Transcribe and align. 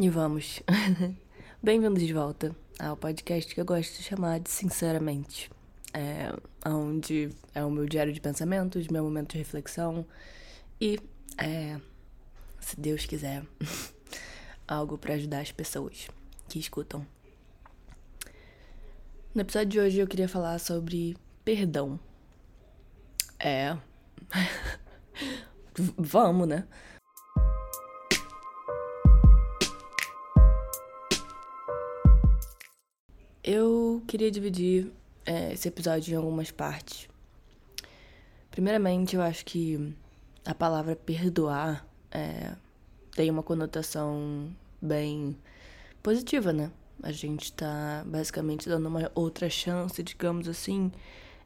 E 0.00 0.08
vamos. 0.08 0.62
Bem-vindos 1.60 2.06
de 2.06 2.14
volta 2.14 2.54
ao 2.78 2.96
podcast 2.96 3.52
que 3.52 3.60
eu 3.60 3.64
gosto 3.64 3.96
de 3.96 4.04
chamar 4.04 4.38
de 4.38 4.48
Sinceramente. 4.48 5.50
É, 5.92 6.32
onde 6.64 7.30
é 7.52 7.64
o 7.64 7.70
meu 7.70 7.84
diário 7.84 8.12
de 8.12 8.20
pensamentos, 8.20 8.86
meu 8.86 9.02
momento 9.02 9.32
de 9.32 9.38
reflexão 9.38 10.06
e, 10.80 11.00
é, 11.36 11.80
se 12.60 12.78
Deus 12.78 13.06
quiser, 13.06 13.42
algo 14.68 14.96
para 14.96 15.14
ajudar 15.14 15.40
as 15.40 15.50
pessoas 15.50 16.08
que 16.48 16.60
escutam. 16.60 17.04
No 19.34 19.40
episódio 19.40 19.68
de 19.68 19.80
hoje 19.80 19.98
eu 19.98 20.06
queria 20.06 20.28
falar 20.28 20.60
sobre 20.60 21.16
perdão. 21.44 21.98
É. 23.36 23.76
Vamos, 25.98 26.46
né? 26.46 26.68
Eu 33.50 34.02
queria 34.06 34.30
dividir 34.30 34.92
é, 35.24 35.54
esse 35.54 35.68
episódio 35.68 36.12
em 36.12 36.16
algumas 36.18 36.50
partes. 36.50 37.08
Primeiramente, 38.50 39.16
eu 39.16 39.22
acho 39.22 39.42
que 39.46 39.96
a 40.44 40.54
palavra 40.54 40.94
perdoar 40.94 41.88
é, 42.10 42.52
tem 43.16 43.30
uma 43.30 43.42
conotação 43.42 44.50
bem 44.82 45.34
positiva, 46.02 46.52
né? 46.52 46.70
A 47.02 47.10
gente 47.10 47.50
tá 47.54 48.04
basicamente 48.04 48.68
dando 48.68 48.84
uma 48.84 49.10
outra 49.14 49.48
chance, 49.48 50.02
digamos 50.02 50.46
assim, 50.46 50.92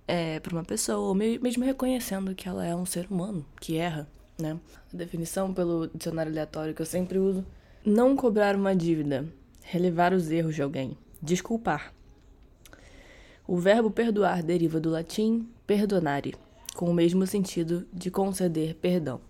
é, 0.08 0.40
para 0.40 0.54
uma 0.54 0.64
pessoa, 0.64 1.14
mesmo 1.14 1.64
reconhecendo 1.64 2.34
que 2.34 2.48
ela 2.48 2.66
é 2.66 2.74
um 2.74 2.84
ser 2.84 3.06
humano 3.08 3.46
que 3.60 3.76
erra, 3.76 4.08
né? 4.40 4.58
A 4.92 4.96
definição 4.96 5.54
pelo 5.54 5.86
dicionário 5.86 6.32
aleatório 6.32 6.74
que 6.74 6.82
eu 6.82 6.86
sempre 6.86 7.20
uso: 7.20 7.46
não 7.86 8.16
cobrar 8.16 8.56
uma 8.56 8.74
dívida, 8.74 9.24
relevar 9.62 10.12
os 10.12 10.32
erros 10.32 10.56
de 10.56 10.62
alguém. 10.62 10.98
Desculpar. 11.22 11.94
O 13.46 13.56
verbo 13.56 13.90
perdoar 13.90 14.42
deriva 14.42 14.80
do 14.80 14.90
latim 14.90 15.48
perdonare, 15.66 16.34
com 16.74 16.90
o 16.90 16.94
mesmo 16.94 17.26
sentido 17.26 17.86
de 17.92 18.10
conceder 18.10 18.74
perdão. 18.74 19.20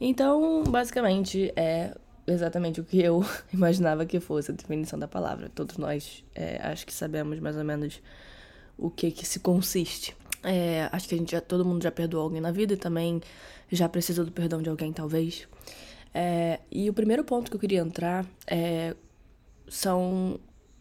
Então, 0.00 0.64
basicamente, 0.64 1.52
é 1.56 1.94
exatamente 2.26 2.80
o 2.80 2.84
que 2.84 3.00
eu 3.00 3.24
imaginava 3.52 4.04
que 4.04 4.20
fosse 4.20 4.50
a 4.50 4.54
definição 4.54 4.98
da 4.98 5.08
palavra. 5.08 5.50
Todos 5.54 5.78
nós 5.78 6.24
é, 6.34 6.60
acho 6.62 6.86
que 6.86 6.92
sabemos 6.92 7.38
mais 7.40 7.56
ou 7.56 7.64
menos 7.64 8.02
o 8.76 8.90
que 8.90 9.10
que 9.10 9.26
se 9.26 9.40
consiste. 9.40 10.16
É, 10.42 10.88
acho 10.92 11.08
que 11.08 11.14
a 11.14 11.18
gente 11.18 11.32
já, 11.32 11.40
todo 11.40 11.64
mundo 11.64 11.82
já 11.82 11.90
perdoou 11.90 12.24
alguém 12.24 12.40
na 12.40 12.50
vida 12.50 12.74
e 12.74 12.76
também 12.76 13.20
já 13.70 13.88
precisou 13.88 14.24
do 14.24 14.32
perdão 14.32 14.60
de 14.60 14.68
alguém, 14.68 14.92
talvez. 14.92 15.48
É, 16.12 16.60
e 16.70 16.88
o 16.90 16.92
primeiro 16.92 17.24
ponto 17.24 17.50
que 17.50 17.56
eu 17.56 17.60
queria 17.60 17.80
entrar 17.80 18.26
é, 18.46 18.94
são 19.68 20.38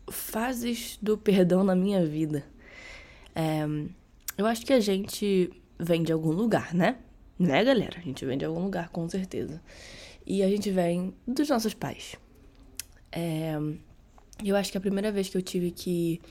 fases 0.10 0.98
do 1.02 1.18
perdão 1.18 1.64
na 1.64 1.76
minha 1.76 2.06
vida. 2.06 2.46
É, 3.36 3.66
eu 4.38 4.46
acho 4.46 4.66
que 4.66 4.74
a 4.74 4.80
gente 4.80 5.52
vem 5.80 6.04
de 6.04 6.12
algum 6.12 6.32
lugar, 6.32 6.74
né? 6.74 6.98
Né, 7.38 7.64
galera? 7.64 7.98
A 7.98 8.02
gente 8.02 8.26
vem 8.26 8.38
de 8.38 8.46
algum 8.46 8.64
lugar, 8.64 8.90
com 8.90 9.08
certeza. 9.10 9.62
E 10.26 10.44
a 10.44 10.50
gente 10.50 10.72
vem 10.72 11.14
dos 11.28 11.50
nossos 11.50 11.74
pais. 11.74 12.16
É, 13.12 13.54
eu 14.44 14.56
acho 14.56 14.72
que 14.72 14.78
a 14.78 14.82
primeira 14.82 15.12
vez 15.12 15.30
que 15.30 15.38
eu 15.38 15.42
tive 15.42 15.72
que 15.72 16.22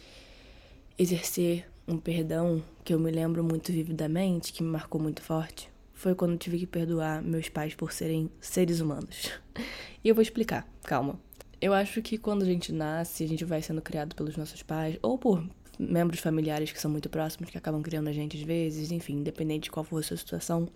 exercer 0.98 1.68
um 1.86 1.98
perdão 1.98 2.62
que 2.84 2.94
eu 2.94 2.98
me 2.98 3.10
lembro 3.10 3.42
muito 3.42 3.72
vividamente, 3.72 4.52
que 4.52 4.62
me 4.62 4.70
marcou 4.70 5.00
muito 5.00 5.22
forte, 5.22 5.70
foi 5.92 6.14
quando 6.14 6.32
eu 6.32 6.38
tive 6.38 6.58
que 6.58 6.66
perdoar 6.66 7.22
meus 7.22 7.48
pais 7.48 7.74
por 7.74 7.92
serem 7.92 8.30
seres 8.40 8.80
humanos. 8.80 9.30
E 10.04 10.08
eu 10.08 10.16
vou 10.16 10.22
explicar, 10.22 10.66
calma. 10.82 11.16
Eu 11.62 11.72
acho 11.72 12.02
que 12.02 12.18
quando 12.18 12.42
a 12.42 12.44
gente 12.44 12.72
nasce, 12.72 13.22
a 13.22 13.28
gente 13.28 13.44
vai 13.44 13.62
sendo 13.62 13.80
criado 13.80 14.16
pelos 14.16 14.36
nossos 14.36 14.64
pais, 14.64 14.98
ou 15.00 15.16
por 15.16 15.48
membros 15.78 16.18
familiares 16.18 16.72
que 16.72 16.80
são 16.80 16.90
muito 16.90 17.08
próximos, 17.08 17.50
que 17.50 17.56
acabam 17.56 17.80
criando 17.80 18.08
a 18.08 18.12
gente 18.12 18.36
às 18.36 18.42
vezes, 18.42 18.90
enfim, 18.90 19.18
independente 19.18 19.64
de 19.64 19.70
qual 19.70 19.84
for 19.84 20.00
a 20.00 20.02
sua 20.02 20.16
situação. 20.16 20.68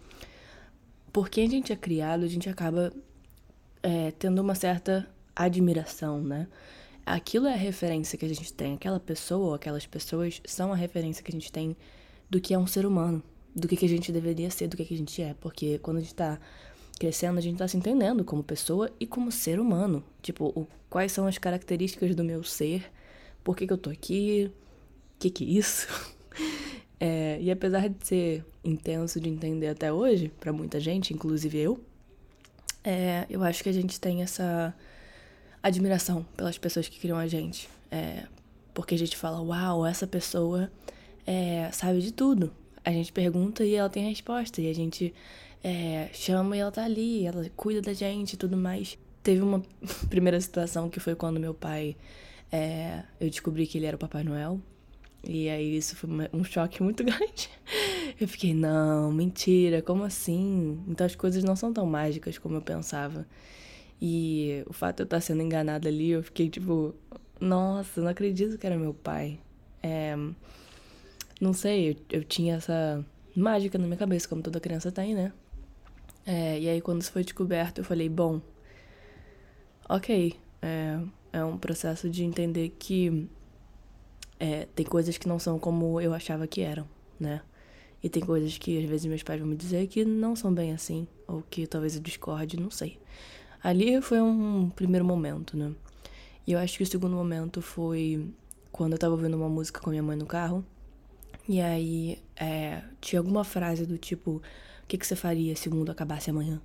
Porque 1.13 1.41
a 1.41 1.49
gente 1.49 1.73
é 1.73 1.77
criado, 1.77 2.23
a 2.23 2.29
gente 2.29 2.49
acaba 2.49 2.93
é, 3.83 4.13
tendo 4.13 4.41
uma 4.41 4.55
certa 4.55 5.09
admiração, 5.35 6.23
né? 6.23 6.47
Aquilo 7.05 7.49
é 7.49 7.55
a 7.55 7.57
referência 7.57 8.17
que 8.17 8.25
a 8.25 8.29
gente 8.29 8.53
tem, 8.53 8.75
aquela 8.75 9.01
pessoa 9.01 9.49
ou 9.49 9.55
aquelas 9.55 9.87
pessoas 9.87 10.41
são 10.45 10.73
a 10.73 10.77
referência 10.77 11.21
que 11.21 11.33
a 11.33 11.35
gente 11.35 11.51
tem 11.51 11.77
do 12.31 12.41
que 12.41 12.55
é 12.55 12.59
um 12.59 12.67
ser 12.67 12.87
humano, 12.87 13.21
do 13.53 13.67
que, 13.67 13.77
que 13.77 13.87
a 13.87 13.89
gente 13.89 14.13
deveria 14.13 14.51
ser, 14.53 14.69
do 14.69 14.77
que, 14.77 14.85
que 14.85 14.95
a 14.95 14.99
gente 14.99 15.21
é. 15.21 15.35
Porque 15.35 15.81
quando 15.81 15.97
a 15.97 16.01
gente 16.01 16.15
tá 16.15 16.39
crescendo, 16.99 17.39
a 17.39 17.43
gente 17.43 17.59
tá 17.59 17.69
se 17.69 17.77
entendendo 17.77 18.25
como 18.25 18.43
pessoa 18.43 18.91
e 18.99 19.07
como 19.07 19.31
ser 19.31 19.61
humano. 19.61 20.03
Tipo, 20.23 20.47
o, 20.47 20.67
quais 20.89 21.13
são 21.13 21.27
as 21.27 21.39
características 21.39 22.15
do 22.15 22.25
meu 22.25 22.43
ser, 22.43 22.91
por 23.45 23.57
que, 23.57 23.67
que 23.67 23.73
eu 23.73 23.79
tô 23.79 23.91
aqui, 23.91 24.51
o 25.15 25.19
que, 25.19 25.31
que 25.31 25.45
é 25.45 25.49
isso? 25.59 25.89
É, 26.99 27.37
e 27.43 27.51
apesar 27.51 27.91
de 27.91 28.07
ser 28.07 28.45
intenso 28.65 29.21
de 29.21 29.29
entender 29.29 29.69
até 29.69 29.93
hoje, 29.93 30.33
para 30.41 30.51
muita 30.51 30.81
gente, 30.81 31.13
inclusive 31.13 31.59
eu, 31.59 31.79
é, 32.83 33.27
eu 33.29 33.43
acho 33.43 33.63
que 33.63 33.69
a 33.69 33.73
gente 33.73 34.01
tem 34.01 34.23
essa 34.23 34.75
admiração 35.63 36.25
pelas 36.37 36.57
pessoas 36.57 36.89
que 36.89 36.99
criam 36.99 37.19
a 37.19 37.27
gente. 37.27 37.69
É, 37.91 38.25
porque 38.73 38.95
a 38.95 38.99
gente 38.99 39.17
fala, 39.17 39.41
uau, 39.43 39.85
essa 39.85 40.07
pessoa 40.07 40.71
é, 41.27 41.69
sabe 41.73 42.01
de 42.01 42.13
tudo. 42.13 42.53
A 42.85 42.91
gente 42.93 43.13
pergunta 43.13 43.65
e 43.65 43.75
ela 43.75 43.91
tem 43.91 44.09
resposta. 44.09 44.61
E 44.63 44.71
a 44.71 44.75
gente 44.75 45.13
é, 45.69 46.11
chama 46.13 46.57
e 46.57 46.61
ela 46.61 46.71
tá 46.71 46.85
ali, 46.85 47.27
ela 47.27 47.45
cuida 47.57 47.83
da 47.83 47.93
gente 47.93 48.35
e 48.35 48.37
tudo 48.37 48.57
mais. 48.57 48.97
Teve 49.21 49.41
uma 49.41 49.61
primeira 50.09 50.41
situação 50.41 50.89
que 50.89 51.01
foi 51.01 51.17
quando 51.17 51.41
meu 51.41 51.53
pai. 51.53 51.97
É, 52.53 53.03
eu 53.19 53.29
descobri 53.29 53.67
que 53.67 53.77
ele 53.77 53.87
era 53.87 53.97
o 53.97 53.99
Papai 53.99 54.23
Noel. 54.23 54.61
E 55.25 55.49
aí 55.49 55.77
isso 55.77 55.97
foi 55.97 56.09
um 56.33 56.45
choque 56.45 56.81
muito 56.85 57.03
grande. 57.05 57.51
Eu 58.21 58.29
fiquei, 58.29 58.55
não, 58.55 59.11
mentira, 59.11 59.83
como 59.83 60.05
assim? 60.05 60.81
Então 60.87 61.05
as 61.05 61.17
coisas 61.17 61.43
não 61.43 61.57
são 61.57 61.73
tão 61.73 61.85
mágicas 61.85 62.39
como 62.39 62.55
eu 62.59 62.63
pensava. 62.63 63.27
E 64.01 64.63
o 64.69 64.73
fato 64.73 64.99
de 64.99 65.03
eu 65.03 65.07
estar 65.07 65.21
sendo 65.21 65.43
enganada 65.43 65.89
ali, 65.89 66.11
eu 66.11 66.23
fiquei 66.23 66.49
tipo, 66.49 66.95
nossa, 67.41 68.01
não 68.01 68.09
acredito 68.09 68.57
que 68.57 68.65
era 68.65 68.79
meu 68.79 68.95
pai. 68.95 69.41
É, 69.83 70.15
não 71.41 71.53
sei, 71.53 71.91
eu, 71.91 72.21
eu 72.21 72.25
tinha 72.25 72.55
essa 72.55 73.05
mágica 73.35 73.77
na 73.79 73.87
minha 73.87 73.97
cabeça, 73.97 74.29
como 74.29 74.43
toda 74.43 74.61
criança 74.61 74.93
tem, 74.93 75.13
né? 75.13 75.33
É, 76.27 76.59
e 76.59 76.69
aí, 76.69 76.81
quando 76.81 77.01
isso 77.01 77.13
foi 77.13 77.23
descoberto, 77.23 77.79
eu 77.79 77.85
falei: 77.85 78.09
bom, 78.09 78.41
ok, 79.89 80.35
é, 80.61 80.99
é 81.33 81.45
um 81.45 81.57
processo 81.57 82.11
de 82.11 82.25
entender 82.25 82.71
que 82.79 83.29
é, 84.39 84.67
tem 84.75 84.85
coisas 84.85 85.17
que 85.17 85.29
não 85.29 85.39
são 85.39 85.59
como 85.59 86.01
eu 86.01 86.13
achava 86.13 86.47
que 86.47 86.61
eram, 86.63 86.87
né? 87.19 87.41
E 88.03 88.09
tem 88.09 88.23
coisas 88.23 88.59
que 88.59 88.79
às 88.79 88.85
vezes 88.85 89.07
meus 89.07 89.23
pais 89.23 89.41
vão 89.41 89.49
me 89.49 89.57
dizer 89.57 89.87
que 89.87 90.05
não 90.05 90.37
são 90.37 90.53
bem 90.53 90.73
assim, 90.73 91.07
ou 91.27 91.43
que 91.49 91.67
talvez 91.67 91.97
eu 91.97 92.03
discorde, 92.03 92.59
não 92.59 92.71
sei. 92.71 92.99
Ali 93.63 94.01
foi 94.01 94.21
um 94.21 94.71
primeiro 94.71 95.05
momento, 95.05 95.57
né? 95.57 95.73
E 96.47 96.53
eu 96.53 96.59
acho 96.59 96.77
que 96.77 96.83
o 96.83 96.87
segundo 96.87 97.17
momento 97.17 97.61
foi 97.61 98.29
quando 98.71 98.93
eu 98.93 98.99
tava 98.99 99.15
ouvindo 99.15 99.37
uma 99.37 99.49
música 99.49 99.81
com 99.81 99.91
minha 99.91 100.03
mãe 100.03 100.17
no 100.17 100.27
carro. 100.27 100.65
E 101.49 101.61
aí 101.61 102.19
é, 102.37 102.83
tinha 103.01 103.19
alguma 103.19 103.43
frase 103.45 103.87
do 103.87 103.99
tipo: 103.99 104.43
O 104.87 104.89
que, 104.89 104.97
que 104.97 105.05
você 105.05 105.17
faria 105.17 105.57
se 105.57 105.69
o 105.69 105.75
mundo 105.75 105.91
acabasse 105.91 106.31
amanhã? 106.31 106.63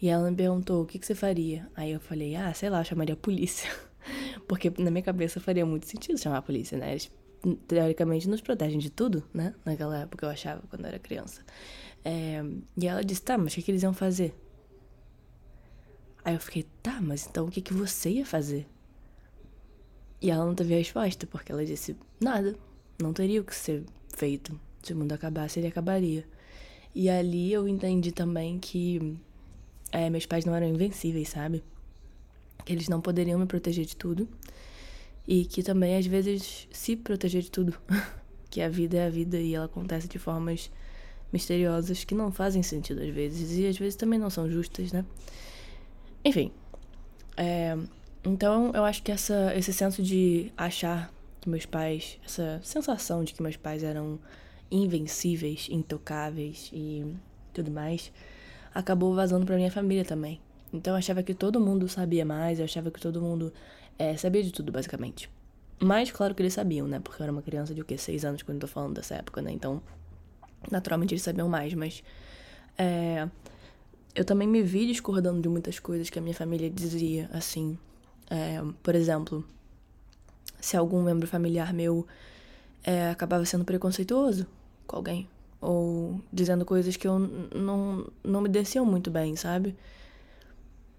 E 0.00 0.08
ela 0.08 0.30
me 0.30 0.36
perguntou: 0.36 0.84
O 0.84 0.86
que, 0.86 0.96
que 0.96 1.04
você 1.04 1.12
faria? 1.12 1.68
Aí 1.74 1.90
eu 1.90 1.98
falei: 1.98 2.36
Ah, 2.36 2.54
sei 2.54 2.70
lá, 2.70 2.84
chamaria 2.84 3.14
a 3.14 3.16
polícia. 3.16 3.68
Porque 4.46 4.72
na 4.78 4.92
minha 4.92 5.02
cabeça 5.02 5.40
faria 5.40 5.66
muito 5.66 5.84
sentido 5.86 6.16
chamar 6.20 6.38
a 6.38 6.42
polícia, 6.42 6.78
né? 6.78 6.92
Eles 6.92 7.10
teoricamente 7.66 8.28
nos 8.28 8.40
protegem 8.40 8.78
de 8.78 8.90
tudo, 8.90 9.24
né? 9.34 9.56
Naquela 9.64 9.98
época 9.98 10.24
eu 10.24 10.30
achava, 10.30 10.62
quando 10.70 10.82
eu 10.82 10.86
era 10.88 11.00
criança. 11.00 11.42
É, 12.04 12.44
e 12.76 12.86
ela 12.86 13.02
disse: 13.02 13.22
Tá, 13.22 13.36
mas 13.36 13.52
o 13.52 13.56
que, 13.56 13.62
que 13.62 13.72
eles 13.72 13.82
iam 13.82 13.92
fazer? 13.92 14.32
Aí 16.24 16.34
eu 16.34 16.40
fiquei: 16.40 16.64
Tá, 16.80 17.00
mas 17.00 17.26
então 17.26 17.46
o 17.46 17.50
que, 17.50 17.60
que 17.60 17.74
você 17.74 18.08
ia 18.08 18.24
fazer? 18.24 18.68
E 20.22 20.30
ela 20.30 20.46
não 20.46 20.54
teve 20.54 20.76
resposta, 20.76 21.26
porque 21.26 21.50
ela 21.50 21.66
disse: 21.66 21.96
Nada, 22.20 22.54
não 23.02 23.12
teria 23.12 23.40
o 23.40 23.44
que 23.44 23.52
ser 23.54 23.84
feito. 24.14 24.58
Se 24.80 24.92
o 24.92 24.96
mundo 24.96 25.12
acabasse, 25.12 25.58
ele 25.58 25.66
acabaria. 25.66 26.24
E 26.98 27.08
ali 27.08 27.52
eu 27.52 27.68
entendi 27.68 28.10
também 28.10 28.58
que 28.58 29.16
é, 29.92 30.10
meus 30.10 30.26
pais 30.26 30.44
não 30.44 30.52
eram 30.52 30.66
invencíveis, 30.66 31.28
sabe? 31.28 31.62
Que 32.64 32.72
eles 32.72 32.88
não 32.88 33.00
poderiam 33.00 33.38
me 33.38 33.46
proteger 33.46 33.84
de 33.84 33.94
tudo. 33.94 34.28
E 35.24 35.44
que 35.44 35.62
também, 35.62 35.96
às 35.96 36.04
vezes, 36.06 36.66
se 36.72 36.96
proteger 36.96 37.42
de 37.42 37.52
tudo. 37.52 37.72
que 38.50 38.60
a 38.60 38.68
vida 38.68 38.96
é 38.96 39.06
a 39.06 39.10
vida 39.10 39.38
e 39.38 39.54
ela 39.54 39.66
acontece 39.66 40.08
de 40.08 40.18
formas 40.18 40.72
misteriosas 41.32 42.02
que 42.02 42.16
não 42.16 42.32
fazem 42.32 42.64
sentido 42.64 43.00
às 43.00 43.14
vezes. 43.14 43.56
E 43.56 43.68
às 43.68 43.78
vezes 43.78 43.94
também 43.94 44.18
não 44.18 44.28
são 44.28 44.50
justas, 44.50 44.90
né? 44.90 45.04
Enfim. 46.24 46.50
É, 47.36 47.78
então 48.24 48.72
eu 48.74 48.84
acho 48.84 49.04
que 49.04 49.12
essa, 49.12 49.54
esse 49.54 49.72
senso 49.72 50.02
de 50.02 50.50
achar 50.56 51.14
que 51.40 51.48
meus 51.48 51.64
pais, 51.64 52.18
essa 52.26 52.60
sensação 52.64 53.22
de 53.22 53.34
que 53.34 53.40
meus 53.40 53.56
pais 53.56 53.84
eram 53.84 54.18
invencíveis, 54.70 55.68
intocáveis 55.70 56.70
e 56.72 57.04
tudo 57.52 57.70
mais, 57.70 58.12
acabou 58.74 59.14
vazando 59.14 59.46
para 59.46 59.56
minha 59.56 59.70
família 59.70 60.04
também. 60.04 60.40
Então 60.72 60.92
eu 60.92 60.98
achava 60.98 61.22
que 61.22 61.34
todo 61.34 61.60
mundo 61.60 61.88
sabia 61.88 62.24
mais, 62.24 62.58
eu 62.58 62.64
achava 62.64 62.90
que 62.90 63.00
todo 63.00 63.20
mundo 63.20 63.52
é, 63.98 64.16
sabia 64.16 64.42
de 64.42 64.52
tudo, 64.52 64.70
basicamente. 64.70 65.30
Mas 65.80 66.10
claro 66.10 66.34
que 66.34 66.42
eles 66.42 66.52
sabiam, 66.52 66.86
né? 66.86 67.00
Porque 67.00 67.20
eu 67.20 67.24
era 67.24 67.32
uma 67.32 67.42
criança 67.42 67.74
de 67.74 67.80
o 67.80 67.84
quê? 67.84 67.96
Seis 67.96 68.24
anos 68.24 68.42
quando 68.42 68.56
eu 68.56 68.60
tô 68.62 68.66
falando 68.66 68.94
dessa 68.94 69.14
época, 69.14 69.40
né? 69.40 69.52
Então, 69.52 69.80
naturalmente 70.70 71.14
eles 71.14 71.22
sabiam 71.22 71.48
mais, 71.48 71.72
mas. 71.74 72.02
É, 72.76 73.28
eu 74.14 74.24
também 74.24 74.48
me 74.48 74.62
vi 74.62 74.86
discordando 74.86 75.40
de 75.40 75.48
muitas 75.48 75.78
coisas 75.78 76.10
que 76.10 76.18
a 76.18 76.22
minha 76.22 76.34
família 76.34 76.68
dizia, 76.68 77.30
assim. 77.32 77.78
É, 78.30 78.60
por 78.82 78.94
exemplo, 78.94 79.44
se 80.60 80.76
algum 80.76 81.02
membro 81.02 81.26
familiar 81.26 81.72
meu 81.72 82.06
é, 82.82 83.10
acabava 83.10 83.44
sendo 83.44 83.64
preconceituoso 83.64 84.46
com 84.88 84.96
alguém, 84.96 85.28
ou 85.60 86.20
dizendo 86.32 86.64
coisas 86.64 86.96
que 86.96 87.06
eu 87.06 87.18
não, 87.18 88.10
não 88.24 88.40
me 88.40 88.48
desciam 88.48 88.84
muito 88.84 89.10
bem, 89.10 89.36
sabe? 89.36 89.76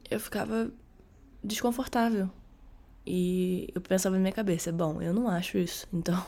Eu 0.09 0.19
ficava 0.19 0.71
desconfortável. 1.43 2.29
E 3.05 3.69
eu 3.73 3.81
pensava 3.81 4.15
na 4.15 4.21
minha 4.21 4.31
cabeça, 4.31 4.71
bom, 4.71 5.01
eu 5.01 5.13
não 5.13 5.27
acho 5.27 5.57
isso, 5.57 5.87
então. 5.91 6.23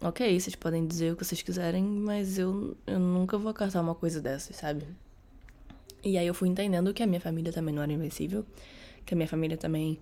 ok, 0.00 0.40
vocês 0.40 0.56
podem 0.56 0.86
dizer 0.86 1.12
o 1.12 1.16
que 1.16 1.24
vocês 1.24 1.42
quiserem, 1.42 1.84
mas 1.84 2.38
eu, 2.38 2.76
eu 2.86 2.98
nunca 2.98 3.36
vou 3.36 3.50
acatar 3.50 3.82
uma 3.82 3.94
coisa 3.94 4.20
dessas, 4.20 4.56
sabe? 4.56 4.86
E 6.02 6.16
aí 6.18 6.26
eu 6.26 6.34
fui 6.34 6.48
entendendo 6.48 6.92
que 6.94 7.02
a 7.02 7.06
minha 7.06 7.20
família 7.20 7.52
também 7.52 7.74
não 7.74 7.82
era 7.82 7.92
invencível, 7.92 8.44
que 9.04 9.14
a 9.14 9.16
minha 9.16 9.28
família 9.28 9.56
também 9.56 10.00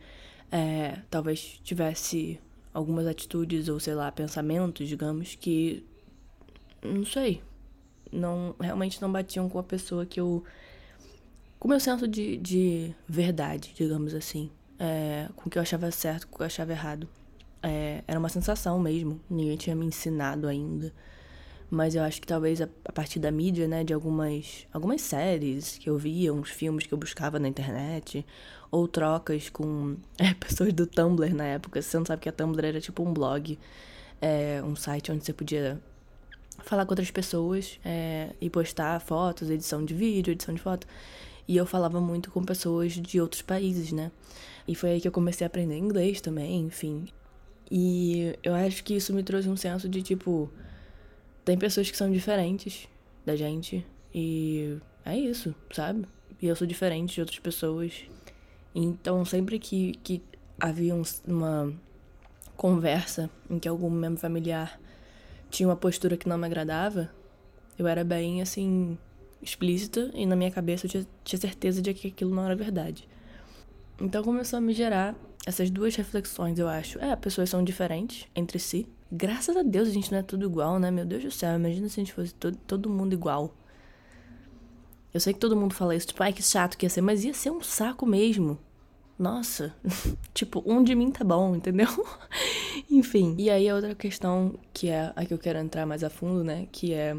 é, 0.51 1.01
talvez 1.11 1.61
tivesse 1.65 2.41
algumas 2.73 3.07
atitudes 3.07 3.69
ou 3.69 3.81
sei 3.81 3.95
lá, 3.95 4.11
pensamentos, 4.13 4.89
digamos, 4.89 5.35
que 5.35 5.85
não 6.83 7.05
sei, 7.05 7.43
não 8.13 8.55
realmente 8.61 9.01
não 9.01 9.11
batiam 9.11 9.49
com 9.49 9.59
a 9.59 9.63
pessoa 9.63 10.05
que 10.07 10.21
eu 10.21 10.45
com 11.59 11.69
o 11.69 11.71
meu 11.71 11.79
senso 11.79 12.09
de, 12.09 12.39
de 12.39 12.95
verdade, 13.07 13.73
digamos 13.77 14.15
assim, 14.15 14.51
é, 14.79 15.29
com 15.37 15.47
o 15.47 15.51
que 15.51 15.59
eu 15.59 15.63
achava 15.63 15.91
certo, 15.91 16.27
com 16.27 16.35
o 16.35 16.37
que 16.39 16.43
eu 16.43 16.47
achava 16.47 16.73
errado. 16.73 17.07
É, 17.63 18.03
era 18.09 18.19
uma 18.19 18.31
sensação 18.31 18.79
mesmo, 18.79 19.21
ninguém 19.29 19.59
tinha 19.59 19.77
me 19.77 19.85
ensinado 19.85 20.49
ainda. 20.49 20.91
Mas 21.71 21.95
eu 21.95 22.03
acho 22.03 22.21
que 22.21 22.27
talvez 22.27 22.63
a, 22.63 22.69
a, 22.85 22.93
partir 22.93 23.21
da 23.21 23.31
mídia, 23.31 23.69
né, 23.69 23.85
de 23.85 23.93
algumas, 23.93 24.67
algumas 24.73 25.03
séries 25.03 25.77
que 25.77 25.89
eu 25.89 25.99
via, 25.99 26.33
uns 26.33 26.49
filmes 26.51 26.87
que 26.87 26.95
eu 26.95 26.99
buscava 26.99 27.39
na 27.39 27.47
internet, 27.47 28.27
ou 28.71 28.89
trocas 28.89 29.51
com 29.51 29.97
é, 30.19 30.33
pessoas 30.33 30.73
do 30.73 30.87
Tumblr 30.87 31.35
na 31.35 31.45
época. 31.45 31.81
Você 31.83 31.99
não 31.99 32.07
sabe 32.07 32.23
que 32.23 32.29
a 32.29 32.33
Tumblr 32.33 32.67
era 32.67 32.81
tipo 32.81 33.03
um 33.03 33.13
blog, 33.13 33.59
é, 34.21 34.63
um 34.65 34.75
site 34.75 35.13
onde 35.13 35.25
você 35.25 35.33
podia 35.35 35.81
falar 36.65 36.87
com 36.87 36.93
outras 36.93 37.11
pessoas 37.11 37.79
é, 37.85 38.31
e 38.41 38.49
postar 38.49 39.01
fotos, 39.01 39.51
edição 39.51 39.85
de 39.85 39.95
vídeo, 39.95 40.33
edição 40.33 40.55
de 40.55 40.61
foto. 40.61 40.87
E 41.47 41.57
eu 41.57 41.67
falava 41.67 42.01
muito 42.01 42.31
com 42.31 42.45
pessoas 42.45 42.93
de 42.93 43.21
outros 43.21 43.43
países, 43.43 43.93
né? 43.93 44.13
E 44.67 44.75
foi 44.75 44.91
aí 44.91 45.01
que 45.01 45.09
eu 45.09 45.13
comecei 45.13 45.45
a 45.45 45.49
aprender 45.49 45.77
inglês 45.77 46.21
também, 46.21 46.61
enfim. 46.61 47.07
E 47.71 48.37
eu 48.43 48.55
acho 48.55 48.85
que 48.85 48.95
isso 48.95 49.13
me 49.13 49.23
trouxe 49.23 49.49
um 49.49 49.57
senso 49.57 49.89
de 49.89 50.03
tipo 50.03 50.51
tem 51.45 51.59
pessoas 51.59 51.91
que 51.91 51.97
são 51.97 52.11
diferentes 52.11 52.89
da 53.25 53.35
gente 53.35 53.85
e 54.15 54.79
é 55.05 55.17
isso, 55.17 55.55
sabe? 55.73 56.07
E 56.41 56.47
eu 56.47 56.57
sou 56.57 56.67
diferente 56.67 57.15
de 57.15 57.21
outras 57.21 57.39
pessoas. 57.39 58.05
Então, 58.75 59.25
sempre 59.25 59.59
que, 59.59 59.93
que 60.03 60.23
havia 60.61 60.95
um, 60.95 61.03
uma 61.27 61.73
conversa 62.57 63.31
em 63.49 63.59
que 63.59 63.69
algum 63.69 63.91
membro 63.91 64.21
familiar 64.21 64.79
tinha 65.51 65.69
uma 65.69 65.77
postura 65.77 66.17
que 66.17 66.29
não 66.29 66.39
me 66.39 66.47
agradava, 66.47 67.11
eu 67.79 67.87
era 67.87 68.05
bem, 68.05 68.41
assim, 68.41 68.97
explícita 69.43 70.11
e 70.15 70.25
na 70.27 70.37
minha 70.37 70.51
cabeça 70.51 70.87
eu 70.87 70.91
tinha, 70.91 71.07
tinha 71.25 71.41
certeza 71.41 71.83
de 71.83 71.93
que 71.93 72.09
aquilo 72.09 72.35
não 72.35 72.45
era 72.45 72.57
verdade. 72.57 73.09
Então 74.01 74.23
começou 74.23 74.59
a 74.59 74.61
me 74.61 74.73
gerar 74.73 75.15
essas 75.47 75.71
duas 75.71 75.95
reflexões, 75.97 76.59
eu 76.59 76.69
acho. 76.69 76.99
É, 76.99 77.15
pessoas 77.17 77.51
são 77.51 77.63
diferentes 77.63 78.27
entre 78.35 78.59
si, 78.59 78.87
Graças 79.13 79.57
a 79.57 79.63
Deus 79.63 79.89
a 79.89 79.93
gente 79.93 80.13
não 80.13 80.21
é 80.21 80.23
tudo 80.23 80.45
igual, 80.45 80.79
né? 80.79 80.89
Meu 80.89 81.05
Deus 81.05 81.25
do 81.25 81.31
céu, 81.33 81.57
imagina 81.57 81.89
se 81.89 81.99
a 81.99 82.05
gente 82.05 82.13
fosse 82.13 82.33
todo, 82.33 82.57
todo 82.59 82.89
mundo 82.89 83.13
igual. 83.13 83.53
Eu 85.13 85.19
sei 85.19 85.33
que 85.33 85.41
todo 85.41 85.57
mundo 85.57 85.75
fala 85.75 85.97
isso, 85.97 86.07
tipo, 86.07 86.23
ai 86.23 86.33
que 86.33 86.43
chato 86.43 86.79
que 86.79 86.87
ia 86.87 86.91
ser, 86.91 87.01
mas 87.01 87.25
ia 87.25 87.35
ser 87.35 87.51
um 87.51 87.61
saco 87.61 88.07
mesmo. 88.07 88.57
Nossa, 89.21 89.75
tipo, 90.33 90.63
um 90.65 90.83
de 90.83 90.95
mim 90.95 91.11
tá 91.11 91.23
bom, 91.23 91.55
entendeu? 91.55 91.89
Enfim. 92.91 93.35
E 93.39 93.51
aí 93.51 93.69
a 93.69 93.75
outra 93.75 93.95
questão, 93.95 94.59
que 94.73 94.89
é 94.89 95.13
a 95.15 95.27
que 95.27 95.35
eu 95.35 95.39
quero 95.39 95.59
entrar 95.59 95.85
mais 95.85 96.03
a 96.03 96.09
fundo, 96.09 96.43
né? 96.43 96.67
Que 96.73 96.95
é 96.95 97.15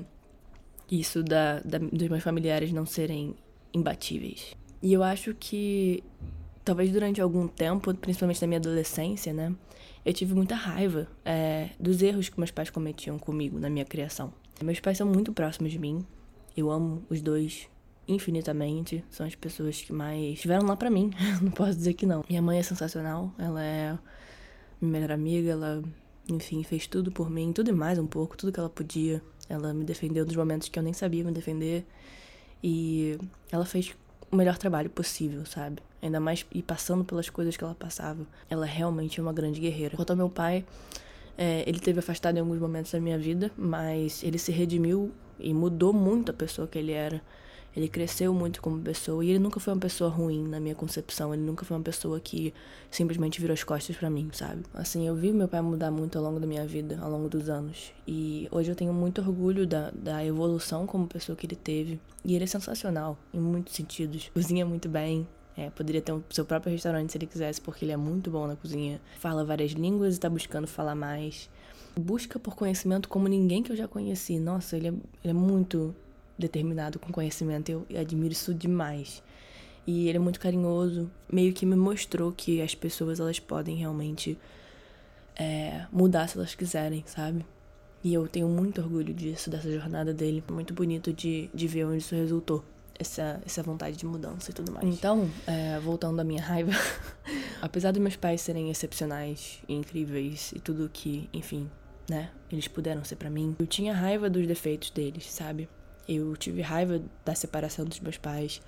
isso 0.90 1.22
da, 1.22 1.60
da, 1.60 1.78
dos 1.78 2.08
meus 2.08 2.24
familiares 2.24 2.74
não 2.74 2.88
serem 2.88 3.36
imbatíveis. 3.72 4.56
E 4.82 4.92
eu 4.92 5.04
acho 5.04 5.36
que 5.36 6.04
talvez 6.66 6.92
durante 6.92 7.22
algum 7.22 7.48
tempo, 7.48 7.94
principalmente 7.94 8.42
na 8.42 8.48
minha 8.48 8.60
adolescência, 8.60 9.32
né? 9.32 9.54
eu 10.04 10.14
tive 10.14 10.34
muita 10.34 10.56
raiva 10.56 11.08
é, 11.24 11.70
dos 11.80 12.02
erros 12.02 12.30
que 12.30 12.40
meus 12.40 12.52
pais 12.52 12.70
cometiam 12.70 13.20
comigo 13.20 13.60
na 13.60 13.70
minha 13.70 13.86
criação. 13.86 14.34
Meus 14.62 14.80
pais 14.80 14.98
são 14.98 15.08
muito 15.08 15.32
próximos 15.32 15.72
de 15.72 15.80
mim. 15.80 16.06
Eu 16.58 16.72
amo 16.72 17.04
os 17.10 17.22
dois 17.22 17.70
infinitamente. 18.14 19.04
São 19.10 19.26
as 19.26 19.36
pessoas 19.36 19.82
que 19.82 19.94
mais 19.94 20.34
estiveram 20.34 20.66
lá 20.66 20.76
para 20.76 20.90
mim. 20.90 21.12
não 21.42 21.52
posso 21.52 21.76
dizer 21.76 21.94
que 21.94 22.06
não. 22.06 22.24
Minha 22.30 22.42
mãe 22.42 22.60
é 22.60 22.64
sensacional. 22.64 23.34
Ela 23.38 23.64
é 23.64 23.98
minha 24.80 24.92
melhor 24.92 25.12
amiga. 25.12 25.52
Ela, 25.52 25.84
enfim, 26.30 26.64
fez 26.64 26.88
tudo 26.88 27.12
por 27.12 27.30
mim, 27.30 27.52
tudo 27.54 27.70
e 27.70 27.74
mais 27.74 27.98
um 27.98 28.08
pouco, 28.08 28.38
tudo 28.38 28.52
que 28.52 28.60
ela 28.60 28.70
podia. 28.70 29.22
Ela 29.50 29.74
me 29.74 29.84
defendeu 29.84 30.26
nos 30.26 30.36
momentos 30.36 30.70
que 30.70 30.78
eu 30.78 30.84
nem 30.84 30.94
sabia 30.94 31.24
me 31.24 31.32
defender. 31.32 31.86
E 32.64 33.18
ela 33.52 33.66
fez 33.66 33.96
o 34.32 34.36
melhor 34.36 34.58
trabalho 34.58 34.90
possível, 34.90 35.46
sabe? 35.46 35.82
Ainda 36.02 36.20
mais 36.20 36.46
e 36.52 36.64
passando 36.64 37.04
pelas 37.04 37.30
coisas 37.30 37.58
que 37.58 37.64
ela 37.64 37.76
passava. 37.76 38.26
Ela 38.50 38.66
realmente 38.66 39.20
é 39.20 39.24
uma 39.24 39.34
grande 39.34 39.60
guerreira. 39.60 39.96
Quanto 39.96 40.12
ao 40.12 40.16
meu 40.16 40.30
pai, 40.30 40.66
é, 41.38 41.64
ele 41.68 41.80
teve 41.80 42.00
afastado 42.00 42.38
em 42.38 42.40
alguns 42.40 42.60
momentos 42.60 42.92
da 42.92 43.00
minha 43.00 43.18
vida, 43.18 43.52
mas 43.58 44.24
ele 44.24 44.38
se 44.38 44.52
redimiu 44.52 45.12
e 45.40 45.54
mudou 45.54 45.92
muito 45.92 46.32
a 46.32 46.34
pessoa 46.34 46.68
que 46.68 46.78
ele 46.78 46.92
era. 46.92 47.22
Ele 47.76 47.88
cresceu 47.88 48.34
muito 48.34 48.62
como 48.62 48.82
pessoa 48.82 49.24
e 49.24 49.30
ele 49.30 49.40
nunca 49.40 49.60
foi 49.60 49.74
uma 49.74 49.80
pessoa 49.80 50.10
ruim 50.10 50.48
na 50.48 50.60
minha 50.60 50.76
concepção. 50.76 51.34
Ele 51.34 51.44
nunca 51.44 51.64
foi 51.64 51.78
uma 51.78 51.84
pessoa 51.84 52.20
que 52.20 52.54
simplesmente 52.90 53.40
virou 53.40 53.54
as 53.54 53.64
costas 53.64 53.96
para 53.96 54.10
mim, 54.10 54.30
sabe? 54.34 54.64
Assim, 54.74 55.08
eu 55.08 55.16
vi 55.16 55.32
meu 55.32 55.48
pai 55.48 55.62
mudar 55.62 55.90
muito 55.90 56.18
ao 56.18 56.24
longo 56.24 56.40
da 56.40 56.46
minha 56.46 56.66
vida, 56.66 57.00
ao 57.02 57.10
longo 57.10 57.30
dos 57.30 57.50
anos. 57.50 57.94
E 58.06 58.48
hoje 58.52 58.72
eu 58.72 58.76
tenho 58.76 58.94
muito 58.94 59.22
orgulho 59.22 59.66
da, 59.66 59.90
da 59.92 60.26
evolução 60.26 60.86
como 60.86 61.08
pessoa 61.08 61.36
que 61.36 61.46
ele 61.46 61.56
teve. 61.56 62.00
E 62.26 62.36
ele 62.36 62.44
é 62.44 62.48
sensacional, 62.48 63.18
em 63.34 63.40
muitos 63.40 63.74
sentidos. 63.74 64.30
Cozinha 64.34 64.66
muito 64.66 64.90
bem, 64.90 65.26
é, 65.58 65.70
poderia 65.70 66.02
ter 66.02 66.12
o 66.12 66.18
um, 66.18 66.24
seu 66.30 66.46
próprio 66.46 66.72
restaurante 66.72 67.12
se 67.12 67.18
ele 67.18 67.26
quisesse, 67.26 67.60
porque 67.62 67.86
ele 67.86 67.92
é 67.92 67.98
muito 67.98 68.30
bom 68.30 68.48
na 68.48 68.56
cozinha. 68.56 69.02
Fala 69.20 69.44
várias 69.44 69.72
línguas 69.72 70.16
e 70.16 70.20
tá 70.20 70.30
buscando 70.30 70.68
falar 70.68 70.96
mais. 70.96 71.50
Busca 71.96 72.40
por 72.40 72.56
conhecimento 72.56 73.10
como 73.10 73.28
ninguém 73.28 73.62
que 73.62 73.72
eu 73.72 73.76
já 73.76 73.88
conheci. 73.88 74.40
Nossa, 74.40 74.78
ele 74.78 74.88
é, 74.88 74.92
ele 74.92 75.32
é 75.32 75.34
muito 75.34 75.94
determinado 76.42 77.00
com 77.00 77.12
conhecimento. 77.12 77.86
Eu, 77.90 78.00
admiro 78.00 78.34
isso 78.34 78.54
demais. 78.54 79.24
E 79.86 80.08
ele 80.08 80.18
é 80.18 80.20
muito 80.20 80.40
carinhoso. 80.40 81.10
Meio 81.32 81.54
que 81.54 81.66
me 81.66 81.76
mostrou 81.76 82.32
que 82.32 82.62
as 82.62 82.76
pessoas 82.76 83.20
elas 83.20 83.40
podem 83.40 83.76
realmente 83.76 84.38
é, 85.36 85.86
mudar 85.92 86.28
se 86.28 86.38
elas 86.38 86.54
quiserem, 86.54 87.04
sabe? 87.06 87.46
E 88.04 88.14
eu 88.14 88.28
tenho 88.28 88.48
muito 88.48 88.82
orgulho 88.82 89.14
disso, 89.14 89.50
dessa 89.50 89.72
jornada 89.72 90.14
dele. 90.14 90.44
Muito 90.52 90.74
bonito 90.74 91.14
de, 91.14 91.50
de 91.54 91.68
ver 91.68 91.86
onde 91.86 92.00
isso 92.00 92.16
resultou. 92.16 92.64
Essa, 93.00 93.42
essa 93.44 93.64
vontade 93.64 93.98
de 93.98 94.06
mudança 94.06 94.52
e 94.52 94.54
tudo 94.54 94.72
mais. 94.72 94.86
Então, 94.86 95.28
é, 95.48 95.80
voltando 95.80 96.20
à 96.20 96.24
minha 96.24 96.42
raiva, 96.42 96.72
apesar 97.60 97.92
dos 97.92 98.00
meus 98.00 98.16
pais 98.16 98.42
serem 98.42 98.70
excepcionais 98.70 99.60
e 99.68 99.74
incríveis 99.74 100.52
e 100.56 100.60
tudo 100.60 100.88
que, 100.88 101.28
enfim, 101.34 101.68
né, 102.08 102.30
eles 102.52 102.68
puderam 102.68 103.04
ser 103.04 103.16
para 103.16 103.30
mim, 103.30 103.56
eu 103.58 103.66
tinha 103.66 103.92
raiva 103.92 104.30
dos 104.30 104.46
defeitos 104.46 104.92
deles, 104.92 105.32
sabe? 105.32 105.68
Eu 106.14 106.36
tive 106.36 106.62
raiva 106.62 107.02
da 107.24 107.34
separação 107.34 107.86
dos 107.86 108.00
meus 108.00 108.18
pais. 108.18 108.62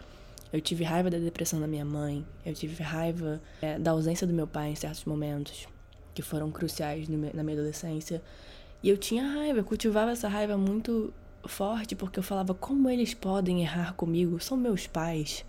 Eu 0.52 0.62
tive 0.62 0.84
raiva 0.84 1.10
da 1.10 1.18
depressão 1.18 1.60
da 1.60 1.68
minha 1.68 1.84
mãe. 1.84 2.26
Eu 2.46 2.54
tive 2.54 2.82
raiva 2.82 3.42
é, 3.62 3.78
da 3.78 3.92
ausência 3.92 4.26
do 4.26 4.34
meu 4.34 4.48
pai 4.48 4.70
em 4.70 4.76
certos 4.76 5.04
momentos, 5.04 5.68
que 6.14 6.22
foram 6.22 6.50
cruciais 6.52 7.10
na 7.10 7.44
minha 7.44 7.58
adolescência. 7.58 8.22
E 8.82 8.88
eu 8.88 8.98
tinha 8.98 9.28
raiva, 9.28 9.60
eu 9.60 9.64
cultivava 9.64 10.12
essa 10.12 10.28
raiva 10.30 10.58
muito 10.58 11.14
forte, 11.46 11.96
porque 11.96 12.20
eu 12.20 12.24
falava: 12.24 12.54
como 12.54 12.90
eles 12.90 13.14
podem 13.14 13.62
errar 13.62 13.94
comigo? 13.94 14.40
São 14.40 14.56
meus 14.56 14.88
pais. 14.88 15.44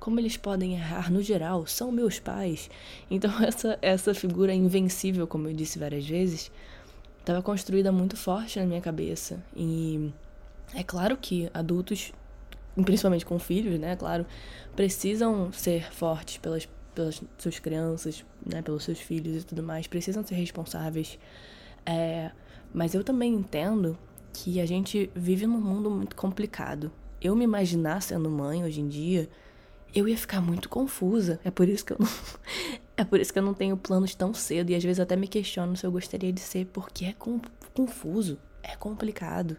Como 0.00 0.18
eles 0.18 0.36
podem 0.36 0.74
errar 0.74 1.10
no 1.10 1.22
geral? 1.22 1.66
São 1.66 1.92
meus 1.92 2.18
pais. 2.18 2.70
Então, 3.10 3.30
essa, 3.42 3.78
essa 3.80 4.14
figura 4.14 4.52
invencível, 4.52 5.26
como 5.26 5.48
eu 5.48 5.52
disse 5.52 5.78
várias 5.78 6.06
vezes, 6.06 6.50
estava 7.20 7.42
construída 7.42 7.92
muito 7.92 8.16
forte 8.16 8.58
na 8.58 8.66
minha 8.66 8.80
cabeça. 8.80 9.42
E 9.54 10.10
é 10.74 10.82
claro 10.82 11.16
que 11.16 11.50
adultos, 11.54 12.12
principalmente 12.84 13.24
com 13.24 13.38
filhos, 13.38 13.78
né, 13.78 13.96
claro, 13.96 14.26
precisam 14.76 15.52
ser 15.52 15.92
fortes 15.92 16.38
pelas, 16.38 16.68
pelas 16.94 17.22
suas 17.38 17.58
crianças, 17.58 18.24
né, 18.44 18.62
pelos 18.62 18.84
seus 18.84 19.00
filhos 19.00 19.42
e 19.42 19.46
tudo 19.46 19.62
mais, 19.62 19.86
precisam 19.86 20.24
ser 20.24 20.34
responsáveis. 20.34 21.18
É, 21.84 22.30
mas 22.72 22.94
eu 22.94 23.02
também 23.02 23.34
entendo 23.34 23.98
que 24.32 24.60
a 24.60 24.66
gente 24.66 25.10
vive 25.14 25.46
num 25.46 25.60
mundo 25.60 25.90
muito 25.90 26.14
complicado. 26.14 26.92
Eu 27.20 27.34
me 27.34 27.44
imaginar 27.44 28.02
sendo 28.02 28.30
mãe 28.30 28.62
hoje 28.62 28.80
em 28.80 28.88
dia, 28.88 29.28
eu 29.94 30.06
ia 30.06 30.16
ficar 30.16 30.40
muito 30.40 30.68
confusa. 30.68 31.40
É 31.44 31.50
por 31.50 31.68
isso 31.68 31.84
que 31.84 31.92
eu 31.92 31.96
não, 31.98 32.08
é 32.96 33.04
por 33.04 33.18
isso 33.18 33.32
que 33.32 33.38
eu 33.38 33.42
não 33.42 33.54
tenho 33.54 33.76
planos 33.76 34.14
tão 34.14 34.32
cedo 34.34 34.70
e 34.70 34.74
às 34.74 34.84
vezes 34.84 35.00
até 35.00 35.16
me 35.16 35.26
questiono 35.26 35.76
se 35.76 35.84
eu 35.84 35.90
gostaria 35.90 36.32
de 36.32 36.40
ser, 36.40 36.66
porque 36.66 37.06
é 37.06 37.14
confuso, 37.74 38.38
é 38.62 38.76
complicado. 38.76 39.56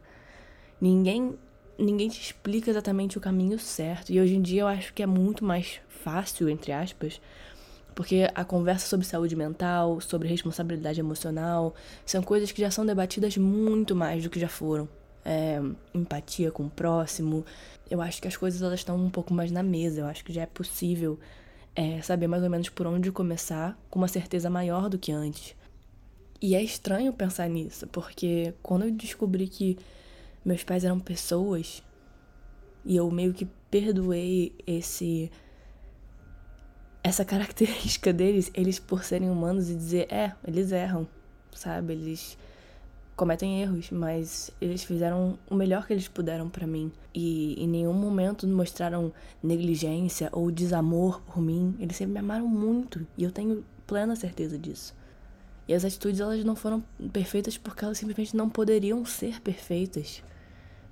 Ninguém 0.79 1.37
ninguém 1.79 2.09
te 2.09 2.21
explica 2.21 2.69
exatamente 2.69 3.17
o 3.17 3.21
caminho 3.21 3.57
certo. 3.57 4.11
E 4.11 4.19
hoje 4.19 4.35
em 4.35 4.41
dia 4.41 4.61
eu 4.61 4.67
acho 4.67 4.93
que 4.93 5.01
é 5.01 5.05
muito 5.07 5.45
mais 5.45 5.79
fácil, 5.87 6.49
entre 6.49 6.71
aspas, 6.71 7.21
porque 7.95 8.29
a 8.35 8.43
conversa 8.43 8.87
sobre 8.87 9.05
saúde 9.05 9.35
mental, 9.35 9.99
sobre 10.01 10.27
responsabilidade 10.27 10.99
emocional, 10.99 11.73
são 12.05 12.21
coisas 12.21 12.51
que 12.51 12.61
já 12.61 12.69
são 12.69 12.85
debatidas 12.85 13.37
muito 13.37 13.95
mais 13.95 14.23
do 14.23 14.29
que 14.29 14.39
já 14.39 14.49
foram. 14.49 14.87
É, 15.23 15.61
empatia 15.93 16.51
com 16.51 16.63
o 16.63 16.69
próximo. 16.69 17.45
Eu 17.89 18.01
acho 18.01 18.21
que 18.21 18.27
as 18.27 18.37
coisas 18.37 18.61
elas 18.61 18.79
estão 18.79 18.97
um 18.97 19.09
pouco 19.09 19.33
mais 19.33 19.51
na 19.51 19.61
mesa. 19.61 20.01
Eu 20.01 20.05
acho 20.05 20.23
que 20.23 20.33
já 20.33 20.43
é 20.43 20.45
possível 20.45 21.19
é, 21.75 22.01
saber 22.01 22.27
mais 22.27 22.43
ou 22.43 22.49
menos 22.49 22.69
por 22.69 22.87
onde 22.87 23.11
começar 23.11 23.77
com 23.89 23.99
uma 23.99 24.07
certeza 24.07 24.49
maior 24.49 24.89
do 24.89 24.97
que 24.97 25.11
antes. 25.11 25.55
E 26.41 26.55
é 26.55 26.63
estranho 26.63 27.11
pensar 27.11 27.49
nisso, 27.49 27.85
porque 27.87 28.53
quando 28.63 28.85
eu 28.85 28.91
descobri 28.91 29.45
que 29.47 29.77
meus 30.43 30.63
pais 30.63 30.83
eram 30.83 30.99
pessoas 30.99 31.83
e 32.85 32.95
eu 32.95 33.09
meio 33.11 33.33
que 33.33 33.45
perdoei 33.69 34.55
esse 34.65 35.31
essa 37.03 37.23
característica 37.23 38.11
deles, 38.11 38.51
eles 38.53 38.77
por 38.77 39.03
serem 39.03 39.29
humanos 39.29 39.69
e 39.69 39.75
dizer, 39.75 40.11
é, 40.11 40.33
eles 40.45 40.71
erram, 40.71 41.07
sabe? 41.53 41.93
Eles 41.93 42.37
cometem 43.15 43.61
erros, 43.61 43.89
mas 43.91 44.51
eles 44.61 44.83
fizeram 44.83 45.37
o 45.49 45.55
melhor 45.55 45.85
que 45.85 45.93
eles 45.93 46.07
puderam 46.07 46.49
para 46.49 46.65
mim 46.65 46.91
e 47.13 47.61
em 47.61 47.67
nenhum 47.67 47.93
momento 47.93 48.47
mostraram 48.47 49.11
negligência 49.43 50.29
ou 50.31 50.49
desamor 50.51 51.21
por 51.21 51.41
mim. 51.41 51.75
Eles 51.79 51.97
sempre 51.97 52.13
me 52.13 52.19
amaram 52.19 52.47
muito 52.47 53.05
e 53.17 53.23
eu 53.23 53.31
tenho 53.31 53.63
plena 53.85 54.15
certeza 54.15 54.57
disso. 54.57 54.95
E 55.69 55.73
as 55.75 55.85
atitudes 55.85 56.19
elas 56.19 56.43
não 56.43 56.55
foram 56.55 56.83
perfeitas 57.13 57.55
porque 57.55 57.85
elas 57.85 57.99
simplesmente 57.99 58.35
não 58.35 58.49
poderiam 58.49 59.05
ser 59.05 59.39
perfeitas. 59.39 60.23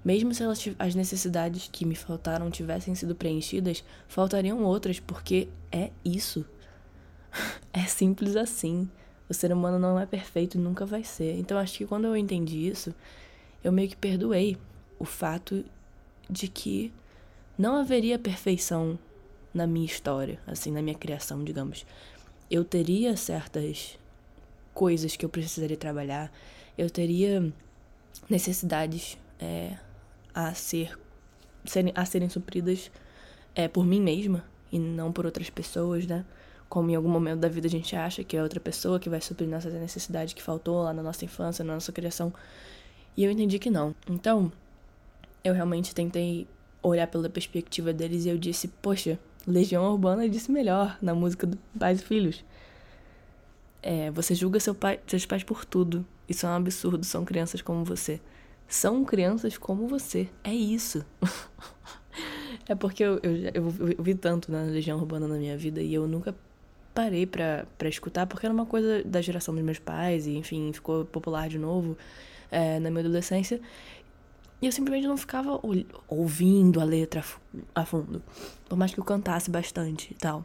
Mesmo 0.05 0.35
se 0.35 0.43
elas, 0.43 0.63
as 0.77 0.93
necessidades 0.93 1.67
que 1.71 1.83
me 1.83 1.95
faltaram 1.95 2.51
tivessem 2.51 2.93
sido 2.93 3.15
preenchidas, 3.15 3.83
faltariam 4.07 4.63
outras, 4.63 4.99
porque 4.99 5.49
é 5.71 5.89
isso. 6.05 6.45
É 7.73 7.85
simples 7.85 8.35
assim. 8.35 8.87
O 9.27 9.33
ser 9.33 9.51
humano 9.51 9.77
não 9.79 9.99
é 9.99 10.05
perfeito 10.05 10.59
nunca 10.59 10.85
vai 10.85 11.03
ser. 11.03 11.37
Então 11.37 11.57
acho 11.57 11.79
que 11.79 11.85
quando 11.85 12.05
eu 12.05 12.15
entendi 12.15 12.67
isso, 12.67 12.93
eu 13.63 13.71
meio 13.71 13.89
que 13.89 13.95
perdoei 13.95 14.57
o 14.99 15.05
fato 15.05 15.65
de 16.29 16.47
que 16.47 16.93
não 17.57 17.75
haveria 17.75 18.19
perfeição 18.19 18.97
na 19.53 19.65
minha 19.65 19.85
história, 19.85 20.39
assim, 20.45 20.71
na 20.71 20.83
minha 20.83 20.95
criação, 20.95 21.43
digamos. 21.43 21.83
Eu 22.49 22.63
teria 22.63 23.17
certas 23.17 23.97
coisas 24.77 25.15
que 25.15 25.25
eu 25.25 25.29
precisaria 25.29 25.75
trabalhar, 25.75 26.31
eu 26.77 26.87
teria 26.87 27.51
necessidades 28.29 29.17
é, 29.39 29.75
a 30.35 30.53
ser 30.53 30.95
a 31.95 32.05
serem 32.05 32.29
supridas 32.29 32.91
é, 33.55 33.67
por 33.67 33.83
mim 33.83 33.99
mesma 33.99 34.45
e 34.71 34.77
não 34.77 35.11
por 35.11 35.25
outras 35.25 35.49
pessoas, 35.49 36.05
né? 36.05 36.23
como 36.69 36.91
em 36.91 36.95
algum 36.95 37.09
momento 37.09 37.39
da 37.39 37.49
vida 37.49 37.65
a 37.65 37.69
gente 37.71 37.95
acha 37.95 38.23
que 38.23 38.37
é 38.37 38.43
outra 38.43 38.59
pessoa 38.59 38.99
que 38.99 39.09
vai 39.09 39.19
suprir 39.19 39.49
nossa 39.49 39.67
necessidade 39.71 40.35
que 40.35 40.43
faltou 40.43 40.83
lá 40.83 40.93
na 40.93 41.01
nossa 41.01 41.25
infância, 41.25 41.65
na 41.65 41.73
nossa 41.73 41.91
criação. 41.91 42.31
E 43.17 43.23
eu 43.23 43.31
entendi 43.31 43.57
que 43.57 43.71
não. 43.71 43.95
Então, 44.07 44.51
eu 45.43 45.55
realmente 45.55 45.95
tentei 45.95 46.47
olhar 46.83 47.07
pela 47.07 47.27
perspectiva 47.29 47.91
deles 47.91 48.25
e 48.25 48.29
eu 48.29 48.37
disse, 48.37 48.67
poxa, 48.67 49.17
Legião 49.47 49.91
Urbana 49.91 50.29
disse 50.29 50.51
melhor 50.51 50.99
na 51.01 51.15
música 51.15 51.47
do 51.47 51.57
Pais 51.79 51.99
e 51.99 52.03
Filhos. 52.03 52.45
É, 53.89 54.11
você 54.11 54.35
julga 54.35 54.59
seu 54.59 54.75
pai, 54.75 54.99
seus 55.07 55.25
pais 55.25 55.45
por 55.45 55.63
tudo. 55.63 56.05
Isso 56.27 56.45
é 56.45 56.49
um 56.49 56.55
absurdo, 56.55 57.05
são 57.05 57.23
crianças 57.23 57.61
como 57.61 57.85
você. 57.85 58.19
São 58.67 59.05
crianças 59.05 59.57
como 59.57 59.87
você. 59.87 60.27
É 60.43 60.53
isso. 60.53 61.05
é 62.67 62.75
porque 62.75 63.01
eu, 63.01 63.17
eu, 63.23 63.37
eu, 63.53 63.73
eu 63.97 64.03
vi 64.03 64.13
tanto 64.13 64.51
na 64.51 64.63
Legião 64.63 64.97
Urbana 64.97 65.25
na 65.25 65.37
minha 65.37 65.57
vida 65.57 65.81
e 65.81 65.93
eu 65.93 66.05
nunca 66.05 66.35
parei 66.93 67.25
pra 67.25 67.65
escutar, 67.85 68.27
porque 68.27 68.45
era 68.45 68.53
uma 68.53 68.65
coisa 68.65 69.01
da 69.05 69.21
geração 69.21 69.55
dos 69.55 69.63
meus 69.63 69.79
pais, 69.79 70.27
e 70.27 70.35
enfim, 70.35 70.73
ficou 70.73 71.05
popular 71.05 71.47
de 71.47 71.57
novo 71.57 71.97
é, 72.51 72.81
na 72.81 72.89
minha 72.89 72.99
adolescência. 72.99 73.61
E 74.61 74.65
eu 74.65 74.71
simplesmente 74.73 75.07
não 75.07 75.15
ficava 75.15 75.61
ouvindo 76.09 76.81
a 76.81 76.83
letra 76.83 77.23
a 77.73 77.85
fundo. 77.85 78.21
Por 78.67 78.77
mais 78.77 78.93
que 78.93 78.99
eu 78.99 79.05
cantasse 79.05 79.49
bastante 79.49 80.11
e 80.11 80.15
tal. 80.15 80.43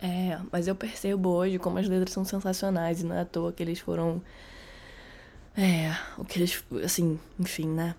É, 0.00 0.38
mas 0.52 0.68
eu 0.68 0.74
percebo 0.74 1.30
hoje 1.30 1.58
como 1.58 1.78
as 1.78 1.88
letras 1.88 2.12
são 2.12 2.24
sensacionais 2.24 3.00
e 3.00 3.04
não 3.04 3.16
é 3.16 3.20
à 3.20 3.24
toa 3.24 3.52
que 3.52 3.62
eles 3.62 3.78
foram. 3.78 4.20
É, 5.56 5.96
o 6.18 6.24
que 6.24 6.38
eles. 6.38 6.62
Assim, 6.84 7.18
enfim, 7.38 7.68
né? 7.68 7.94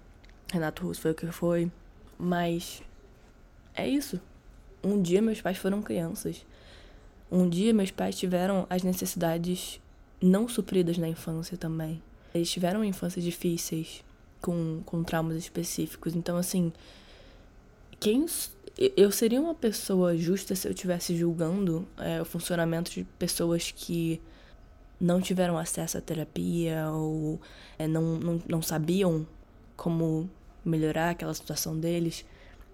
Renato 0.51 0.85
Russo 0.85 1.01
foi 1.01 1.11
o 1.11 1.15
que 1.15 1.27
foi. 1.27 1.71
Mas. 2.17 2.81
É 3.75 3.87
isso. 3.87 4.19
Um 4.83 5.01
dia 5.01 5.21
meus 5.21 5.41
pais 5.41 5.57
foram 5.57 5.81
crianças. 5.81 6.45
Um 7.31 7.49
dia 7.49 7.73
meus 7.73 7.91
pais 7.91 8.17
tiveram 8.17 8.65
as 8.69 8.83
necessidades 8.83 9.81
não 10.21 10.47
supridas 10.47 10.97
na 10.97 11.07
infância 11.07 11.57
também. 11.57 12.01
Eles 12.33 12.49
tiveram 12.49 12.83
infâncias 12.83 13.23
difíceis, 13.23 14.03
com, 14.41 14.81
com 14.85 15.03
traumas 15.03 15.37
específicos. 15.37 16.15
Então, 16.15 16.37
assim, 16.37 16.71
quem. 17.99 18.25
Eu 18.77 19.11
seria 19.11 19.41
uma 19.41 19.55
pessoa 19.55 20.15
justa 20.15 20.53
se 20.55 20.67
eu 20.67 20.71
estivesse 20.71 21.15
julgando 21.17 21.87
é, 21.97 22.21
o 22.21 22.25
funcionamento 22.25 22.91
de 22.91 23.03
pessoas 23.17 23.71
que 23.71 24.21
não 24.99 25.19
tiveram 25.19 25.57
acesso 25.57 25.97
à 25.97 26.01
terapia 26.01 26.89
ou 26.91 27.39
é, 27.79 27.87
não, 27.87 28.17
não, 28.19 28.41
não 28.47 28.61
sabiam 28.61 29.25
como 29.75 30.29
melhorar 30.63 31.11
aquela 31.11 31.33
situação 31.33 31.79
deles. 31.79 32.23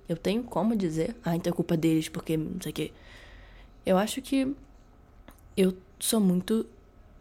Eu 0.07 0.17
tenho 0.17 0.43
como 0.43 0.75
dizer, 0.75 1.15
ah, 1.23 1.35
então 1.35 1.51
é 1.51 1.55
culpa 1.55 1.77
deles, 1.77 2.09
porque 2.09 2.35
não 2.35 2.61
sei 2.61 2.71
o 2.71 2.75
quê. 2.75 2.91
Eu 3.85 3.97
acho 3.97 4.21
que 4.21 4.53
eu 5.55 5.77
sou 5.99 6.19
muito, 6.19 6.65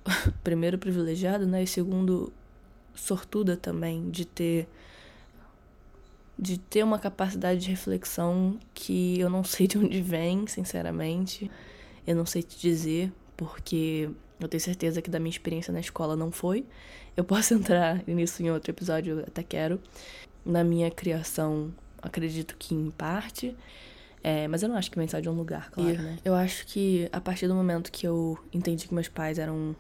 primeiro, 0.43 0.79
privilegiada, 0.79 1.47
né? 1.47 1.63
E 1.63 1.67
segundo, 1.67 2.33
sortuda 2.95 3.57
também 3.57 4.11
de 4.11 4.25
ter 4.25 4.69
de 6.43 6.59
ter 6.59 6.83
uma 6.83 6.99
capacidade 6.99 7.61
de 7.61 7.71
reflexão 7.71 8.59
que 8.75 9.19
eu 9.21 9.31
não 9.31 9.45
sei 9.45 9.69
de 9.69 9.79
onde 9.79 10.03
vem, 10.03 10.47
sinceramente. 10.49 11.49
Eu 12.05 12.17
não 12.17 12.27
sei 12.27 12.43
te 12.43 12.59
dizer, 12.59 13.13
porque 13.37 14.11
eu 14.41 14.49
tenho 14.49 14.61
certeza 14.61 15.01
que 15.01 15.09
da 15.09 15.21
minha 15.21 15.31
experiência 15.31 15.73
na 15.73 15.79
escola 15.79 16.17
não 16.17 16.33
foi. 16.33 16.67
Eu 17.17 17.23
posso 17.23 17.55
entrar 17.55 18.03
nisso 18.09 18.43
em 18.43 18.51
outro 18.51 18.73
episódio, 18.73 19.21
eu 19.21 19.25
até 19.25 19.45
quero. 19.45 19.81
Na 20.45 20.65
minha 20.65 20.91
criação, 20.91 21.73
acredito 22.03 22.57
que 22.59 22.75
em 22.75 22.91
parte. 22.91 23.57
É, 24.25 24.49
mas 24.49 24.65
eu 24.65 24.69
não 24.69 24.77
acho 24.77 24.91
que 24.91 24.99
vem 24.99 25.07
só 25.07 25.21
de 25.21 25.29
um 25.29 25.33
lugar, 25.33 25.71
claro, 25.71 25.91
e 25.91 25.99
né? 25.99 26.19
Eu 26.25 26.35
acho 26.35 26.65
que 26.67 27.09
a 27.13 27.21
partir 27.21 27.49
do 27.49 27.55
momento 27.55 27.91
que 27.91 28.07
eu 28.07 28.39
entendi 28.53 28.87
que 28.87 28.95
meus 28.95 29.09
pais 29.09 29.37
eram 29.37 29.75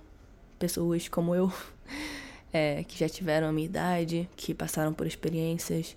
pessoas 0.59 1.09
como 1.09 1.33
eu, 1.33 1.53
é, 2.53 2.83
que 2.85 2.99
já 2.99 3.09
tiveram 3.09 3.49
a 3.49 3.53
minha 3.53 3.67
idade, 3.67 4.29
que 4.37 4.53
passaram 4.53 4.93
por 4.93 5.07
experiências, 5.07 5.97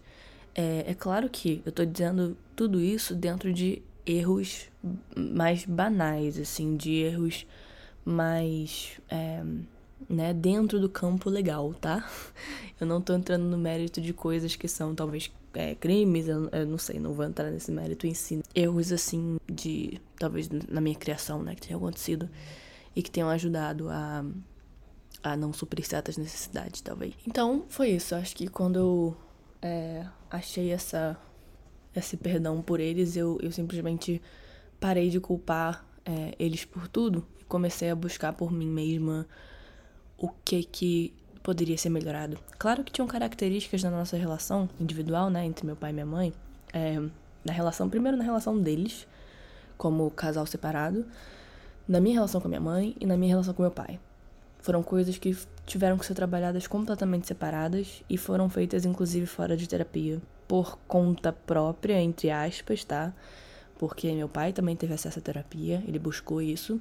é, 0.56 0.86
é 0.88 0.94
claro 0.94 1.30
que 1.30 1.62
eu 1.66 1.72
tô 1.72 1.84
dizendo 1.84 2.38
tudo 2.56 2.80
isso 2.80 3.14
dentro 3.14 3.52
de 3.52 3.82
erros 4.06 4.70
mais 5.16 5.66
banais, 5.66 6.40
assim, 6.40 6.78
de 6.78 6.94
erros 6.94 7.46
mais. 8.06 9.00
É, 9.10 9.44
né, 10.08 10.34
dentro 10.34 10.80
do 10.80 10.88
campo 10.88 11.30
legal, 11.30 11.74
tá? 11.74 12.08
Eu 12.80 12.86
não 12.86 13.02
tô 13.02 13.14
entrando 13.14 13.44
no 13.46 13.58
mérito 13.58 14.02
de 14.02 14.14
coisas 14.14 14.56
que 14.56 14.68
são 14.68 14.94
talvez 14.94 15.32
é, 15.54 15.74
crimes, 15.74 16.28
eu, 16.28 16.50
eu, 16.50 16.68
não 16.68 16.78
sei, 16.78 17.00
não 17.00 17.14
vou 17.14 17.26
entrar 17.26 17.50
nesse 17.50 17.72
mérito 17.72 18.06
em 18.06 18.14
si. 18.14 18.44
Erros, 18.54 18.92
assim, 18.92 19.38
de. 19.50 20.02
talvez 20.20 20.50
na 20.50 20.82
minha 20.82 20.96
criação, 20.96 21.42
né, 21.42 21.56
que 21.56 21.62
tenham 21.62 21.78
acontecido 21.78 22.30
e 22.94 23.02
que 23.02 23.10
tenham 23.10 23.30
ajudado 23.30 23.88
a. 23.90 24.26
a 25.24 25.38
não 25.38 25.54
suprir 25.54 25.88
certas 25.88 26.18
necessidades, 26.18 26.82
talvez. 26.82 27.14
Então, 27.26 27.64
foi 27.70 27.92
isso. 27.92 28.14
Acho 28.14 28.36
que 28.36 28.48
quando 28.50 28.76
eu 28.76 29.18
é, 29.66 30.06
achei 30.30 30.72
essa. 30.72 31.18
esse 31.96 32.16
perdão 32.16 32.62
por 32.62 32.80
eles, 32.80 33.18
eu, 33.18 33.40
eu 33.42 33.52
simplesmente 33.52 34.22
parei 34.80 35.10
de 35.10 35.20
culpar 35.20 35.84
é, 36.06 36.36
eles 36.38 36.64
por 36.64 36.88
tudo 36.88 37.26
e 37.42 37.44
comecei 37.46 37.90
a 37.90 37.96
buscar 37.96 38.34
por 38.34 38.52
mim 38.52 38.68
mesma 38.68 39.28
o 40.18 40.30
que 40.30 40.64
que 40.64 41.14
poderia 41.42 41.78
ser 41.78 41.90
melhorado. 41.90 42.38
Claro 42.60 42.84
que 42.84 42.92
tinham 42.92 43.08
características 43.08 43.82
na 43.82 43.90
nossa 43.90 44.16
relação 44.16 44.70
individual, 44.80 45.32
né, 45.32 45.46
entre 45.46 45.66
meu 45.66 45.76
pai 45.76 45.90
e 45.90 45.94
minha 45.94 46.06
mãe, 46.06 46.34
é, 46.72 47.00
na 47.44 47.52
relação, 47.52 47.90
primeiro 47.90 48.18
na 48.18 48.24
relação 48.24 48.60
deles, 48.60 49.08
como 49.78 50.12
casal 50.12 50.46
separado, 50.46 51.06
na 51.88 52.00
minha 52.00 52.16
relação 52.16 52.40
com 52.40 52.48
a 52.48 52.50
minha 52.50 52.62
mãe 52.62 52.96
e 53.00 53.06
na 53.06 53.18
minha 53.18 53.30
relação 53.30 53.54
com 53.54 53.64
meu 53.64 53.72
pai. 53.72 54.00
Foram 54.66 54.82
coisas 54.82 55.18
que 55.20 55.38
tiveram 55.66 55.96
que 55.96 56.06
ser 56.06 56.16
trabalhadas 56.16 56.66
completamente 56.66 57.28
separadas 57.28 58.04
e 58.10 58.18
foram 58.18 58.50
feitas 58.50 58.84
inclusive 58.84 59.28
fora 59.28 59.56
de 59.56 59.70
terapia, 59.70 60.20
por 60.48 60.78
conta 60.88 61.32
própria, 61.32 62.02
entre 62.02 62.32
aspas, 62.32 62.84
tá? 62.84 63.14
porque 63.78 64.12
meu 64.12 64.28
pai 64.28 64.54
também 64.54 64.76
teve 64.76 64.94
acesso 64.94 65.20
à 65.20 65.22
terapia, 65.22 65.84
ele 65.88 66.00
buscou 66.00 66.42
isso, 66.42 66.80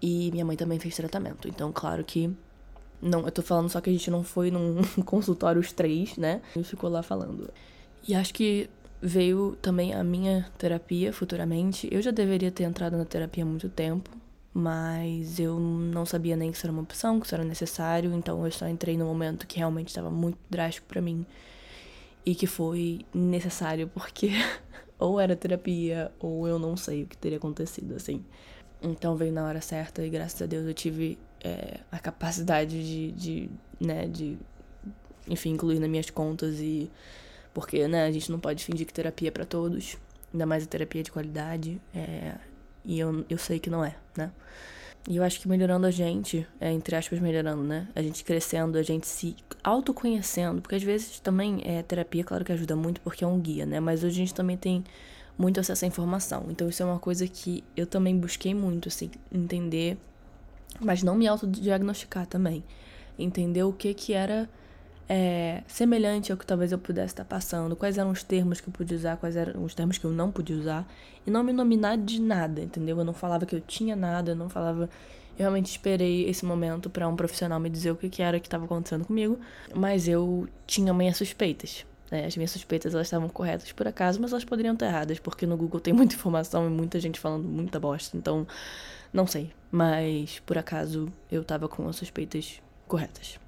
e 0.00 0.30
minha 0.32 0.44
mãe 0.44 0.56
também 0.56 0.78
fez 0.78 0.96
tratamento. 0.96 1.48
Então, 1.48 1.72
claro 1.72 2.04
que 2.04 2.30
não, 3.02 3.26
eu 3.26 3.32
tô 3.32 3.42
falando 3.42 3.68
só 3.68 3.80
que 3.80 3.90
a 3.90 3.92
gente 3.92 4.10
não 4.10 4.22
foi 4.22 4.50
num 4.50 4.82
consultório 5.04 5.60
os 5.60 5.72
três, 5.72 6.16
né? 6.16 6.40
E 6.56 6.62
ficou 6.62 6.88
lá 6.88 7.02
falando. 7.02 7.50
E 8.06 8.14
acho 8.14 8.32
que 8.32 8.70
veio 9.00 9.56
também 9.60 9.92
a 9.92 10.02
minha 10.02 10.50
terapia 10.56 11.12
futuramente. 11.12 11.88
Eu 11.90 12.00
já 12.00 12.10
deveria 12.10 12.50
ter 12.50 12.64
entrado 12.64 12.96
na 12.96 13.04
terapia 13.04 13.44
há 13.44 13.46
muito 13.46 13.68
tempo, 13.68 14.10
mas 14.54 15.40
eu 15.40 15.58
não 15.58 16.06
sabia 16.06 16.36
nem 16.36 16.52
que 16.52 16.56
isso 16.56 16.64
era 16.64 16.72
uma 16.72 16.82
opção, 16.82 17.18
que 17.18 17.26
isso 17.26 17.34
era 17.34 17.44
necessário, 17.44 18.14
então 18.14 18.44
eu 18.44 18.52
só 18.52 18.68
entrei 18.68 18.96
no 18.96 19.04
momento 19.04 19.48
que 19.48 19.58
realmente 19.58 19.88
estava 19.88 20.10
muito 20.10 20.38
drástico 20.48 20.86
para 20.86 21.00
mim 21.00 21.26
e 22.24 22.36
que 22.36 22.46
foi 22.46 23.00
necessário 23.12 23.88
porque 23.88 24.30
ou 24.98 25.18
era 25.20 25.34
terapia 25.34 26.12
ou 26.20 26.46
eu 26.46 26.58
não 26.58 26.76
sei 26.76 27.02
o 27.02 27.06
que 27.06 27.16
teria 27.16 27.38
acontecido 27.38 27.96
assim. 27.96 28.24
Então 28.80 29.16
veio 29.16 29.32
na 29.32 29.44
hora 29.44 29.60
certa 29.60 30.04
e 30.06 30.08
graças 30.08 30.40
a 30.40 30.46
Deus 30.46 30.66
eu 30.66 30.74
tive 30.74 31.18
é, 31.42 31.80
a 31.90 31.98
capacidade 31.98 32.82
de, 32.82 33.12
de, 33.12 33.50
né, 33.80 34.06
de, 34.06 34.38
enfim, 35.28 35.50
incluir 35.50 35.80
nas 35.80 35.90
minhas 35.90 36.10
contas 36.10 36.60
e 36.60 36.90
porque, 37.52 37.86
né, 37.88 38.04
a 38.04 38.10
gente 38.10 38.30
não 38.30 38.38
pode 38.40 38.64
fingir 38.64 38.86
que 38.86 38.92
terapia 38.92 39.28
é 39.28 39.30
para 39.30 39.44
todos, 39.44 39.96
ainda 40.32 40.44
mais 40.44 40.64
a 40.64 40.66
terapia 40.66 41.02
de 41.02 41.12
qualidade, 41.12 41.80
é, 41.94 42.34
e 42.84 42.98
eu, 42.98 43.24
eu 43.28 43.38
sei 43.38 43.58
que 43.58 43.70
não 43.70 43.84
é, 43.84 43.94
né? 44.16 44.30
E 45.06 45.16
eu 45.16 45.22
acho 45.22 45.38
que 45.38 45.46
melhorando 45.46 45.86
a 45.86 45.90
gente, 45.90 46.46
é, 46.58 46.72
entre 46.72 46.96
aspas, 46.96 47.20
melhorando, 47.20 47.62
né? 47.62 47.86
A 47.94 48.00
gente 48.00 48.24
crescendo, 48.24 48.78
a 48.78 48.82
gente 48.82 49.06
se 49.06 49.36
autoconhecendo, 49.62 50.62
porque 50.62 50.76
às 50.76 50.82
vezes 50.82 51.20
também 51.20 51.60
é 51.62 51.82
terapia, 51.82 52.24
claro 52.24 52.42
que 52.42 52.52
ajuda 52.52 52.74
muito 52.74 53.02
porque 53.02 53.22
é 53.22 53.26
um 53.26 53.38
guia, 53.38 53.66
né? 53.66 53.80
Mas 53.80 54.02
hoje 54.02 54.14
a 54.14 54.18
gente 54.18 54.34
também 54.34 54.56
tem 54.56 54.82
muito 55.36 55.60
acesso 55.60 55.84
à 55.84 55.88
informação. 55.88 56.46
Então 56.48 56.68
isso 56.68 56.82
é 56.82 56.86
uma 56.86 56.98
coisa 56.98 57.28
que 57.28 57.62
eu 57.76 57.86
também 57.86 58.16
busquei 58.16 58.54
muito, 58.54 58.88
assim, 58.88 59.10
entender, 59.30 59.98
mas 60.80 61.02
não 61.02 61.14
me 61.14 61.26
autodiagnosticar 61.26 62.26
também. 62.26 62.64
Entender 63.18 63.62
o 63.62 63.72
que 63.74 63.92
que 63.92 64.14
era 64.14 64.48
é, 65.08 65.62
semelhante 65.66 66.32
ao 66.32 66.38
que 66.38 66.46
talvez 66.46 66.72
eu 66.72 66.78
pudesse 66.78 67.12
estar 67.12 67.24
passando, 67.24 67.76
quais 67.76 67.98
eram 67.98 68.10
os 68.10 68.22
termos 68.22 68.60
que 68.60 68.68
eu 68.68 68.72
podia 68.72 68.96
usar, 68.96 69.16
quais 69.16 69.36
eram 69.36 69.62
os 69.62 69.74
termos 69.74 69.98
que 69.98 70.04
eu 70.04 70.10
não 70.10 70.30
podia 70.30 70.56
usar, 70.56 70.86
e 71.26 71.30
não 71.30 71.42
me 71.42 71.52
nominar 71.52 71.96
de 71.96 72.20
nada, 72.20 72.62
entendeu? 72.62 72.98
Eu 72.98 73.04
não 73.04 73.14
falava 73.14 73.46
que 73.46 73.54
eu 73.54 73.60
tinha 73.60 73.94
nada, 73.94 74.32
eu 74.32 74.36
não 74.36 74.48
falava. 74.48 74.88
Eu 75.36 75.38
realmente 75.38 75.66
esperei 75.66 76.28
esse 76.28 76.44
momento 76.44 76.88
para 76.88 77.08
um 77.08 77.16
profissional 77.16 77.58
me 77.58 77.68
dizer 77.68 77.90
o 77.90 77.96
que, 77.96 78.08
que 78.08 78.22
era 78.22 78.38
que 78.38 78.46
estava 78.46 78.64
acontecendo 78.64 79.04
comigo, 79.04 79.38
mas 79.74 80.06
eu 80.06 80.48
tinha 80.66 80.94
minhas 80.94 81.16
suspeitas. 81.16 81.84
Né? 82.10 82.24
As 82.26 82.36
minhas 82.36 82.52
suspeitas 82.52 82.94
elas 82.94 83.08
estavam 83.08 83.28
corretas 83.28 83.72
por 83.72 83.88
acaso, 83.88 84.20
mas 84.20 84.30
elas 84.30 84.44
poderiam 84.44 84.74
estar 84.74 84.86
erradas, 84.86 85.18
porque 85.18 85.44
no 85.44 85.56
Google 85.56 85.80
tem 85.80 85.92
muita 85.92 86.14
informação 86.14 86.66
e 86.66 86.70
muita 86.70 87.00
gente 87.00 87.18
falando 87.18 87.48
muita 87.48 87.80
bosta, 87.80 88.16
então 88.16 88.46
não 89.12 89.26
sei. 89.26 89.50
Mas 89.72 90.40
por 90.46 90.56
acaso 90.56 91.12
eu 91.30 91.42
estava 91.42 91.68
com 91.68 91.88
as 91.88 91.96
suspeitas 91.96 92.62
corretas. 92.86 93.43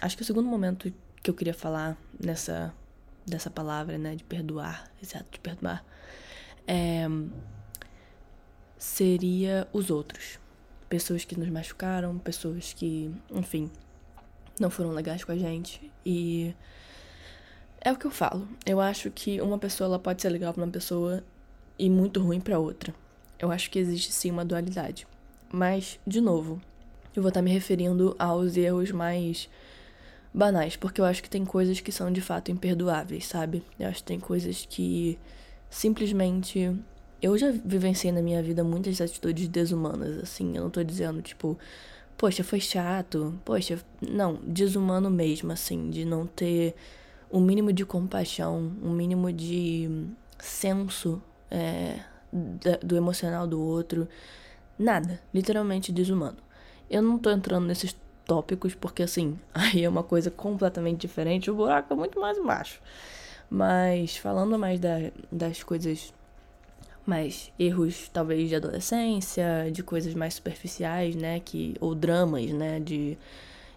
Acho 0.00 0.16
que 0.16 0.22
o 0.22 0.24
segundo 0.24 0.46
momento 0.46 0.92
que 1.20 1.28
eu 1.28 1.34
queria 1.34 1.54
falar 1.54 1.98
nessa 2.24 2.72
dessa 3.26 3.50
palavra, 3.50 3.98
né, 3.98 4.14
de 4.14 4.24
perdoar, 4.24 4.90
exato, 5.02 5.26
de 5.30 5.40
perdoar, 5.40 5.84
é, 6.66 7.06
seria 8.78 9.68
os 9.72 9.90
outros. 9.90 10.38
Pessoas 10.88 11.24
que 11.24 11.38
nos 11.38 11.50
machucaram, 11.50 12.16
pessoas 12.18 12.72
que, 12.72 13.12
enfim, 13.30 13.70
não 14.58 14.70
foram 14.70 14.92
legais 14.92 15.24
com 15.24 15.32
a 15.32 15.36
gente. 15.36 15.92
E 16.06 16.54
é 17.80 17.92
o 17.92 17.96
que 17.96 18.06
eu 18.06 18.10
falo. 18.10 18.48
Eu 18.64 18.80
acho 18.80 19.10
que 19.10 19.40
uma 19.40 19.58
pessoa 19.58 19.88
ela 19.88 19.98
pode 19.98 20.22
ser 20.22 20.30
legal 20.30 20.54
para 20.54 20.62
uma 20.62 20.72
pessoa 20.72 21.22
e 21.78 21.90
muito 21.90 22.22
ruim 22.22 22.40
para 22.40 22.58
outra. 22.58 22.94
Eu 23.38 23.50
acho 23.50 23.68
que 23.68 23.78
existe 23.78 24.12
sim 24.12 24.30
uma 24.30 24.44
dualidade. 24.44 25.06
Mas, 25.52 26.00
de 26.06 26.20
novo, 26.20 26.62
eu 27.14 27.20
vou 27.20 27.28
estar 27.28 27.42
me 27.42 27.50
referindo 27.50 28.16
aos 28.18 28.56
erros 28.56 28.90
mais 28.90 29.50
banais, 30.32 30.76
porque 30.76 31.00
eu 31.00 31.04
acho 31.04 31.22
que 31.22 31.30
tem 31.30 31.44
coisas 31.44 31.80
que 31.80 31.90
são 31.92 32.12
de 32.12 32.20
fato 32.20 32.50
imperdoáveis, 32.50 33.26
sabe? 33.26 33.62
Eu 33.78 33.88
acho 33.88 33.98
que 33.98 34.04
tem 34.04 34.20
coisas 34.20 34.66
que 34.68 35.18
simplesmente. 35.70 36.74
Eu 37.20 37.36
já 37.36 37.50
vivenciei 37.50 38.12
na 38.12 38.22
minha 38.22 38.42
vida 38.42 38.62
muitas 38.62 39.00
atitudes 39.00 39.48
desumanas, 39.48 40.18
assim. 40.18 40.56
Eu 40.56 40.62
não 40.64 40.70
tô 40.70 40.84
dizendo, 40.84 41.20
tipo, 41.20 41.58
poxa, 42.16 42.44
foi 42.44 42.60
chato, 42.60 43.38
poxa, 43.44 43.78
não, 44.00 44.38
desumano 44.46 45.10
mesmo, 45.10 45.50
assim, 45.52 45.90
de 45.90 46.04
não 46.04 46.26
ter 46.26 46.74
um 47.30 47.40
mínimo 47.40 47.72
de 47.72 47.84
compaixão, 47.84 48.72
um 48.82 48.92
mínimo 48.92 49.32
de 49.32 50.06
senso 50.38 51.20
é, 51.50 51.98
do 52.82 52.96
emocional 52.96 53.46
do 53.46 53.60
outro. 53.60 54.08
Nada, 54.78 55.20
literalmente 55.34 55.92
desumano. 55.92 56.38
Eu 56.88 57.02
não 57.02 57.18
tô 57.18 57.30
entrando 57.30 57.66
nesses 57.66 57.94
tópicos, 58.28 58.74
porque 58.74 59.02
assim, 59.02 59.36
aí 59.52 59.82
é 59.82 59.88
uma 59.88 60.04
coisa 60.04 60.30
completamente 60.30 61.00
diferente, 61.00 61.50
o 61.50 61.54
buraco 61.54 61.92
é 61.92 61.96
muito 61.96 62.20
mais 62.20 62.38
embaixo. 62.38 62.80
Mas 63.50 64.16
falando 64.16 64.58
mais 64.58 64.78
da, 64.78 65.10
das 65.32 65.62
coisas 65.64 66.12
mais 67.06 67.50
erros 67.58 68.10
talvez 68.12 68.50
de 68.50 68.54
adolescência, 68.54 69.70
de 69.72 69.82
coisas 69.82 70.12
mais 70.14 70.34
superficiais, 70.34 71.16
né, 71.16 71.40
que 71.40 71.74
ou 71.80 71.94
dramas, 71.94 72.52
né, 72.52 72.78
de 72.78 73.16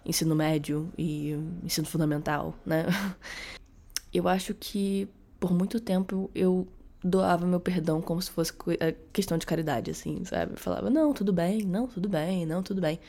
ensino 0.04 0.34
médio 0.34 0.92
e 0.98 1.32
ensino 1.64 1.86
fundamental, 1.86 2.54
né? 2.66 2.84
Eu 4.12 4.28
acho 4.28 4.52
que 4.52 5.08
por 5.40 5.54
muito 5.54 5.80
tempo 5.80 6.30
eu 6.34 6.68
doava 7.02 7.46
meu 7.46 7.58
perdão 7.58 8.02
como 8.02 8.20
se 8.20 8.30
fosse 8.30 8.52
é, 8.78 8.94
questão 9.10 9.38
de 9.38 9.46
caridade, 9.46 9.90
assim, 9.90 10.22
sabe? 10.24 10.52
Eu 10.52 10.58
falava, 10.58 10.90
não, 10.90 11.14
tudo 11.14 11.32
bem, 11.32 11.62
não, 11.64 11.86
tudo 11.86 12.10
bem, 12.10 12.44
não, 12.44 12.62
tudo 12.62 12.80
bem. 12.80 13.00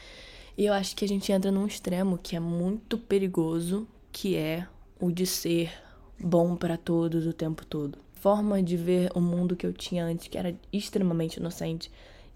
E 0.58 0.66
eu 0.66 0.74
acho 0.74 0.96
que 0.96 1.04
a 1.04 1.08
gente 1.08 1.32
entra 1.32 1.52
num 1.52 1.66
extremo 1.66 2.18
que 2.18 2.36
é 2.36 2.40
muito 2.40 2.98
perigoso, 2.98 3.88
que 4.12 4.36
é 4.36 4.68
o 5.00 5.12
de 5.12 5.26
ser 5.26 5.72
bom 6.20 6.56
para 6.56 6.78
todos 6.78 7.26
o 7.26 7.34
tempo 7.34 7.66
todo. 7.66 7.98
Forma 8.14 8.62
de 8.62 8.78
ver 8.78 9.12
o 9.16 9.20
mundo 9.20 9.56
que 9.56 9.66
eu 9.66 9.74
tinha 9.74 10.06
antes, 10.06 10.28
que 10.28 10.38
era 10.38 10.56
extremamente 10.72 11.38
inocente, 11.38 11.92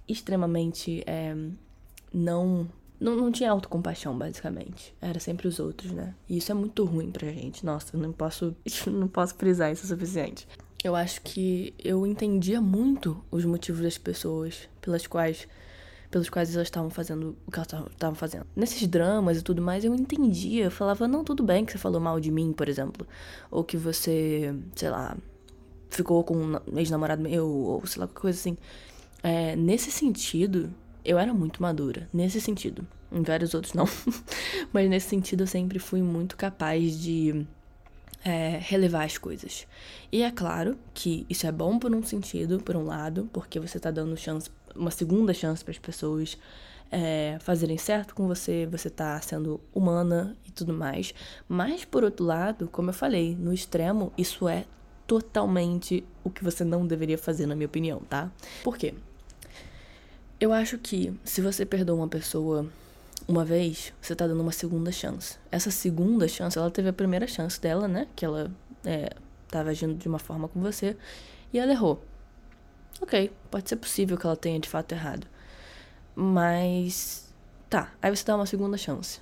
extremamente 0.07 1.03
é, 1.05 1.35
não, 2.13 2.67
não. 2.99 3.15
Não 3.15 3.31
tinha 3.31 3.51
autocompaixão, 3.51 4.17
basicamente. 4.17 4.93
Era 4.99 5.19
sempre 5.19 5.47
os 5.47 5.59
outros, 5.59 5.91
né? 5.91 6.15
E 6.27 6.37
isso 6.37 6.51
é 6.51 6.55
muito 6.55 6.83
ruim 6.83 7.11
pra 7.11 7.31
gente. 7.31 7.65
Nossa, 7.65 7.95
eu 7.95 7.99
não 7.99 8.11
posso, 8.11 8.55
não 8.87 9.07
posso 9.07 9.35
frisar 9.35 9.71
isso 9.71 9.85
o 9.85 9.87
suficiente. 9.87 10.47
Eu 10.83 10.95
acho 10.95 11.21
que 11.21 11.73
eu 11.83 12.05
entendia 12.05 12.61
muito 12.61 13.23
os 13.31 13.45
motivos 13.45 13.81
das 13.81 13.97
pessoas 13.97 14.69
pelas 14.81 15.07
quais 15.07 15.47
pelos 16.09 16.29
quais 16.29 16.55
elas 16.55 16.67
estavam 16.67 16.89
fazendo 16.89 17.35
o 17.45 17.51
que 17.51 17.59
elas 17.59 17.91
estavam 17.91 18.15
fazendo. 18.15 18.45
Nesses 18.55 18.87
dramas 18.87 19.39
e 19.39 19.41
tudo 19.41 19.61
mais, 19.61 19.83
eu 19.83 19.93
entendia. 19.93 20.65
Eu 20.65 20.71
falava, 20.71 21.07
não, 21.07 21.23
tudo 21.23 21.43
bem 21.43 21.65
que 21.65 21.71
você 21.71 21.77
falou 21.77 21.99
mal 21.99 22.19
de 22.19 22.31
mim, 22.31 22.53
por 22.53 22.69
exemplo. 22.69 23.05
Ou 23.51 23.63
que 23.63 23.75
você, 23.75 24.55
sei 24.75 24.89
lá, 24.89 25.17
ficou 25.89 26.23
com 26.23 26.35
um 26.35 26.77
ex-namorado 26.77 27.21
meu, 27.21 27.47
ou 27.47 27.85
sei 27.85 27.99
lá, 27.99 28.07
qualquer 28.07 28.21
coisa 28.21 28.39
assim. 28.39 28.57
É, 29.21 29.55
nesse 29.55 29.91
sentido, 29.91 30.73
eu 31.03 31.17
era 31.17 31.33
muito 31.33 31.61
madura. 31.61 32.07
Nesse 32.13 32.39
sentido. 32.39 32.87
Em 33.11 33.21
vários 33.21 33.53
outros, 33.53 33.73
não. 33.73 33.85
Mas 34.71 34.89
nesse 34.89 35.09
sentido, 35.09 35.43
eu 35.43 35.47
sempre 35.47 35.79
fui 35.79 36.01
muito 36.01 36.37
capaz 36.37 36.99
de 36.99 37.45
é, 38.23 38.59
relevar 38.61 39.05
as 39.05 39.17
coisas. 39.17 39.67
E 40.11 40.21
é 40.21 40.31
claro 40.31 40.77
que 40.93 41.25
isso 41.29 41.47
é 41.47 41.51
bom 41.51 41.79
por 41.79 41.93
um 41.93 42.03
sentido, 42.03 42.59
por 42.59 42.75
um 42.75 42.85
lado, 42.85 43.29
porque 43.31 43.59
você 43.59 43.79
tá 43.79 43.91
dando 43.91 44.15
chance 44.17 44.49
uma 44.77 44.91
segunda 44.91 45.33
chance 45.33 45.63
para 45.63 45.71
as 45.71 45.79
pessoas 45.79 46.37
é, 46.91 47.37
fazerem 47.41 47.77
certo 47.77 48.15
com 48.15 48.27
você, 48.27 48.67
você 48.69 48.89
tá 48.89 49.19
sendo 49.21 49.59
humana 49.73 50.35
e 50.45 50.51
tudo 50.51 50.73
mais. 50.73 51.13
Mas, 51.47 51.83
por 51.85 52.03
outro 52.03 52.25
lado, 52.25 52.69
como 52.71 52.89
eu 52.89 52.93
falei, 52.93 53.35
no 53.35 53.53
extremo, 53.53 54.13
isso 54.17 54.47
é 54.47 54.65
totalmente 55.05 56.03
o 56.23 56.29
que 56.29 56.43
você 56.43 56.63
não 56.63 56.85
deveria 56.85 57.17
fazer, 57.17 57.45
na 57.45 57.55
minha 57.55 57.67
opinião, 57.67 58.01
tá? 58.09 58.31
Por 58.63 58.77
quê? 58.77 58.93
Eu 60.39 60.53
acho 60.53 60.77
que 60.77 61.13
se 61.23 61.41
você 61.41 61.65
perdoa 61.65 61.95
uma 61.95 62.07
pessoa 62.07 62.69
uma 63.27 63.43
vez, 63.43 63.93
você 64.01 64.15
tá 64.15 64.27
dando 64.27 64.41
uma 64.41 64.51
segunda 64.51 64.91
chance. 64.91 65.37
Essa 65.51 65.71
segunda 65.71 66.27
chance, 66.27 66.57
ela 66.57 66.69
teve 66.69 66.89
a 66.89 66.93
primeira 66.93 67.27
chance 67.27 67.59
dela, 67.59 67.87
né? 67.87 68.07
Que 68.15 68.25
ela 68.25 68.51
é, 68.85 69.09
tava 69.49 69.69
agindo 69.69 69.95
de 69.95 70.07
uma 70.07 70.19
forma 70.19 70.47
com 70.47 70.61
você 70.61 70.95
e 71.51 71.59
ela 71.59 71.71
errou. 71.71 72.01
Ok, 73.01 73.31
pode 73.51 73.69
ser 73.69 73.75
possível 73.75 74.17
que 74.17 74.25
ela 74.25 74.35
tenha 74.35 74.59
de 74.59 74.67
fato 74.67 74.91
errado. 74.91 75.27
Mas. 76.15 77.31
Tá, 77.69 77.93
aí 78.01 78.15
você 78.15 78.25
dá 78.25 78.35
uma 78.35 78.45
segunda 78.45 78.77
chance. 78.77 79.19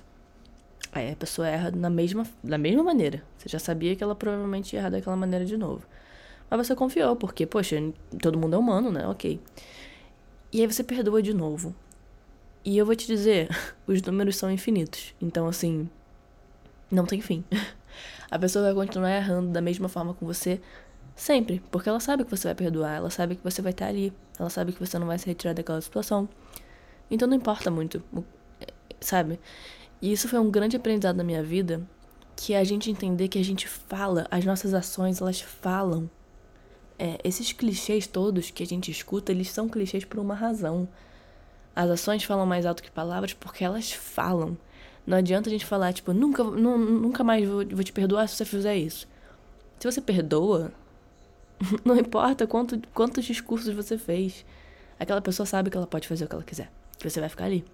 Aí 0.92 1.12
a 1.12 1.16
pessoa 1.16 1.46
erra 1.46 1.70
na 1.70 1.90
mesma, 1.90 2.26
da 2.42 2.56
mesma 2.56 2.82
maneira. 2.82 3.22
Você 3.36 3.48
já 3.48 3.58
sabia 3.58 3.94
que 3.94 4.02
ela 4.02 4.14
provavelmente 4.14 4.74
ia 4.74 4.80
errar 4.80 4.90
daquela 4.90 5.16
maneira 5.16 5.44
de 5.44 5.56
novo. 5.56 5.86
Mas 6.48 6.66
você 6.66 6.74
confiou, 6.74 7.16
porque, 7.16 7.44
poxa, 7.44 7.76
todo 8.22 8.38
mundo 8.38 8.54
é 8.54 8.58
humano, 8.58 8.90
né? 8.90 9.06
Ok. 9.06 9.40
E 10.52 10.60
aí 10.60 10.66
você 10.66 10.82
perdoa 10.82 11.20
de 11.20 11.34
novo. 11.34 11.74
E 12.64 12.78
eu 12.78 12.86
vou 12.86 12.96
te 12.96 13.06
dizer, 13.06 13.48
os 13.86 14.00
números 14.00 14.36
são 14.36 14.50
infinitos. 14.50 15.14
Então, 15.20 15.46
assim, 15.46 15.88
não 16.90 17.04
tem 17.04 17.20
fim. 17.20 17.44
A 18.30 18.38
pessoa 18.38 18.64
vai 18.64 18.74
continuar 18.74 19.10
errando 19.10 19.50
da 19.50 19.60
mesma 19.60 19.88
forma 19.88 20.12
com 20.14 20.26
você 20.26 20.60
Sempre, 21.16 21.62
porque 21.70 21.88
ela 21.88 21.98
sabe 21.98 22.24
que 22.24 22.30
você 22.30 22.48
vai 22.48 22.54
perdoar, 22.54 22.96
ela 22.96 23.08
sabe 23.08 23.36
que 23.36 23.42
você 23.42 23.62
vai 23.62 23.72
estar 23.72 23.86
ali, 23.86 24.12
ela 24.38 24.50
sabe 24.50 24.70
que 24.72 24.78
você 24.78 24.98
não 24.98 25.06
vai 25.06 25.18
se 25.18 25.26
retirar 25.26 25.54
daquela 25.54 25.80
situação. 25.80 26.28
Então 27.10 27.26
não 27.26 27.34
importa 27.34 27.70
muito, 27.70 28.02
sabe? 29.00 29.40
E 30.00 30.12
isso 30.12 30.28
foi 30.28 30.38
um 30.38 30.50
grande 30.50 30.76
aprendizado 30.76 31.16
na 31.16 31.24
minha 31.24 31.42
vida, 31.42 31.80
que 32.36 32.52
é 32.52 32.58
a 32.58 32.64
gente 32.64 32.90
entender 32.90 33.28
que 33.28 33.38
a 33.38 33.44
gente 33.44 33.66
fala, 33.66 34.26
as 34.30 34.44
nossas 34.44 34.74
ações, 34.74 35.22
elas 35.22 35.40
falam. 35.40 36.10
É, 36.98 37.18
esses 37.24 37.50
clichês 37.50 38.06
todos 38.06 38.50
que 38.50 38.62
a 38.62 38.66
gente 38.66 38.90
escuta, 38.90 39.32
eles 39.32 39.50
são 39.50 39.70
clichês 39.70 40.04
por 40.04 40.18
uma 40.20 40.34
razão. 40.34 40.86
As 41.74 41.88
ações 41.88 42.24
falam 42.24 42.44
mais 42.44 42.66
alto 42.66 42.82
que 42.82 42.90
palavras 42.90 43.32
porque 43.32 43.64
elas 43.64 43.90
falam. 43.90 44.56
Não 45.06 45.16
adianta 45.16 45.48
a 45.48 45.52
gente 45.52 45.64
falar, 45.64 45.94
tipo, 45.94 46.12
nunca, 46.12 46.44
nu, 46.44 46.76
nunca 46.76 47.24
mais 47.24 47.46
vou, 47.48 47.66
vou 47.66 47.84
te 47.84 47.92
perdoar 47.92 48.28
se 48.28 48.36
você 48.36 48.44
fizer 48.44 48.76
isso. 48.76 49.08
Se 49.78 49.90
você 49.90 50.00
perdoa, 50.00 50.72
não 51.84 51.96
importa 51.96 52.46
quanto, 52.46 52.80
quantos 52.94 53.24
discursos 53.24 53.74
você 53.74 53.96
fez. 53.98 54.44
Aquela 54.98 55.20
pessoa 55.20 55.46
sabe 55.46 55.70
que 55.70 55.76
ela 55.76 55.86
pode 55.86 56.08
fazer 56.08 56.24
o 56.24 56.28
que 56.28 56.34
ela 56.34 56.44
quiser. 56.44 56.70
Que 56.98 57.08
você 57.08 57.20
vai 57.20 57.28
ficar 57.28 57.44
ali. 57.44 57.64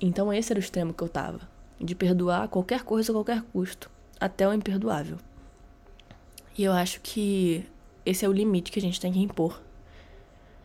Então 0.00 0.32
esse 0.32 0.52
era 0.52 0.58
o 0.58 0.62
extremo 0.62 0.94
que 0.94 1.02
eu 1.02 1.08
tava. 1.08 1.40
De 1.80 1.94
perdoar 1.94 2.48
qualquer 2.48 2.82
coisa 2.82 3.12
a 3.12 3.14
qualquer 3.14 3.42
custo. 3.52 3.90
Até 4.18 4.48
o 4.48 4.52
imperdoável. 4.52 5.18
E 6.56 6.64
eu 6.64 6.72
acho 6.72 7.00
que 7.02 7.66
esse 8.04 8.24
é 8.24 8.28
o 8.28 8.32
limite 8.32 8.72
que 8.72 8.78
a 8.78 8.82
gente 8.82 9.00
tem 9.00 9.12
que 9.12 9.20
impor. 9.20 9.60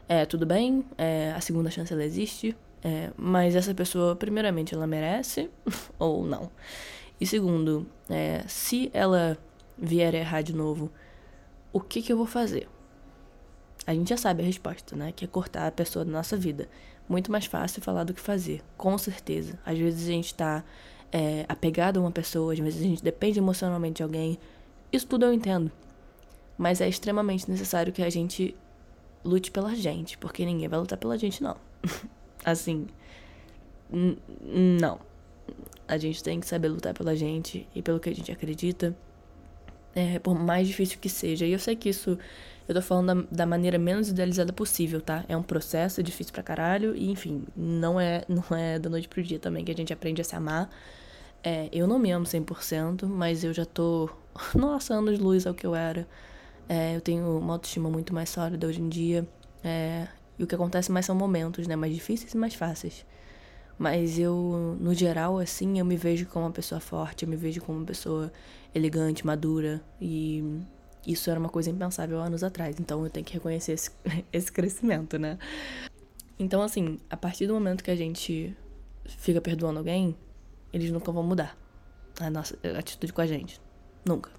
É, 0.07 0.25
tudo 0.25 0.45
bem, 0.45 0.85
é, 0.97 1.33
a 1.35 1.41
segunda 1.41 1.69
chance 1.69 1.91
ela 1.91 2.03
existe, 2.03 2.55
é, 2.83 3.11
mas 3.15 3.55
essa 3.55 3.73
pessoa, 3.73 4.15
primeiramente, 4.15 4.73
ela 4.73 4.85
merece 4.85 5.49
ou 5.97 6.25
não. 6.25 6.51
E 7.19 7.25
segundo, 7.25 7.87
é, 8.09 8.43
se 8.47 8.89
ela 8.93 9.37
vier 9.77 10.13
errar 10.13 10.41
de 10.41 10.53
novo, 10.53 10.91
o 11.73 11.79
que, 11.79 12.01
que 12.01 12.11
eu 12.11 12.17
vou 12.17 12.25
fazer? 12.25 12.67
A 13.85 13.93
gente 13.93 14.09
já 14.09 14.17
sabe 14.17 14.43
a 14.43 14.45
resposta, 14.45 14.95
né? 14.95 15.11
Que 15.11 15.25
é 15.25 15.27
cortar 15.27 15.67
a 15.67 15.71
pessoa 15.71 16.05
da 16.05 16.11
nossa 16.11 16.37
vida. 16.37 16.69
Muito 17.09 17.31
mais 17.31 17.45
fácil 17.45 17.81
falar 17.81 18.03
do 18.03 18.13
que 18.13 18.21
fazer, 18.21 18.61
com 18.77 18.97
certeza. 18.97 19.59
Às 19.65 19.77
vezes 19.77 20.07
a 20.07 20.11
gente 20.11 20.35
tá 20.35 20.63
é, 21.11 21.45
apegado 21.49 21.97
a 21.97 22.01
uma 22.01 22.11
pessoa, 22.11 22.53
às 22.53 22.59
vezes 22.59 22.79
a 22.79 22.83
gente 22.83 23.03
depende 23.03 23.39
emocionalmente 23.39 23.97
de 23.97 24.03
alguém. 24.03 24.37
Isso 24.91 25.07
tudo 25.07 25.25
eu 25.25 25.33
entendo. 25.33 25.71
Mas 26.57 26.79
é 26.79 26.87
extremamente 26.87 27.49
necessário 27.49 27.91
que 27.91 28.03
a 28.03 28.09
gente 28.09 28.55
lute 29.23 29.51
pela 29.51 29.75
gente, 29.75 30.17
porque 30.17 30.45
ninguém 30.45 30.67
vai 30.67 30.79
lutar 30.79 30.97
pela 30.97 31.17
gente, 31.17 31.41
não. 31.41 31.57
assim, 32.45 32.87
não. 33.91 34.99
A 35.87 35.97
gente 35.97 36.23
tem 36.23 36.39
que 36.39 36.47
saber 36.47 36.69
lutar 36.69 36.93
pela 36.93 37.15
gente 37.15 37.67
e 37.75 37.81
pelo 37.81 37.99
que 37.99 38.09
a 38.09 38.15
gente 38.15 38.31
acredita. 38.31 38.95
É, 39.93 40.19
por 40.19 40.35
mais 40.35 40.67
difícil 40.67 40.97
que 40.99 41.09
seja. 41.09 41.45
E 41.45 41.51
eu 41.51 41.59
sei 41.59 41.75
que 41.75 41.89
isso 41.89 42.17
eu 42.67 42.75
tô 42.75 42.81
falando 42.81 43.23
da, 43.25 43.27
da, 43.39 43.45
maneira 43.45 43.77
menos 43.77 44.09
idealizada 44.09 44.53
possível, 44.53 45.01
tá? 45.01 45.25
É 45.27 45.35
um 45.35 45.43
processo 45.43 45.99
é 45.99 46.03
difícil 46.03 46.31
pra 46.31 46.41
caralho 46.41 46.95
e, 46.95 47.09
enfim, 47.09 47.43
não 47.55 47.99
é, 47.99 48.23
não 48.29 48.57
é 48.57 48.79
da 48.79 48.89
noite 48.89 49.07
pro 49.07 49.21
dia 49.21 49.39
também 49.39 49.65
que 49.65 49.71
a 49.71 49.75
gente 49.75 49.91
aprende 49.91 50.21
a 50.21 50.23
se 50.23 50.35
amar. 50.35 50.69
É, 51.43 51.69
eu 51.71 51.87
não 51.87 51.99
me 51.99 52.11
amo 52.11 52.25
100%, 52.25 53.07
mas 53.07 53.43
eu 53.43 53.53
já 53.53 53.65
tô, 53.65 54.09
nossa, 54.55 54.93
anos 54.93 55.19
luz 55.19 55.45
ao 55.45 55.53
que 55.53 55.65
eu 55.65 55.75
era. 55.75 56.07
É, 56.69 56.95
eu 56.95 57.01
tenho 57.01 57.37
uma 57.39 57.53
autoestima 57.53 57.89
muito 57.89 58.13
mais 58.13 58.29
sólida 58.29 58.67
hoje 58.67 58.81
em 58.81 58.87
dia. 58.89 59.27
É, 59.63 60.07
e 60.39 60.43
o 60.43 60.47
que 60.47 60.55
acontece 60.55 60.91
mais 60.91 61.05
são 61.05 61.15
momentos, 61.15 61.67
né? 61.67 61.75
Mais 61.75 61.93
difíceis 61.93 62.33
e 62.33 62.37
mais 62.37 62.55
fáceis. 62.55 63.05
Mas 63.81 64.19
eu, 64.19 64.77
no 64.79 64.93
geral, 64.93 65.39
assim, 65.39 65.79
eu 65.79 65.85
me 65.85 65.97
vejo 65.97 66.27
como 66.27 66.45
uma 66.45 66.51
pessoa 66.51 66.79
forte, 66.79 67.23
eu 67.23 67.29
me 67.29 67.35
vejo 67.35 67.59
como 67.61 67.79
uma 67.79 67.85
pessoa 67.87 68.31
elegante, 68.75 69.25
madura. 69.25 69.81
E 69.99 70.61
isso 71.07 71.31
era 71.31 71.39
uma 71.39 71.49
coisa 71.49 71.71
impensável 71.71 72.19
anos 72.19 72.43
atrás. 72.43 72.79
Então 72.79 73.03
eu 73.03 73.09
tenho 73.09 73.25
que 73.25 73.33
reconhecer 73.33 73.71
esse, 73.71 73.89
esse 74.31 74.51
crescimento, 74.51 75.17
né? 75.17 75.39
Então, 76.37 76.61
assim, 76.61 76.99
a 77.09 77.17
partir 77.17 77.47
do 77.47 77.55
momento 77.55 77.83
que 77.83 77.89
a 77.89 77.95
gente 77.95 78.55
fica 79.17 79.41
perdoando 79.41 79.79
alguém, 79.79 80.15
eles 80.71 80.91
nunca 80.91 81.11
vão 81.11 81.23
mudar 81.23 81.57
a 82.19 82.29
nossa 82.29 82.55
atitude 82.77 83.11
com 83.11 83.21
a 83.21 83.25
gente. 83.25 83.59
Nunca. 84.05 84.29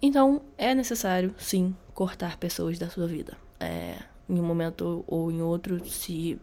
Então, 0.00 0.40
é 0.56 0.74
necessário, 0.74 1.34
sim, 1.36 1.76
cortar 1.92 2.38
pessoas 2.38 2.78
da 2.78 2.88
sua 2.88 3.06
vida. 3.06 3.36
É, 3.60 3.98
em 4.26 4.40
um 4.40 4.44
momento 4.44 5.04
ou 5.06 5.30
em 5.30 5.42
outro, 5.42 5.86
se 5.86 6.40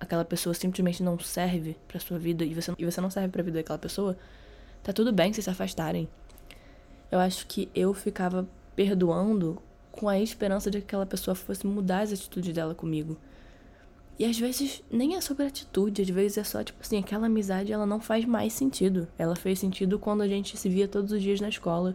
aquela 0.00 0.24
pessoa 0.24 0.54
simplesmente 0.54 1.02
não 1.02 1.18
serve 1.18 1.76
pra 1.88 2.00
sua 2.00 2.18
vida 2.18 2.44
e 2.44 2.54
você, 2.54 2.72
e 2.78 2.84
você 2.84 3.00
não 3.00 3.10
serve 3.10 3.28
pra 3.28 3.42
vida 3.42 3.58
daquela 3.58 3.78
pessoa, 3.78 4.16
tá 4.82 4.92
tudo 4.92 5.12
bem 5.12 5.32
se 5.32 5.42
se 5.42 5.50
afastarem. 5.50 6.08
Eu 7.10 7.18
acho 7.18 7.46
que 7.46 7.68
eu 7.74 7.94
ficava 7.94 8.46
perdoando 8.74 9.60
com 9.90 10.08
a 10.08 10.18
esperança 10.18 10.70
de 10.70 10.78
que 10.78 10.84
aquela 10.84 11.06
pessoa 11.06 11.34
fosse 11.34 11.66
mudar 11.66 12.00
as 12.00 12.12
atitudes 12.12 12.52
dela 12.52 12.74
comigo. 12.74 13.16
E 14.18 14.24
às 14.24 14.38
vezes 14.38 14.82
nem 14.90 15.16
é 15.16 15.20
sobre 15.20 15.44
atitude, 15.44 16.02
às 16.02 16.08
vezes 16.08 16.38
é 16.38 16.44
só 16.44 16.64
tipo 16.64 16.80
assim, 16.80 16.98
aquela 16.98 17.26
amizade 17.26 17.72
ela 17.72 17.86
não 17.86 18.00
faz 18.00 18.24
mais 18.24 18.52
sentido. 18.52 19.06
Ela 19.18 19.36
fez 19.36 19.58
sentido 19.58 19.98
quando 19.98 20.22
a 20.22 20.28
gente 20.28 20.56
se 20.56 20.68
via 20.68 20.88
todos 20.88 21.12
os 21.12 21.22
dias 21.22 21.40
na 21.40 21.48
escola 21.48 21.94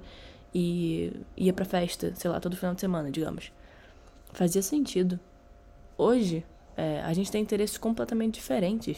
e 0.54 1.14
ia 1.36 1.54
pra 1.54 1.66
festa, 1.66 2.14
sei 2.16 2.30
lá, 2.30 2.40
todo 2.40 2.56
final 2.56 2.76
de 2.76 2.82
semana, 2.82 3.10
digamos. 3.10 3.52
Fazia 4.34 4.62
sentido. 4.62 5.20
Hoje, 5.98 6.46
é, 6.76 7.02
a 7.02 7.14
gente 7.14 7.32
tem 7.32 7.42
interesses 7.42 7.78
completamente 7.78 8.36
diferentes. 8.36 8.98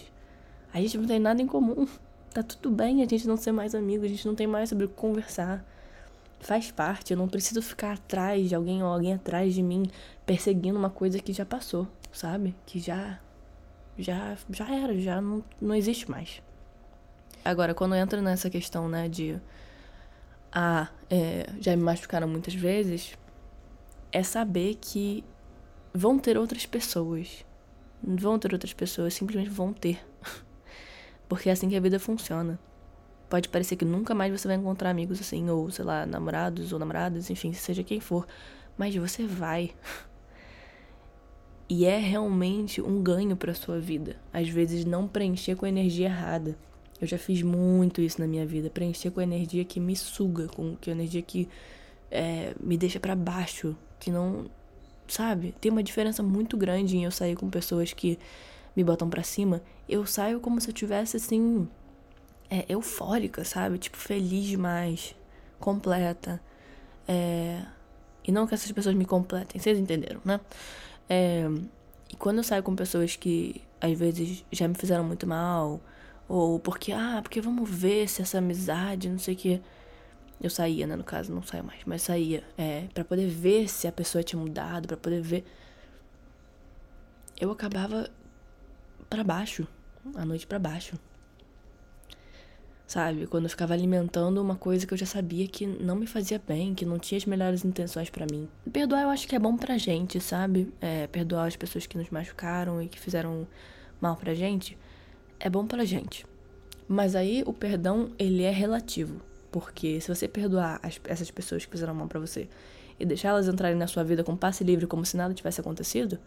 A 0.73 0.79
gente 0.81 0.97
não 0.97 1.05
tem 1.05 1.19
nada 1.19 1.41
em 1.41 1.47
comum. 1.47 1.87
Tá 2.33 2.41
tudo 2.41 2.71
bem 2.71 3.03
a 3.03 3.07
gente 3.07 3.27
não 3.27 3.37
ser 3.37 3.51
mais 3.51 3.75
amigo, 3.75 4.03
a 4.03 4.07
gente 4.07 4.25
não 4.25 4.33
tem 4.33 4.47
mais 4.47 4.67
sobre 4.67 4.85
o 4.85 4.89
que 4.89 4.95
conversar. 4.95 5.63
Faz 6.39 6.71
parte, 6.71 7.13
eu 7.13 7.17
não 7.17 7.27
preciso 7.27 7.61
ficar 7.61 7.93
atrás 7.93 8.49
de 8.49 8.55
alguém 8.55 8.81
ou 8.81 8.91
alguém 8.91 9.13
atrás 9.13 9.53
de 9.53 9.61
mim 9.61 9.83
perseguindo 10.25 10.79
uma 10.79 10.89
coisa 10.89 11.19
que 11.19 11.31
já 11.31 11.45
passou, 11.45 11.87
sabe? 12.11 12.55
Que 12.65 12.79
já 12.79 13.19
já 13.99 14.35
já 14.49 14.67
era, 14.67 14.99
já 14.99 15.21
não, 15.21 15.43
não 15.61 15.75
existe 15.75 16.09
mais. 16.09 16.41
Agora, 17.45 17.75
quando 17.75 17.93
entra 17.93 18.19
nessa 18.19 18.49
questão, 18.49 18.89
né, 18.89 19.07
de 19.07 19.39
ah, 20.51 20.89
é, 21.09 21.47
já 21.59 21.75
me 21.75 21.83
machucaram 21.83 22.27
muitas 22.27 22.55
vezes, 22.55 23.17
é 24.11 24.23
saber 24.23 24.75
que 24.81 25.23
vão 25.93 26.17
ter 26.17 26.37
outras 26.37 26.65
pessoas. 26.65 27.45
Vão 28.03 28.37
ter 28.37 28.51
outras 28.53 28.73
pessoas, 28.73 29.13
simplesmente 29.13 29.49
vão 29.49 29.71
ter. 29.71 30.03
Porque 31.29 31.49
é 31.49 31.53
assim 31.53 31.69
que 31.69 31.75
a 31.75 31.79
vida 31.79 31.99
funciona. 31.99 32.59
Pode 33.29 33.49
parecer 33.49 33.75
que 33.75 33.85
nunca 33.85 34.13
mais 34.13 34.31
você 34.31 34.47
vai 34.47 34.57
encontrar 34.57 34.89
amigos 34.89 35.19
assim, 35.19 35.49
ou 35.49 35.71
sei 35.71 35.85
lá, 35.85 36.05
namorados 36.05 36.73
ou 36.73 36.79
namoradas, 36.79 37.29
enfim, 37.29 37.53
seja 37.53 37.83
quem 37.83 37.99
for. 37.99 38.27
Mas 38.77 38.95
você 38.95 39.25
vai. 39.25 39.71
E 41.69 41.85
é 41.85 41.97
realmente 41.97 42.81
um 42.81 43.01
ganho 43.01 43.35
para 43.35 43.53
sua 43.53 43.79
vida. 43.79 44.17
Às 44.31 44.49
vezes 44.49 44.85
não 44.85 45.07
preencher 45.07 45.55
com 45.55 45.65
a 45.65 45.69
energia 45.69 46.07
errada. 46.07 46.57
Eu 46.99 47.07
já 47.07 47.17
fiz 47.17 47.41
muito 47.41 48.01
isso 48.01 48.21
na 48.21 48.27
minha 48.27 48.45
vida, 48.45 48.69
preencher 48.69 49.11
com 49.11 49.19
a 49.19 49.23
energia 49.23 49.65
que 49.65 49.79
me 49.79 49.95
suga, 49.95 50.47
com 50.47 50.75
que 50.75 50.89
a 50.89 50.93
energia 50.93 51.21
que 51.21 51.49
é, 52.11 52.53
me 52.59 52.77
deixa 52.77 52.99
para 52.99 53.15
baixo, 53.15 53.75
que 53.99 54.11
não, 54.11 54.45
sabe? 55.13 55.53
Tem 55.61 55.71
uma 55.71 55.83
diferença 55.83 56.23
muito 56.23 56.57
grande 56.57 56.97
em 56.97 57.05
eu 57.05 57.11
sair 57.11 57.35
com 57.35 57.49
pessoas 57.49 57.93
que 57.93 58.17
me 58.75 58.83
botam 58.83 59.09
para 59.09 59.23
cima. 59.23 59.61
Eu 59.87 60.05
saio 60.05 60.39
como 60.39 60.59
se 60.59 60.69
eu 60.69 60.73
tivesse 60.73 61.17
assim 61.17 61.67
é, 62.49 62.65
eufórica, 62.67 63.43
sabe? 63.45 63.77
Tipo 63.77 63.97
feliz 63.97 64.45
demais, 64.45 65.15
completa. 65.59 66.41
É... 67.07 67.61
E 68.25 68.31
não 68.31 68.47
que 68.47 68.53
essas 68.53 68.71
pessoas 68.71 68.95
me 68.95 69.05
completem, 69.05 69.59
vocês 69.59 69.77
entenderam, 69.77 70.21
né? 70.25 70.39
É... 71.09 71.45
E 72.09 72.15
quando 72.15 72.37
eu 72.37 72.43
saio 72.43 72.63
com 72.63 72.75
pessoas 72.75 73.15
que 73.15 73.61
às 73.81 73.97
vezes 73.97 74.45
já 74.51 74.67
me 74.67 74.75
fizeram 74.75 75.03
muito 75.03 75.27
mal, 75.27 75.81
ou 76.27 76.59
porque, 76.59 76.91
ah, 76.91 77.19
porque 77.21 77.41
vamos 77.41 77.69
ver 77.69 78.07
se 78.07 78.21
essa 78.21 78.37
amizade, 78.37 79.09
não 79.09 79.19
sei 79.19 79.33
o 79.33 79.37
que. 79.37 79.61
Eu 80.43 80.49
saía, 80.49 80.85
né? 80.85 80.95
No 80.95 81.03
caso, 81.03 81.33
não 81.33 81.41
saio 81.41 81.63
mais, 81.63 81.79
mas 81.85 82.01
saía. 82.01 82.43
É, 82.57 82.87
para 82.93 83.03
poder 83.03 83.27
ver 83.29 83.69
se 83.69 83.87
a 83.87 83.91
pessoa 83.91 84.23
tinha 84.23 84.39
mudado, 84.39 84.87
para 84.87 84.97
poder 84.97 85.21
ver. 85.21 85.45
Eu 87.39 87.49
acabava 87.49 88.09
para 89.09 89.23
baixo, 89.23 89.65
a 90.13 90.25
noite 90.25 90.45
para 90.45 90.59
baixo. 90.59 90.99
Sabe? 92.85 93.25
Quando 93.25 93.45
eu 93.45 93.49
ficava 93.49 93.73
alimentando 93.73 94.41
uma 94.41 94.55
coisa 94.55 94.85
que 94.85 94.93
eu 94.93 94.97
já 94.97 95.05
sabia 95.05 95.47
que 95.47 95.65
não 95.65 95.95
me 95.95 96.05
fazia 96.05 96.39
bem, 96.45 96.75
que 96.75 96.85
não 96.85 96.99
tinha 96.99 97.17
as 97.17 97.25
melhores 97.25 97.63
intenções 97.63 98.09
para 98.09 98.27
mim. 98.29 98.47
Perdoar 98.71 99.03
eu 99.03 99.09
acho 99.09 99.25
que 99.27 99.35
é 99.35 99.39
bom 99.39 99.55
pra 99.55 99.77
gente, 99.77 100.19
sabe? 100.19 100.71
É, 100.81 101.07
perdoar 101.07 101.47
as 101.47 101.55
pessoas 101.55 101.87
que 101.87 101.97
nos 101.97 102.09
machucaram 102.09 102.81
e 102.81 102.87
que 102.87 102.99
fizeram 102.99 103.47
mal 103.99 104.15
pra 104.17 104.35
gente 104.35 104.77
é 105.43 105.49
bom 105.49 105.67
pra 105.67 105.83
gente. 105.83 106.25
Mas 106.87 107.15
aí 107.15 107.43
o 107.45 107.51
perdão, 107.51 108.11
ele 108.17 108.43
é 108.43 108.49
relativo. 108.49 109.21
Porque 109.53 110.01
se 110.01 110.07
você 110.07 110.27
perdoar 110.27 110.79
as, 110.81 110.99
essas 111.03 111.29
pessoas 111.29 111.63
que 111.63 111.71
fizeram 111.71 111.93
mal 111.93 112.07
para 112.07 112.19
você 112.19 112.49
e 112.99 113.05
deixar 113.05 113.29
elas 113.29 113.47
entrarem 113.47 113.77
na 113.77 113.85
sua 113.85 114.03
vida 114.03 114.23
com 114.23 114.35
passe 114.35 114.63
livre 114.63 114.87
como 114.87 115.05
se 115.05 115.15
nada 115.15 115.31
tivesse 115.31 115.61
acontecido, 115.61 116.17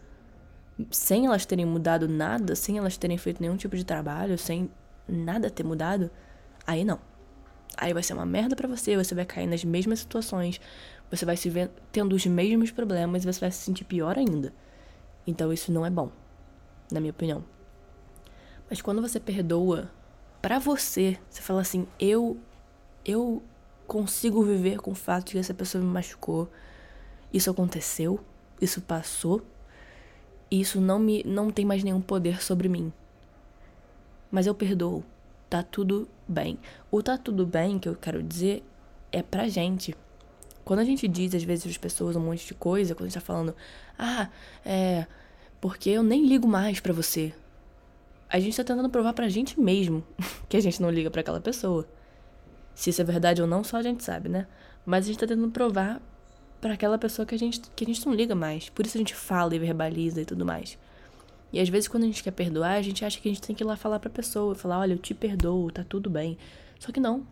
sem 0.89 1.25
elas 1.25 1.45
terem 1.45 1.65
mudado 1.65 2.07
nada, 2.07 2.55
sem 2.55 2.77
elas 2.77 2.95
terem 2.95 3.17
feito 3.17 3.41
nenhum 3.41 3.57
tipo 3.57 3.75
de 3.75 3.83
trabalho, 3.83 4.37
sem 4.37 4.71
nada 5.05 5.49
ter 5.49 5.65
mudado, 5.65 6.09
aí 6.65 6.85
não. 6.85 7.01
Aí 7.75 7.93
vai 7.93 8.01
ser 8.01 8.13
uma 8.13 8.25
merda 8.25 8.55
para 8.55 8.65
você, 8.65 8.95
você 8.95 9.13
vai 9.13 9.25
cair 9.25 9.45
nas 9.45 9.65
mesmas 9.65 9.99
situações, 9.99 10.61
você 11.11 11.25
vai 11.25 11.35
se 11.35 11.49
ver 11.49 11.69
tendo 11.91 12.15
os 12.15 12.25
mesmos 12.25 12.71
problemas 12.71 13.25
e 13.25 13.33
você 13.33 13.41
vai 13.41 13.51
se 13.51 13.57
sentir 13.57 13.83
pior 13.83 14.17
ainda. 14.17 14.53
Então 15.27 15.51
isso 15.51 15.69
não 15.69 15.85
é 15.85 15.89
bom, 15.89 16.09
na 16.89 17.01
minha 17.01 17.11
opinião. 17.11 17.43
Mas 18.69 18.81
quando 18.81 19.01
você 19.01 19.19
perdoa 19.19 19.91
para 20.41 20.59
você, 20.59 21.17
você 21.29 21.41
fala 21.41 21.59
assim: 21.59 21.85
"Eu 21.99 22.37
eu 23.07 23.41
consigo 23.87 24.43
viver 24.43 24.79
com 24.79 24.91
o 24.91 24.95
fato 24.95 25.27
de 25.27 25.31
que 25.31 25.37
essa 25.39 25.53
pessoa 25.53 25.83
me 25.83 25.89
machucou. 25.89 26.49
Isso 27.33 27.49
aconteceu, 27.49 28.19
isso 28.61 28.81
passou, 28.81 29.41
e 30.51 30.59
isso 30.59 30.79
não 30.81 30.99
me 30.99 31.23
não 31.23 31.49
tem 31.49 31.65
mais 31.65 31.83
nenhum 31.83 32.01
poder 32.01 32.41
sobre 32.41 32.67
mim. 32.67 32.91
Mas 34.29 34.45
eu 34.45 34.53
perdoo. 34.53 35.03
Tá 35.49 35.63
tudo 35.63 36.09
bem. 36.27 36.59
O 36.91 37.01
tá 37.01 37.17
tudo 37.17 37.45
bem 37.45 37.79
que 37.79 37.87
eu 37.87 37.95
quero 37.95 38.21
dizer 38.21 38.61
é 39.11 39.23
pra 39.23 39.47
gente. 39.47 39.95
Quando 40.65 40.79
a 40.79 40.83
gente 40.83 41.07
diz, 41.07 41.33
às 41.33 41.43
vezes, 41.43 41.65
as 41.65 41.77
pessoas 41.77 42.17
um 42.17 42.19
monte 42.19 42.45
de 42.45 42.53
coisa, 42.53 42.93
quando 42.93 43.05
a 43.05 43.09
gente 43.09 43.13
tá 43.13 43.21
falando, 43.21 43.55
ah, 43.97 44.29
é. 44.65 45.05
Porque 45.61 45.89
eu 45.89 46.03
nem 46.03 46.25
ligo 46.25 46.45
mais 46.45 46.81
para 46.81 46.91
você. 46.91 47.33
A 48.29 48.39
gente 48.39 48.57
tá 48.57 48.63
tentando 48.65 48.89
provar 48.89 49.13
pra 49.13 49.29
gente 49.29 49.57
mesmo 49.57 50.03
que 50.49 50.57
a 50.57 50.59
gente 50.59 50.81
não 50.81 50.91
liga 50.91 51.09
para 51.09 51.21
aquela 51.21 51.39
pessoa. 51.39 51.87
Se 52.77 52.91
isso 52.91 53.01
é 53.01 53.03
verdade 53.03 53.41
ou 53.41 53.47
não, 53.47 53.63
só 53.63 53.77
a 53.77 53.81
gente 53.81 54.03
sabe, 54.03 54.29
né? 54.29 54.45
Mas 54.85 55.05
a 55.05 55.07
gente 55.07 55.17
tá 55.17 55.25
tentando 55.25 55.49
provar 55.49 55.99
para 56.61 56.75
aquela 56.75 56.95
pessoa 56.95 57.25
que 57.25 57.33
a 57.33 57.37
gente 57.37 57.59
que 57.75 57.83
a 57.83 57.87
gente 57.87 58.05
não 58.05 58.13
liga 58.13 58.35
mais. 58.35 58.69
Por 58.69 58.85
isso 58.85 58.95
a 58.95 58.99
gente 58.99 59.15
fala 59.15 59.55
e 59.55 59.57
verbaliza 59.57 60.21
e 60.21 60.25
tudo 60.25 60.45
mais. 60.45 60.77
E 61.51 61.59
às 61.59 61.67
vezes 61.67 61.87
quando 61.87 62.03
a 62.03 62.05
gente 62.05 62.21
quer 62.21 62.29
perdoar, 62.29 62.73
a 62.73 62.81
gente 62.83 63.03
acha 63.03 63.19
que 63.19 63.27
a 63.27 63.33
gente 63.33 63.41
tem 63.41 63.55
que 63.55 63.63
ir 63.63 63.65
lá 63.65 63.75
falar 63.75 63.99
pra 63.99 64.11
pessoa, 64.11 64.53
falar, 64.53 64.77
olha, 64.77 64.93
eu 64.93 64.99
te 64.99 65.15
perdoo, 65.15 65.71
tá 65.71 65.83
tudo 65.83 66.07
bem. 66.07 66.37
Só 66.79 66.91
que 66.91 66.99
não. 66.99 67.25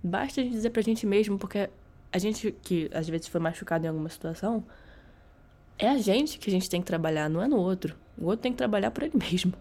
Basta 0.00 0.40
a 0.40 0.44
gente 0.44 0.52
dizer 0.52 0.70
pra 0.70 0.80
gente 0.80 1.04
mesmo, 1.04 1.40
porque 1.40 1.68
a 2.12 2.18
gente 2.18 2.52
que 2.62 2.88
às 2.94 3.08
vezes 3.08 3.26
foi 3.26 3.40
machucado 3.40 3.84
em 3.84 3.88
alguma 3.88 4.08
situação, 4.08 4.64
é 5.76 5.88
a 5.88 5.98
gente 5.98 6.38
que 6.38 6.48
a 6.48 6.52
gente 6.52 6.70
tem 6.70 6.80
que 6.80 6.86
trabalhar, 6.86 7.28
não 7.28 7.42
é 7.42 7.48
no 7.48 7.56
outro. 7.56 7.96
O 8.16 8.26
outro 8.26 8.42
tem 8.42 8.52
que 8.52 8.58
trabalhar 8.58 8.92
por 8.92 9.02
ele 9.02 9.16
mesmo. 9.18 9.54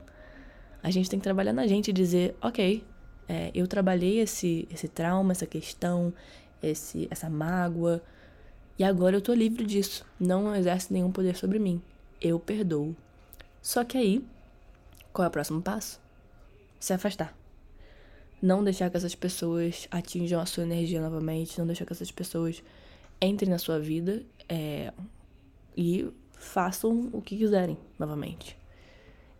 A 0.83 0.91
gente 0.91 1.09
tem 1.09 1.17
que 1.17 1.23
trabalhar 1.23 1.53
na 1.53 1.65
gente 1.65 1.87
e 1.87 1.93
dizer, 1.93 2.35
ok, 2.39 2.83
é, 3.27 3.51
eu 3.53 3.67
trabalhei 3.67 4.19
esse, 4.19 4.67
esse 4.71 4.87
trauma, 4.87 5.31
essa 5.31 5.45
questão, 5.45 6.13
esse, 6.61 7.07
essa 7.09 7.29
mágoa, 7.29 8.01
e 8.77 8.83
agora 8.83 9.17
eu 9.17 9.21
tô 9.21 9.33
livre 9.33 9.65
disso. 9.65 10.05
Não 10.19 10.55
exerce 10.55 10.91
nenhum 10.91 11.11
poder 11.11 11.35
sobre 11.35 11.59
mim. 11.59 11.81
Eu 12.19 12.39
perdoo. 12.39 12.95
Só 13.61 13.83
que 13.83 13.97
aí, 13.97 14.25
qual 15.11 15.25
é 15.25 15.27
o 15.27 15.31
próximo 15.31 15.61
passo? 15.61 16.01
Se 16.79 16.93
afastar 16.93 17.35
não 18.43 18.61
deixar 18.61 18.89
que 18.89 18.97
essas 18.97 19.15
pessoas 19.15 19.87
atinjam 19.89 20.41
a 20.41 20.45
sua 20.45 20.63
energia 20.63 21.01
novamente, 21.01 21.57
não 21.57 21.65
deixar 21.65 21.85
que 21.85 21.93
essas 21.93 22.11
pessoas 22.11 22.61
entrem 23.21 23.49
na 23.49 23.57
sua 23.57 23.79
vida 23.79 24.21
é, 24.49 24.91
e 25.77 26.11
façam 26.37 27.09
o 27.13 27.21
que 27.21 27.37
quiserem 27.37 27.77
novamente. 27.97 28.57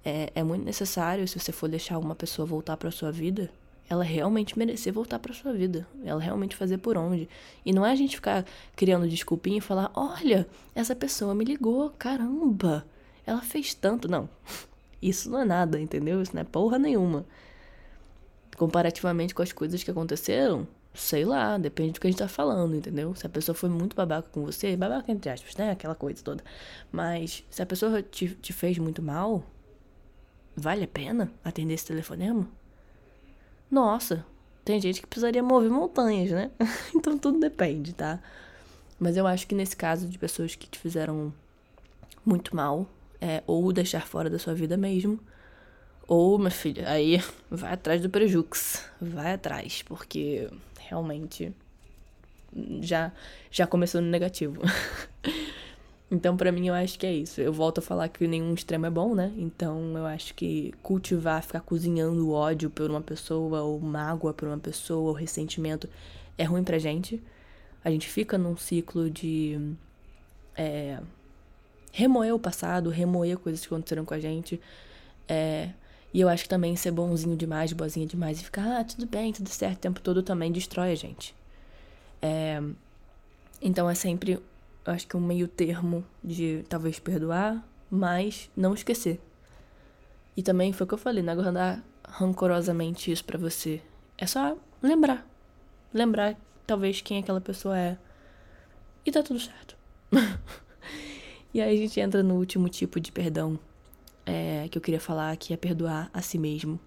É, 0.06 0.32
é 0.34 0.42
muito 0.42 0.64
necessário, 0.64 1.28
se 1.28 1.38
você 1.38 1.52
for 1.52 1.68
deixar 1.68 1.98
uma 1.98 2.16
pessoa 2.16 2.46
voltar 2.46 2.78
para 2.78 2.90
sua 2.92 3.12
vida, 3.12 3.52
ela 3.90 4.04
realmente 4.04 4.58
merecer 4.58 4.94
voltar 4.94 5.20
para 5.20 5.34
sua 5.34 5.54
vida, 5.54 5.88
ela 6.04 6.22
realmente 6.22 6.56
fazer 6.56 6.78
por 6.78 6.98
onde. 6.98 7.28
E 7.66 7.72
não 7.72 7.86
é 7.86 7.92
a 7.92 7.96
gente 7.96 8.16
ficar 8.16 8.46
criando 8.76 9.08
desculpinha 9.08 9.58
e 9.58 9.62
falar: 9.62 9.92
olha, 9.96 10.48
essa 10.74 10.96
pessoa 10.96 11.36
me 11.36 11.46
ligou, 11.46 11.90
caramba, 11.92 12.86
ela 13.26 13.42
fez 13.42 13.74
tanto. 13.74 14.08
Não, 14.08 14.30
isso 15.02 15.30
não 15.30 15.40
é 15.40 15.46
nada, 15.46 15.80
entendeu? 15.80 16.22
Isso 16.22 16.34
não 16.34 16.42
é 16.42 16.46
porra 16.46 16.80
nenhuma 16.80 17.26
comparativamente 18.56 19.34
com 19.34 19.42
as 19.42 19.52
coisas 19.52 19.84
que 19.84 19.92
aconteceram, 19.92 20.68
sei 20.94 21.26
lá, 21.26 21.58
depende 21.58 21.94
do 21.94 22.00
que 22.00 22.08
a 22.08 22.10
gente 22.10 22.20
tá 22.20 22.28
falando, 22.28 22.76
entendeu? 22.76 23.14
Se 23.16 23.26
a 23.26 23.30
pessoa 23.30 23.56
foi 23.56 23.70
muito 23.70 23.96
babaca 23.96 24.30
com 24.30 24.46
você, 24.46 24.76
babaca 24.78 25.12
entre 25.12 25.30
aspas, 25.30 25.56
né? 25.56 25.72
Aquela 25.72 25.96
coisa 25.96 26.24
toda. 26.24 26.44
Mas 26.92 27.44
se 27.50 27.62
a 27.62 27.66
pessoa 27.66 28.02
te, 28.02 28.30
te 28.36 28.54
fez 28.54 28.78
muito 28.78 29.02
mal, 29.02 29.44
vale 30.56 30.84
a 30.84 30.88
pena 30.88 31.32
atender 31.44 31.74
esse 31.74 31.86
telefonema? 31.86 32.48
Nossa, 33.74 34.24
tem 34.64 34.80
gente 34.80 35.02
que 35.02 35.08
precisaria 35.08 35.42
mover 35.42 35.72
montanhas, 35.72 36.30
né? 36.30 36.52
então 36.94 37.18
tudo 37.18 37.40
depende, 37.40 37.92
tá? 37.92 38.20
Mas 39.00 39.18
eu 39.18 39.26
acho 39.26 39.48
que 39.48 39.56
nesse 39.56 39.76
caso 39.76 40.08
de 40.08 40.16
pessoas 40.20 40.54
que 40.54 40.68
te 40.68 40.78
fizeram 40.78 41.34
muito 42.24 42.56
mal, 42.56 42.88
é, 43.20 43.42
ou 43.48 43.74
deixar 43.74 44.06
fora 44.06 44.30
da 44.30 44.38
sua 44.38 44.54
vida 44.54 44.78
mesmo, 44.78 45.20
ou, 46.08 46.38
minha 46.38 46.52
filha, 46.52 46.88
aí 46.88 47.20
vai 47.50 47.74
atrás 47.74 48.00
do 48.00 48.12
prejux. 48.12 48.86
Vai 49.02 49.34
atrás, 49.34 49.82
porque 49.82 50.48
realmente 50.80 51.52
já, 52.80 53.12
já 53.50 53.66
começou 53.66 54.02
no 54.02 54.08
negativo. 54.08 54.62
então, 56.12 56.38
para 56.38 56.52
mim, 56.52 56.68
eu 56.68 56.74
acho 56.74 57.00
que 57.00 57.06
é 57.06 57.14
isso. 57.14 57.42
Eu 57.42 57.52
volto 57.52 57.80
a 57.80 57.82
falar 57.82 58.08
que 58.10 58.28
nenhum 58.28 58.54
extremo 58.54 58.86
é 58.86 58.90
bom, 58.90 59.16
né? 59.16 59.34
Então, 59.38 59.98
eu 59.98 60.06
acho 60.06 60.34
que 60.36 60.74
cultivar, 60.84 61.42
ficar 61.44 61.62
cozinhando 61.62 62.32
ódio 62.32 62.70
por 62.70 62.90
uma 62.90 63.02
pessoa, 63.02 63.62
ou 63.62 63.80
mágoa 63.80 64.34
por 64.34 64.48
uma 64.48 64.60
pessoa, 64.60 65.10
ou 65.10 65.14
ressentimento, 65.14 65.90
é 66.38 66.44
ruim 66.44 66.64
pra 66.64 66.78
gente. 66.78 67.22
A 67.84 67.90
gente 67.90 68.08
fica 68.08 68.38
num 68.38 68.56
ciclo 68.56 69.10
de. 69.10 69.76
É, 70.56 71.00
remoer 71.92 72.34
o 72.34 72.40
passado, 72.40 72.90
remoer 72.90 73.38
coisas 73.38 73.62
que 73.62 73.68
aconteceram 73.68 74.06
com 74.06 74.14
a 74.14 74.20
gente. 74.20 74.60
É, 75.28 75.70
e 76.14 76.22
eu 76.22 76.30
acho 76.30 76.44
que 76.44 76.50
também 76.50 76.76
ser 76.76 76.92
bonzinho 76.92 77.36
demais, 77.36 77.74
boazinha 77.74 78.06
demais 78.06 78.40
e 78.40 78.44
ficar, 78.44 78.82
ah, 78.82 78.84
tudo 78.84 79.06
bem, 79.08 79.34
tudo 79.34 79.50
certo 79.50 79.78
o 79.78 79.82
tempo 79.82 80.00
todo 80.00 80.22
também 80.22 80.52
destrói 80.52 80.92
a 80.92 80.96
gente. 80.96 81.36
É, 82.22 82.62
então 83.62 83.90
é 83.90 83.96
sempre, 83.96 84.40
acho 84.86 85.08
que 85.08 85.16
um 85.16 85.22
meio 85.22 85.48
termo 85.48 86.04
de 86.24 86.64
talvez 86.68 87.00
perdoar, 87.00 87.66
mas 87.90 88.50
não 88.56 88.74
esquecer. 88.74 89.22
E 90.36 90.44
também 90.44 90.74
foi 90.74 90.86
o 90.86 90.88
que 90.88 90.94
eu 90.94 90.98
falei, 90.98 91.24
não 91.24 91.34
é 91.34 91.36
guardar 91.36 91.84
rancorosamente 92.08 93.12
isso 93.12 93.24
para 93.24 93.38
você. 93.38 93.82
É 94.18 94.26
só 94.26 94.58
lembrar. 94.82 95.28
Lembrar, 95.94 96.36
talvez, 96.66 97.02
quem 97.02 97.20
aquela 97.20 97.40
pessoa 97.40 97.78
é. 97.78 97.98
E 99.06 99.12
tá 99.12 99.22
tudo 99.22 99.40
certo. 99.40 99.78
e 101.54 101.62
aí 101.62 101.76
a 101.76 101.78
gente 101.78 102.00
entra 102.00 102.24
no 102.24 102.36
último 102.36 102.68
tipo 102.68 103.00
de 103.00 103.12
perdão, 103.12 103.60
é, 104.26 104.68
que 104.70 104.78
eu 104.78 104.82
queria 104.82 105.00
falar, 105.00 105.36
que 105.38 105.54
é 105.54 105.58
perdoar 105.58 106.10
a 106.14 106.22
si 106.22 106.38
mesmo. 106.38 106.80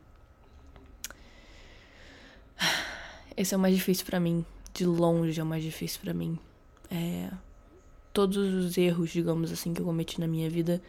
Esse 3.37 3.55
é 3.55 3.57
o 3.57 3.61
mais 3.61 3.75
difícil 3.75 4.07
para 4.07 4.19
mim, 4.19 4.45
de 4.73 4.85
longe 4.87 5.39
é 5.39 5.43
o 5.43 5.47
mais 5.47 5.63
difícil 5.63 6.01
para 6.01 6.15
mim. 6.15 6.39
É, 6.91 7.31
todos 8.17 8.39
os 8.39 8.79
erros, 8.79 9.11
digamos 9.11 9.53
assim, 9.53 9.75
que 9.75 9.83
eu 9.83 9.85
cometi 9.85 10.19
na 10.19 10.27
minha 10.27 10.49
vida 10.49 10.81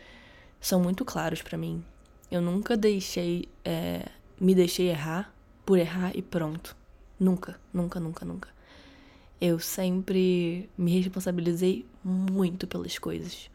são 0.61 0.79
muito 0.79 1.03
claros 1.03 1.41
para 1.41 1.57
mim. 1.57 1.83
Eu 2.31 2.41
nunca 2.41 2.77
deixei, 2.77 3.49
é, 3.65 4.05
me 4.39 4.55
deixei 4.55 4.87
errar 4.87 5.35
por 5.65 5.77
errar 5.77 6.15
e 6.15 6.21
pronto. 6.21 6.73
Nunca, 7.19 7.59
nunca, 7.73 7.99
nunca, 7.99 8.25
nunca. 8.25 8.49
Eu 9.41 9.59
sempre 9.59 10.69
me 10.77 10.97
responsabilizei 10.97 11.85
muito 12.01 12.65
pelas 12.65 12.97
coisas 12.97 13.49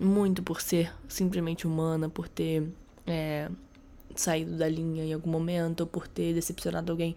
muito 0.00 0.42
por 0.42 0.60
ser 0.60 0.92
simplesmente 1.08 1.64
humana, 1.64 2.08
por 2.08 2.28
ter 2.28 2.68
é, 3.06 3.48
saído 4.16 4.56
da 4.56 4.68
linha 4.68 5.04
em 5.04 5.12
algum 5.14 5.30
momento, 5.30 5.82
ou 5.82 5.86
por 5.86 6.08
ter 6.08 6.34
decepcionado 6.34 6.90
alguém. 6.90 7.14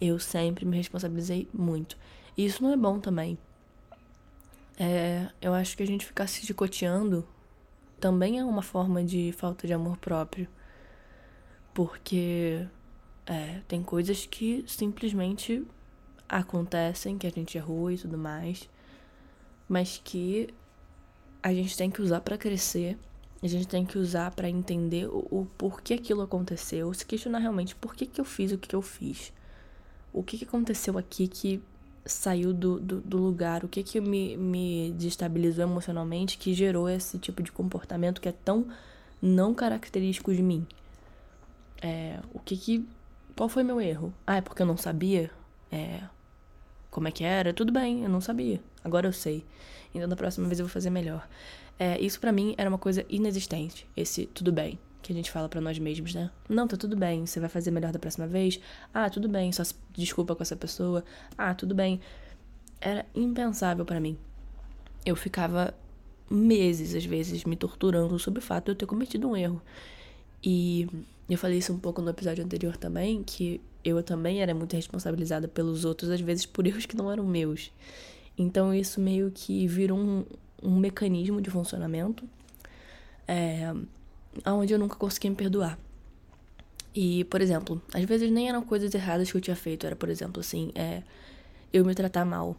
Eu 0.00 0.20
sempre 0.20 0.64
me 0.64 0.76
responsabilizei 0.76 1.48
muito. 1.52 1.98
E 2.36 2.46
isso 2.46 2.62
não 2.62 2.72
é 2.72 2.76
bom 2.76 3.00
também. 3.00 3.36
É, 4.78 5.28
eu 5.40 5.52
acho 5.54 5.76
que 5.76 5.82
a 5.82 5.86
gente 5.86 6.06
ficar 6.06 6.28
se 6.28 6.46
chicoteando 6.46 7.26
também 7.98 8.38
é 8.38 8.44
uma 8.44 8.62
forma 8.62 9.02
de 9.02 9.32
falta 9.32 9.66
de 9.66 9.72
amor 9.72 9.96
próprio. 9.96 10.48
Porque 11.74 12.66
é, 13.26 13.60
tem 13.66 13.82
coisas 13.82 14.26
que 14.26 14.64
simplesmente 14.66 15.66
acontecem, 16.28 17.18
que 17.18 17.26
a 17.26 17.30
gente 17.30 17.58
errou 17.58 17.90
e 17.90 17.98
tudo 17.98 18.16
mais, 18.16 18.68
mas 19.68 20.00
que 20.02 20.48
a 21.42 21.52
gente 21.52 21.76
tem 21.76 21.90
que 21.90 22.02
usar 22.02 22.20
para 22.20 22.36
crescer, 22.36 22.98
a 23.42 23.46
gente 23.46 23.66
tem 23.66 23.84
que 23.84 23.98
usar 23.98 24.30
para 24.32 24.48
entender 24.48 25.06
o, 25.08 25.26
o, 25.30 25.46
porquê 25.56 25.94
aquilo 25.94 26.22
aconteceu, 26.22 26.92
se 26.92 27.06
questionar 27.06 27.38
realmente 27.38 27.74
por 27.76 27.94
que, 27.94 28.06
que 28.06 28.20
eu 28.20 28.24
fiz 28.24 28.52
o 28.52 28.58
que, 28.58 28.68
que 28.68 28.76
eu 28.76 28.82
fiz. 28.82 29.32
O 30.12 30.22
que, 30.22 30.38
que 30.38 30.44
aconteceu 30.44 30.98
aqui 30.98 31.28
que 31.28 31.62
saiu 32.08 32.52
do, 32.52 32.80
do, 32.80 33.00
do, 33.00 33.16
lugar, 33.18 33.64
o 33.64 33.68
que 33.68 33.82
que 33.82 34.00
me, 34.00 34.36
me 34.36 34.92
destabilizou 34.98 35.64
emocionalmente 35.64 36.38
que 36.38 36.54
gerou 36.54 36.88
esse 36.88 37.18
tipo 37.18 37.42
de 37.42 37.52
comportamento 37.52 38.20
que 38.20 38.28
é 38.28 38.32
tão 38.32 38.66
não 39.20 39.54
característico 39.54 40.32
de 40.32 40.42
mim. 40.42 40.66
É, 41.80 42.18
o 42.32 42.38
que 42.38 42.56
que... 42.56 42.88
Qual 43.36 43.48
foi 43.48 43.62
meu 43.62 43.80
erro? 43.80 44.12
Ah, 44.26 44.36
é 44.36 44.40
porque 44.40 44.62
eu 44.62 44.66
não 44.66 44.76
sabia 44.76 45.30
é, 45.70 46.00
como 46.90 47.06
é 47.08 47.10
que 47.10 47.22
era? 47.22 47.52
Tudo 47.52 47.72
bem, 47.72 48.02
eu 48.02 48.08
não 48.08 48.20
sabia. 48.20 48.60
Agora 48.82 49.06
eu 49.06 49.12
sei. 49.12 49.44
Então 49.94 50.08
da 50.08 50.16
próxima 50.16 50.48
vez 50.48 50.58
eu 50.58 50.66
vou 50.66 50.72
fazer 50.72 50.90
melhor. 50.90 51.26
É, 51.78 52.00
isso 52.00 52.18
para 52.18 52.32
mim 52.32 52.54
era 52.58 52.68
uma 52.68 52.78
coisa 52.78 53.04
inexistente, 53.08 53.86
esse 53.96 54.26
tudo 54.26 54.50
bem 54.50 54.78
que 55.02 55.12
a 55.12 55.14
gente 55.14 55.30
fala 55.30 55.48
para 55.48 55.60
nós 55.60 55.78
mesmos, 55.78 56.14
né? 56.14 56.30
Não, 56.48 56.66
tá 56.66 56.76
tudo 56.76 56.96
bem, 56.96 57.26
você 57.26 57.40
vai 57.40 57.48
fazer 57.48 57.70
melhor 57.70 57.92
da 57.92 57.98
próxima 57.98 58.26
vez. 58.26 58.60
Ah, 58.92 59.08
tudo 59.08 59.28
bem, 59.28 59.52
só 59.52 59.64
se 59.64 59.74
desculpa 59.92 60.34
com 60.34 60.42
essa 60.42 60.56
pessoa. 60.56 61.04
Ah, 61.36 61.54
tudo 61.54 61.74
bem. 61.74 62.00
Era 62.80 63.06
impensável 63.14 63.84
para 63.84 64.00
mim. 64.00 64.16
eu 65.06 65.16
ficava 65.16 65.74
meses, 66.30 66.94
às 66.94 67.04
vezes, 67.04 67.44
me 67.44 67.56
torturando 67.56 68.18
sobre 68.18 68.40
o 68.40 68.42
fato 68.42 68.66
de 68.66 68.70
eu 68.72 68.76
ter 68.76 68.86
cometido 68.86 69.28
um 69.28 69.36
erro. 69.36 69.62
E 70.44 70.86
eu 71.28 71.38
falei 71.38 71.58
isso 71.58 71.72
um 71.72 71.78
pouco 71.78 72.02
no 72.02 72.10
episódio 72.10 72.44
anterior 72.44 72.76
também, 72.76 73.22
que 73.22 73.60
eu 73.84 74.02
também 74.02 74.42
era 74.42 74.54
muito 74.54 74.74
responsabilizada 74.74 75.48
pelos 75.48 75.84
outros, 75.84 76.10
às 76.10 76.20
vezes 76.20 76.44
por 76.46 76.66
erros 76.66 76.86
que 76.86 76.96
não 76.96 77.10
eram 77.10 77.24
meus. 77.24 77.72
Então 78.36 78.72
isso 78.74 79.00
meio 79.00 79.30
que 79.30 79.66
virou 79.66 79.98
um, 79.98 80.24
um 80.62 80.76
mecanismo 80.78 81.40
de 81.40 81.50
funcionamento 81.50 82.28
é, 83.26 83.74
onde 84.46 84.72
eu 84.72 84.78
nunca 84.78 84.96
conseguia 84.96 85.30
me 85.30 85.36
perdoar. 85.36 85.78
E, 86.94 87.24
por 87.24 87.40
exemplo, 87.40 87.80
às 87.92 88.04
vezes 88.04 88.30
nem 88.30 88.48
eram 88.48 88.62
coisas 88.62 88.92
erradas 88.94 89.30
que 89.30 89.36
eu 89.36 89.40
tinha 89.40 89.56
feito, 89.56 89.86
era, 89.86 89.94
por 89.94 90.08
exemplo, 90.08 90.40
assim, 90.40 90.72
é, 90.74 91.02
eu 91.72 91.84
me 91.84 91.94
tratar 91.94 92.24
mal. 92.24 92.56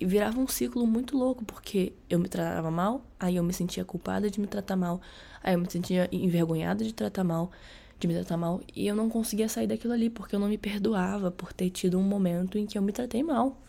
E 0.00 0.04
virava 0.04 0.40
um 0.40 0.46
ciclo 0.46 0.86
muito 0.86 1.16
louco, 1.16 1.44
porque 1.44 1.92
eu 2.08 2.18
me 2.18 2.28
tratava 2.28 2.70
mal, 2.70 3.04
aí 3.18 3.36
eu 3.36 3.42
me 3.42 3.52
sentia 3.52 3.84
culpada 3.84 4.30
de 4.30 4.40
me 4.40 4.46
tratar 4.46 4.76
mal, 4.76 5.00
aí 5.42 5.54
eu 5.54 5.60
me 5.60 5.70
sentia 5.70 6.08
envergonhada 6.12 6.84
de 6.84 6.92
tratar 6.92 7.24
mal, 7.24 7.50
de 7.98 8.06
me 8.06 8.14
tratar 8.14 8.36
mal, 8.36 8.60
e 8.74 8.86
eu 8.86 8.94
não 8.94 9.08
conseguia 9.08 9.48
sair 9.48 9.66
daquilo 9.66 9.92
ali, 9.92 10.08
porque 10.08 10.34
eu 10.34 10.40
não 10.40 10.48
me 10.48 10.58
perdoava 10.58 11.30
por 11.30 11.52
ter 11.52 11.70
tido 11.70 11.98
um 11.98 12.02
momento 12.02 12.56
em 12.58 12.66
que 12.66 12.78
eu 12.78 12.82
me 12.82 12.92
tratei 12.92 13.22
mal. 13.22 13.60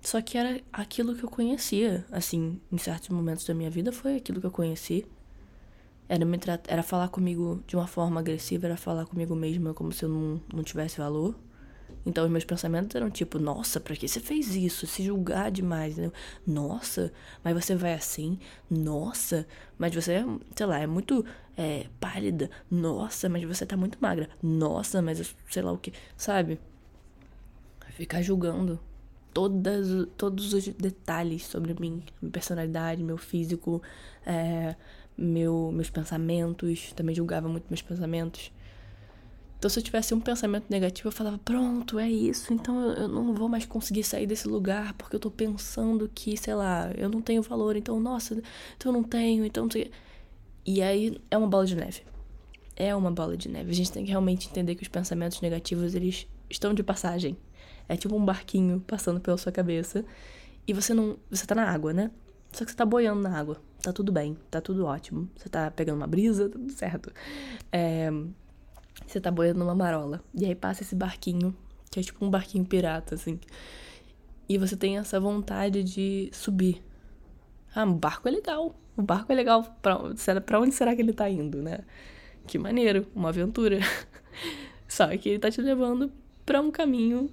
Só 0.00 0.22
que 0.22 0.38
era 0.38 0.60
aquilo 0.72 1.14
que 1.14 1.24
eu 1.24 1.28
conhecia, 1.28 2.06
assim, 2.12 2.60
em 2.70 2.78
certos 2.78 3.08
momentos 3.08 3.44
da 3.44 3.52
minha 3.52 3.68
vida 3.68 3.92
foi 3.92 4.16
aquilo 4.16 4.40
que 4.40 4.46
eu 4.46 4.50
conheci. 4.50 5.04
Era, 6.08 6.24
me 6.24 6.38
era 6.68 6.82
falar 6.82 7.08
comigo 7.08 7.62
de 7.66 7.76
uma 7.76 7.86
forma 7.86 8.20
agressiva, 8.20 8.66
era 8.66 8.76
falar 8.76 9.06
comigo 9.06 9.34
mesma 9.34 9.74
como 9.74 9.92
se 9.92 10.04
eu 10.04 10.08
não, 10.08 10.40
não 10.52 10.62
tivesse 10.62 10.98
valor. 10.98 11.34
Então 12.04 12.24
os 12.24 12.30
meus 12.30 12.44
pensamentos 12.44 12.94
eram 12.94 13.10
tipo, 13.10 13.38
nossa, 13.38 13.80
pra 13.80 13.96
que 13.96 14.06
você 14.06 14.20
fez 14.20 14.54
isso? 14.54 14.86
Se 14.86 15.02
julgar 15.02 15.50
demais, 15.50 15.96
né? 15.96 16.12
Nossa, 16.46 17.12
mas 17.42 17.52
você 17.52 17.74
vai 17.74 17.94
assim? 17.94 18.38
Nossa, 18.70 19.44
mas 19.76 19.92
você, 19.92 20.12
é, 20.12 20.24
sei 20.54 20.66
lá, 20.66 20.78
é 20.78 20.86
muito 20.86 21.24
é, 21.56 21.86
pálida. 21.98 22.48
Nossa, 22.70 23.28
mas 23.28 23.42
você 23.42 23.66
tá 23.66 23.76
muito 23.76 23.98
magra. 24.00 24.28
Nossa, 24.40 25.02
mas 25.02 25.34
sei 25.50 25.62
lá 25.62 25.72
o 25.72 25.78
que, 25.78 25.92
sabe? 26.16 26.60
Ficar 27.90 28.22
julgando 28.22 28.78
todas, 29.34 29.88
todos 30.16 30.52
os 30.52 30.68
detalhes 30.68 31.44
sobre 31.44 31.74
mim, 31.78 32.02
minha 32.22 32.32
personalidade, 32.32 33.02
meu 33.02 33.18
físico, 33.18 33.82
é, 34.24 34.76
meu, 35.16 35.70
meus 35.72 35.90
pensamentos. 35.90 36.92
Também 36.92 37.14
julgava 37.14 37.48
muito 37.48 37.66
meus 37.68 37.82
pensamentos. 37.82 38.52
Então, 39.58 39.70
se 39.70 39.78
eu 39.78 39.82
tivesse 39.82 40.14
um 40.14 40.20
pensamento 40.20 40.66
negativo, 40.68 41.08
eu 41.08 41.12
falava: 41.12 41.38
pronto, 41.38 41.98
é 41.98 42.10
isso, 42.10 42.52
então 42.52 42.80
eu, 42.80 42.92
eu, 42.92 43.08
não 43.08 43.34
vou 43.34 43.48
mais 43.48 43.64
conseguir 43.64 44.02
sair 44.04 44.26
desse 44.26 44.46
lugar 44.46 44.92
porque 44.94 45.16
eu 45.16 45.20
tô 45.20 45.30
pensando 45.30 46.10
que, 46.14 46.36
sei 46.36 46.54
lá, 46.54 46.90
eu 46.96 47.08
não 47.08 47.22
tenho 47.22 47.42
valor, 47.42 47.74
então, 47.76 47.98
nossa, 47.98 48.34
então 48.76 48.92
eu 48.92 48.92
não 48.92 49.02
tenho, 49.02 49.44
então 49.44 49.64
não 49.64 49.70
sei. 49.70 49.90
E 50.64 50.82
aí 50.82 51.20
é 51.30 51.38
uma 51.38 51.48
bola 51.48 51.64
de 51.64 51.74
neve. 51.76 52.02
É 52.74 52.94
uma 52.94 53.10
bola 53.10 53.36
de 53.36 53.48
neve. 53.48 53.70
A 53.70 53.74
gente 53.74 53.90
tem 53.90 54.04
que 54.04 54.10
realmente 54.10 54.48
entender 54.48 54.74
que 54.74 54.82
os 54.82 54.88
pensamentos 54.88 55.40
negativos, 55.40 55.94
eles 55.94 56.26
estão 56.50 56.74
de 56.74 56.82
passagem. 56.82 57.36
É 57.88 57.96
tipo 57.96 58.14
um 58.14 58.24
barquinho 58.24 58.80
passando 58.86 59.20
pela 59.20 59.38
sua 59.38 59.52
cabeça. 59.52 60.04
E 60.66 60.72
você 60.72 60.92
não. 60.92 61.16
Você 61.30 61.46
tá 61.46 61.54
na 61.54 61.70
água, 61.70 61.92
né? 61.92 62.10
Só 62.56 62.64
que 62.64 62.70
você 62.70 62.76
tá 62.76 62.86
boiando 62.86 63.20
na 63.20 63.38
água. 63.38 63.60
Tá 63.82 63.92
tudo 63.92 64.10
bem, 64.10 64.36
tá 64.50 64.60
tudo 64.60 64.86
ótimo. 64.86 65.28
Você 65.36 65.48
tá 65.48 65.70
pegando 65.70 65.98
uma 65.98 66.06
brisa, 66.06 66.48
tá 66.48 66.58
tudo 66.58 66.72
certo. 66.72 67.12
É 67.70 68.10
você 69.04 69.20
tá 69.20 69.30
boiando 69.30 69.58
numa 69.58 69.74
marola. 69.74 70.22
E 70.34 70.44
aí 70.44 70.54
passa 70.54 70.82
esse 70.82 70.94
barquinho, 70.94 71.54
que 71.90 72.00
é 72.00 72.02
tipo 72.02 72.24
um 72.24 72.30
barquinho 72.30 72.64
pirata, 72.64 73.14
assim. 73.14 73.38
E 74.48 74.56
você 74.56 74.76
tem 74.76 74.96
essa 74.98 75.18
vontade 75.18 75.82
de 75.82 76.30
subir. 76.32 76.82
Ah, 77.74 77.84
o 77.84 77.94
barco 77.94 78.28
é 78.28 78.30
legal. 78.30 78.74
O 78.96 79.02
barco 79.02 79.32
é 79.32 79.34
legal. 79.34 79.64
Pra, 79.82 79.98
pra 80.40 80.60
onde 80.60 80.74
será 80.74 80.94
que 80.94 81.02
ele 81.02 81.12
tá 81.12 81.28
indo, 81.28 81.60
né? 81.62 81.80
Que 82.46 82.58
maneiro, 82.58 83.06
uma 83.14 83.28
aventura. 83.28 83.80
Só 84.88 85.08
que 85.16 85.30
ele 85.30 85.38
tá 85.38 85.50
te 85.50 85.60
levando 85.60 86.12
para 86.44 86.60
um 86.60 86.70
caminho 86.70 87.28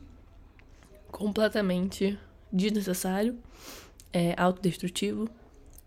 completamente 1.12 2.18
desnecessário, 2.52 3.38
é, 4.14 4.34
autodestrutivo 4.38 5.28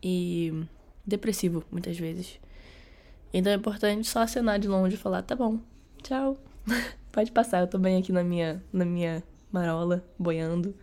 e 0.03 0.67
depressivo, 1.07 1.65
muitas 1.71 1.97
vezes. 1.99 2.39
Então 3.33 3.53
é 3.53 3.57
importante 3.57 4.07
só 4.07 4.21
acenar 4.21 4.59
de 4.59 4.69
longe 4.69 4.97
e 4.97 4.99
falar, 4.99 5.23
tá 5.23 5.35
bom, 5.35 5.61
tchau. 6.03 6.37
Pode 7.13 7.33
passar, 7.33 7.61
eu 7.61 7.67
tô 7.67 7.79
bem 7.79 7.97
aqui 7.97 8.13
na 8.13 8.23
minha, 8.23 8.63
na 8.73 8.85
minha 8.85 9.23
marola, 9.51 10.05
boiando 10.19 10.75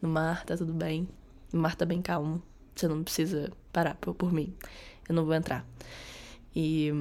no 0.00 0.08
mar, 0.08 0.44
tá 0.44 0.56
tudo 0.56 0.72
bem. 0.72 1.08
O 1.52 1.56
mar 1.56 1.74
tá 1.74 1.84
bem 1.84 2.00
calmo. 2.00 2.42
Você 2.74 2.86
não 2.86 3.02
precisa 3.02 3.50
parar 3.72 3.96
por, 3.96 4.14
por 4.14 4.32
mim. 4.32 4.54
Eu 5.08 5.14
não 5.14 5.24
vou 5.24 5.34
entrar. 5.34 5.66
E 6.54 6.92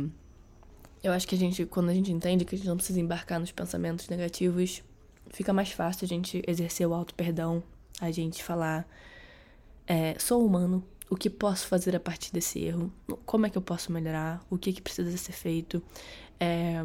eu 1.04 1.14
acho 1.14 1.28
que 1.28 1.36
a 1.36 1.38
gente, 1.38 1.66
quando 1.66 1.90
a 1.90 1.94
gente 1.94 2.12
entende 2.12 2.46
que 2.46 2.56
a 2.56 2.58
gente 2.58 2.68
não 2.68 2.78
precisa 2.78 3.00
embarcar 3.00 3.40
nos 3.40 3.52
pensamentos 3.52 4.10
negativos, 4.10 4.84
fica 5.30 5.54
mais 5.54 5.72
fácil 5.72 6.06
a 6.06 6.08
gente 6.08 6.42
exercer 6.48 6.88
o 6.88 6.94
auto-perdão, 6.94 7.64
a 8.02 8.12
gente 8.12 8.44
falar, 8.44 8.88
é, 9.90 10.16
sou 10.20 10.46
humano, 10.46 10.84
o 11.10 11.16
que 11.16 11.32
posso 11.32 11.66
fazer 11.66 11.96
a 11.96 12.00
partir 12.00 12.32
desse 12.32 12.60
erro, 12.60 12.94
como 13.26 13.48
é 13.48 13.50
que 13.50 13.58
eu 13.58 13.62
posso 13.62 13.92
melhorar, 13.92 14.40
o 14.48 14.56
que, 14.56 14.72
que 14.72 14.84
precisa 14.84 15.18
ser 15.18 15.32
feito, 15.32 15.82
é, 16.40 16.80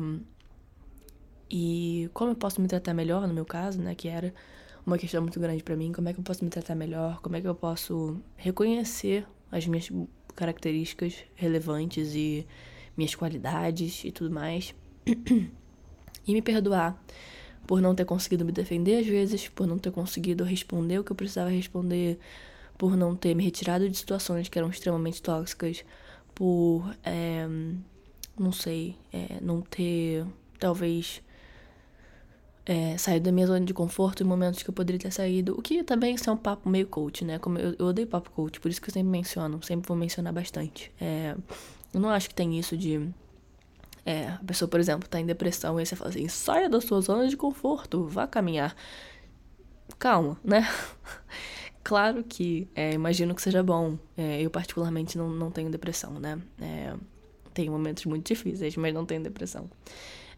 e 1.50 2.08
como 2.14 2.30
eu 2.30 2.34
posso 2.34 2.62
me 2.62 2.66
tratar 2.66 2.94
melhor, 2.94 3.28
no 3.28 3.34
meu 3.34 3.44
caso, 3.44 3.78
né, 3.78 3.94
que 3.94 4.08
era 4.08 4.32
uma 4.86 4.96
questão 4.96 5.20
muito 5.20 5.38
grande 5.38 5.62
para 5.62 5.76
mim, 5.76 5.92
como 5.92 6.08
é 6.08 6.14
que 6.14 6.18
eu 6.18 6.24
posso 6.24 6.42
me 6.42 6.48
tratar 6.48 6.74
melhor, 6.74 7.20
como 7.20 7.36
é 7.36 7.42
que 7.42 7.46
eu 7.46 7.54
posso 7.54 8.16
reconhecer 8.36 9.26
as 9.52 9.66
minhas 9.66 9.90
características 10.34 11.24
relevantes 11.34 12.14
e 12.14 12.46
minhas 12.96 13.14
qualidades 13.14 14.02
e 14.02 14.10
tudo 14.10 14.30
mais. 14.30 14.74
e 16.26 16.32
me 16.32 16.40
perdoar 16.40 16.98
por 17.66 17.80
não 17.80 17.94
ter 17.94 18.04
conseguido 18.04 18.44
me 18.44 18.52
defender 18.52 19.00
às 19.00 19.06
vezes, 19.06 19.48
por 19.48 19.66
não 19.66 19.78
ter 19.78 19.90
conseguido 19.90 20.42
responder 20.44 20.98
o 20.98 21.04
que 21.04 21.12
eu 21.12 21.16
precisava 21.16 21.50
responder, 21.50 22.18
por 22.76 22.96
não 22.96 23.14
ter 23.14 23.34
me 23.34 23.44
retirado 23.44 23.88
de 23.88 23.96
situações 23.96 24.48
que 24.48 24.58
eram 24.58 24.68
extremamente 24.68 25.22
tóxicas, 25.22 25.84
por, 26.34 26.94
é, 27.04 27.46
não 28.38 28.52
sei, 28.52 28.96
é, 29.12 29.38
não 29.40 29.60
ter, 29.60 30.26
talvez, 30.58 31.22
é, 32.66 32.96
saído 32.96 33.26
da 33.26 33.32
minha 33.32 33.46
zona 33.46 33.64
de 33.64 33.74
conforto 33.74 34.22
em 34.22 34.26
momentos 34.26 34.62
que 34.62 34.70
eu 34.70 34.74
poderia 34.74 34.98
ter 34.98 35.12
saído. 35.12 35.54
O 35.58 35.62
que 35.62 35.82
também 35.84 36.14
isso 36.14 36.28
é 36.28 36.32
um 36.32 36.36
papo 36.36 36.68
meio 36.68 36.86
coach, 36.86 37.24
né? 37.24 37.38
Como 37.38 37.58
eu, 37.58 37.74
eu 37.78 37.86
odeio 37.86 38.08
papo 38.08 38.30
coach, 38.30 38.58
por 38.58 38.70
isso 38.70 38.80
que 38.80 38.88
eu 38.88 38.92
sempre 38.92 39.10
menciono, 39.10 39.62
sempre 39.62 39.86
vou 39.86 39.96
mencionar 39.96 40.32
bastante. 40.32 40.90
É, 41.00 41.36
eu 41.92 42.00
não 42.00 42.08
acho 42.10 42.28
que 42.28 42.34
tem 42.34 42.58
isso 42.58 42.76
de. 42.76 43.08
É, 44.06 44.28
a 44.28 44.40
pessoa, 44.46 44.68
por 44.68 44.80
exemplo, 44.80 45.08
tá 45.08 45.18
em 45.20 45.26
depressão 45.26 45.80
e 45.80 45.86
você 45.86 45.94
fala 45.94 46.10
assim: 46.10 46.26
saia 46.28 46.68
da 46.68 46.80
sua 46.80 47.00
zona 47.00 47.28
de 47.28 47.36
conforto, 47.36 48.06
vá 48.06 48.26
caminhar. 48.26 48.74
Calma, 49.98 50.38
né? 50.42 50.66
Claro 51.84 52.24
que 52.24 52.66
é, 52.74 52.94
imagino 52.94 53.34
que 53.34 53.42
seja 53.42 53.62
bom. 53.62 53.98
É, 54.16 54.40
eu, 54.40 54.48
particularmente, 54.48 55.18
não, 55.18 55.28
não 55.28 55.50
tenho 55.50 55.70
depressão, 55.70 56.18
né? 56.18 56.40
É, 56.58 56.94
tenho 57.52 57.70
momentos 57.70 58.06
muito 58.06 58.26
difíceis, 58.26 58.74
mas 58.76 58.94
não 58.94 59.04
tenho 59.04 59.22
depressão. 59.22 59.70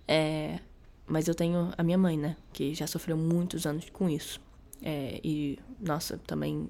É, 0.08 0.58
mas 1.06 1.28
eu 1.28 1.36
tenho 1.36 1.72
a 1.78 1.82
minha 1.84 1.96
mãe, 1.96 2.18
né? 2.18 2.36
Que 2.52 2.74
já 2.74 2.88
sofreu 2.88 3.16
muitos 3.16 3.64
anos 3.64 3.88
com 3.90 4.10
isso. 4.10 4.40
É, 4.82 5.20
e, 5.22 5.56
nossa, 5.80 6.18
também 6.26 6.68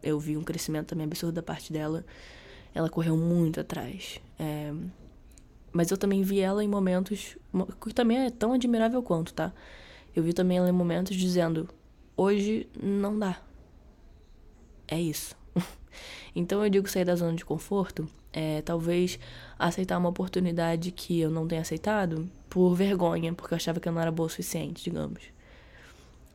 eu 0.00 0.20
vi 0.20 0.36
um 0.36 0.44
crescimento 0.44 0.86
também 0.86 1.04
absurdo 1.04 1.34
da 1.34 1.42
parte 1.42 1.72
dela. 1.72 2.04
Ela 2.72 2.88
correu 2.88 3.16
muito 3.16 3.58
atrás. 3.58 4.20
É, 4.38 4.72
mas 5.72 5.90
eu 5.90 5.98
também 5.98 6.22
vi 6.22 6.38
ela 6.38 6.62
em 6.62 6.68
momentos. 6.68 7.36
Que 7.84 7.92
também 7.92 8.18
é 8.18 8.30
tão 8.30 8.52
admirável 8.52 9.02
quanto, 9.02 9.34
tá? 9.34 9.52
Eu 10.14 10.22
vi 10.22 10.32
também 10.32 10.58
ela 10.58 10.68
em 10.68 10.72
momentos 10.72 11.16
dizendo: 11.16 11.68
hoje 12.16 12.68
não 12.80 13.18
dá 13.18 13.47
é 14.88 15.00
isso. 15.00 15.36
então 16.34 16.64
eu 16.64 16.70
digo 16.70 16.88
sair 16.88 17.04
da 17.04 17.14
zona 17.14 17.34
de 17.34 17.44
conforto, 17.44 18.08
é 18.32 18.62
talvez 18.62 19.18
aceitar 19.58 19.98
uma 19.98 20.08
oportunidade 20.08 20.90
que 20.90 21.20
eu 21.20 21.30
não 21.30 21.46
tenha 21.46 21.60
aceitado 21.60 22.28
por 22.48 22.74
vergonha, 22.74 23.32
porque 23.32 23.54
eu 23.54 23.56
achava 23.56 23.78
que 23.78 23.88
eu 23.88 23.92
não 23.92 24.00
era 24.00 24.10
boa 24.10 24.26
o 24.26 24.30
suficiente, 24.30 24.82
digamos. 24.82 25.22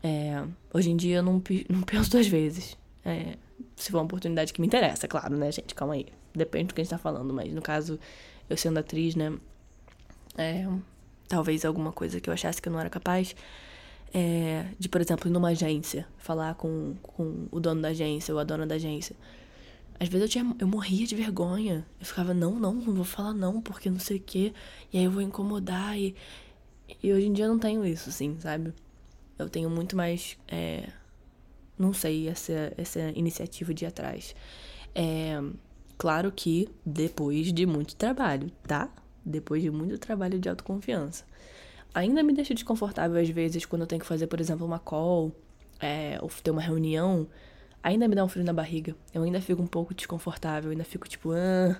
É, 0.03 0.43
hoje 0.73 0.91
em 0.91 0.97
dia 0.97 1.17
eu 1.17 1.23
não, 1.23 1.41
não 1.69 1.81
penso 1.85 2.11
duas 2.11 2.27
vezes. 2.27 2.77
É, 3.05 3.37
se 3.75 3.91
for 3.91 3.97
uma 3.97 4.05
oportunidade 4.05 4.53
que 4.53 4.61
me 4.61 4.67
interessa, 4.67 5.07
claro, 5.07 5.35
né, 5.35 5.51
gente? 5.51 5.73
Calma 5.73 5.93
aí. 5.93 6.07
Depende 6.35 6.67
do 6.67 6.73
que 6.73 6.81
a 6.81 6.83
gente 6.83 6.91
tá 6.91 6.97
falando, 6.97 7.33
mas 7.33 7.53
no 7.53 7.61
caso, 7.61 7.99
eu 8.49 8.57
sendo 8.57 8.79
atriz, 8.79 9.15
né? 9.15 9.33
É, 10.37 10.67
talvez 11.27 11.63
alguma 11.63 11.91
coisa 11.91 12.19
que 12.19 12.29
eu 12.29 12.33
achasse 12.33 12.61
que 12.61 12.67
eu 12.67 12.73
não 12.73 12.79
era 12.79 12.89
capaz 12.89 13.35
é, 14.13 14.67
de, 14.77 14.87
por 14.87 15.01
exemplo, 15.01 15.27
ir 15.27 15.31
numa 15.31 15.49
agência, 15.49 16.07
falar 16.17 16.55
com, 16.55 16.95
com 17.01 17.47
o 17.51 17.59
dono 17.59 17.81
da 17.81 17.89
agência 17.89 18.33
ou 18.33 18.39
a 18.39 18.43
dona 18.43 18.65
da 18.65 18.75
agência. 18.75 19.15
Às 19.99 20.07
vezes 20.07 20.23
eu, 20.23 20.29
tinha, 20.29 20.55
eu 20.59 20.67
morria 20.67 21.05
de 21.07 21.15
vergonha. 21.15 21.85
Eu 21.99 22.05
ficava, 22.05 22.33
não, 22.33 22.59
não, 22.59 22.73
não 22.73 22.93
vou 22.93 23.05
falar 23.05 23.33
não, 23.33 23.61
porque 23.61 23.89
não 23.89 23.99
sei 23.99 24.17
o 24.17 24.21
quê. 24.21 24.53
E 24.91 24.97
aí 24.97 25.03
eu 25.05 25.11
vou 25.11 25.21
incomodar. 25.21 25.97
E, 25.97 26.15
e 27.01 27.13
hoje 27.13 27.27
em 27.27 27.33
dia 27.33 27.45
eu 27.45 27.49
não 27.49 27.59
tenho 27.59 27.85
isso, 27.85 28.09
assim, 28.09 28.37
sabe? 28.39 28.73
Eu 29.37 29.49
tenho 29.49 29.69
muito 29.69 29.95
mais 29.95 30.37
é, 30.47 30.89
não 31.77 31.93
sei, 31.93 32.27
essa, 32.27 32.73
essa 32.77 32.99
iniciativa 33.15 33.73
de 33.73 33.85
ir 33.85 33.87
atrás. 33.87 34.35
É, 34.93 35.41
claro 35.97 36.31
que 36.31 36.69
depois 36.85 37.51
de 37.51 37.65
muito 37.65 37.95
trabalho, 37.95 38.51
tá? 38.67 38.89
Depois 39.25 39.61
de 39.61 39.71
muito 39.71 39.97
trabalho 39.97 40.39
de 40.39 40.49
autoconfiança. 40.49 41.25
Ainda 41.93 42.23
me 42.23 42.33
deixa 42.33 42.53
desconfortável 42.53 43.21
às 43.21 43.29
vezes 43.29 43.65
quando 43.65 43.83
eu 43.83 43.87
tenho 43.87 44.01
que 44.01 44.07
fazer, 44.07 44.27
por 44.27 44.39
exemplo, 44.39 44.65
uma 44.65 44.79
call 44.79 45.31
é, 45.79 46.17
ou 46.21 46.29
ter 46.29 46.51
uma 46.51 46.61
reunião. 46.61 47.27
Ainda 47.83 48.07
me 48.07 48.15
dá 48.15 48.23
um 48.23 48.27
frio 48.27 48.45
na 48.45 48.53
barriga. 48.53 48.95
Eu 49.13 49.23
ainda 49.23 49.41
fico 49.41 49.61
um 49.61 49.67
pouco 49.67 49.93
desconfortável, 49.93 50.71
ainda 50.71 50.83
fico 50.83 51.07
tipo, 51.07 51.31
ah, 51.33 51.79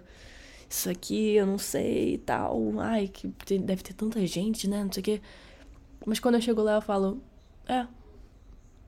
isso 0.69 0.89
aqui 0.89 1.35
eu 1.35 1.45
não 1.45 1.57
sei 1.57 2.15
e 2.15 2.17
tal. 2.17 2.79
Ai, 2.79 3.07
que 3.07 3.27
deve 3.57 3.83
ter 3.83 3.93
tanta 3.93 4.25
gente, 4.27 4.67
né? 4.67 4.83
Não 4.83 4.91
sei 4.91 5.01
o 5.01 5.03
quê. 5.03 5.21
Mas 6.05 6.19
quando 6.19 6.35
eu 6.35 6.41
chego 6.41 6.61
lá, 6.61 6.75
eu 6.75 6.81
falo, 6.81 7.21
é, 7.67 7.87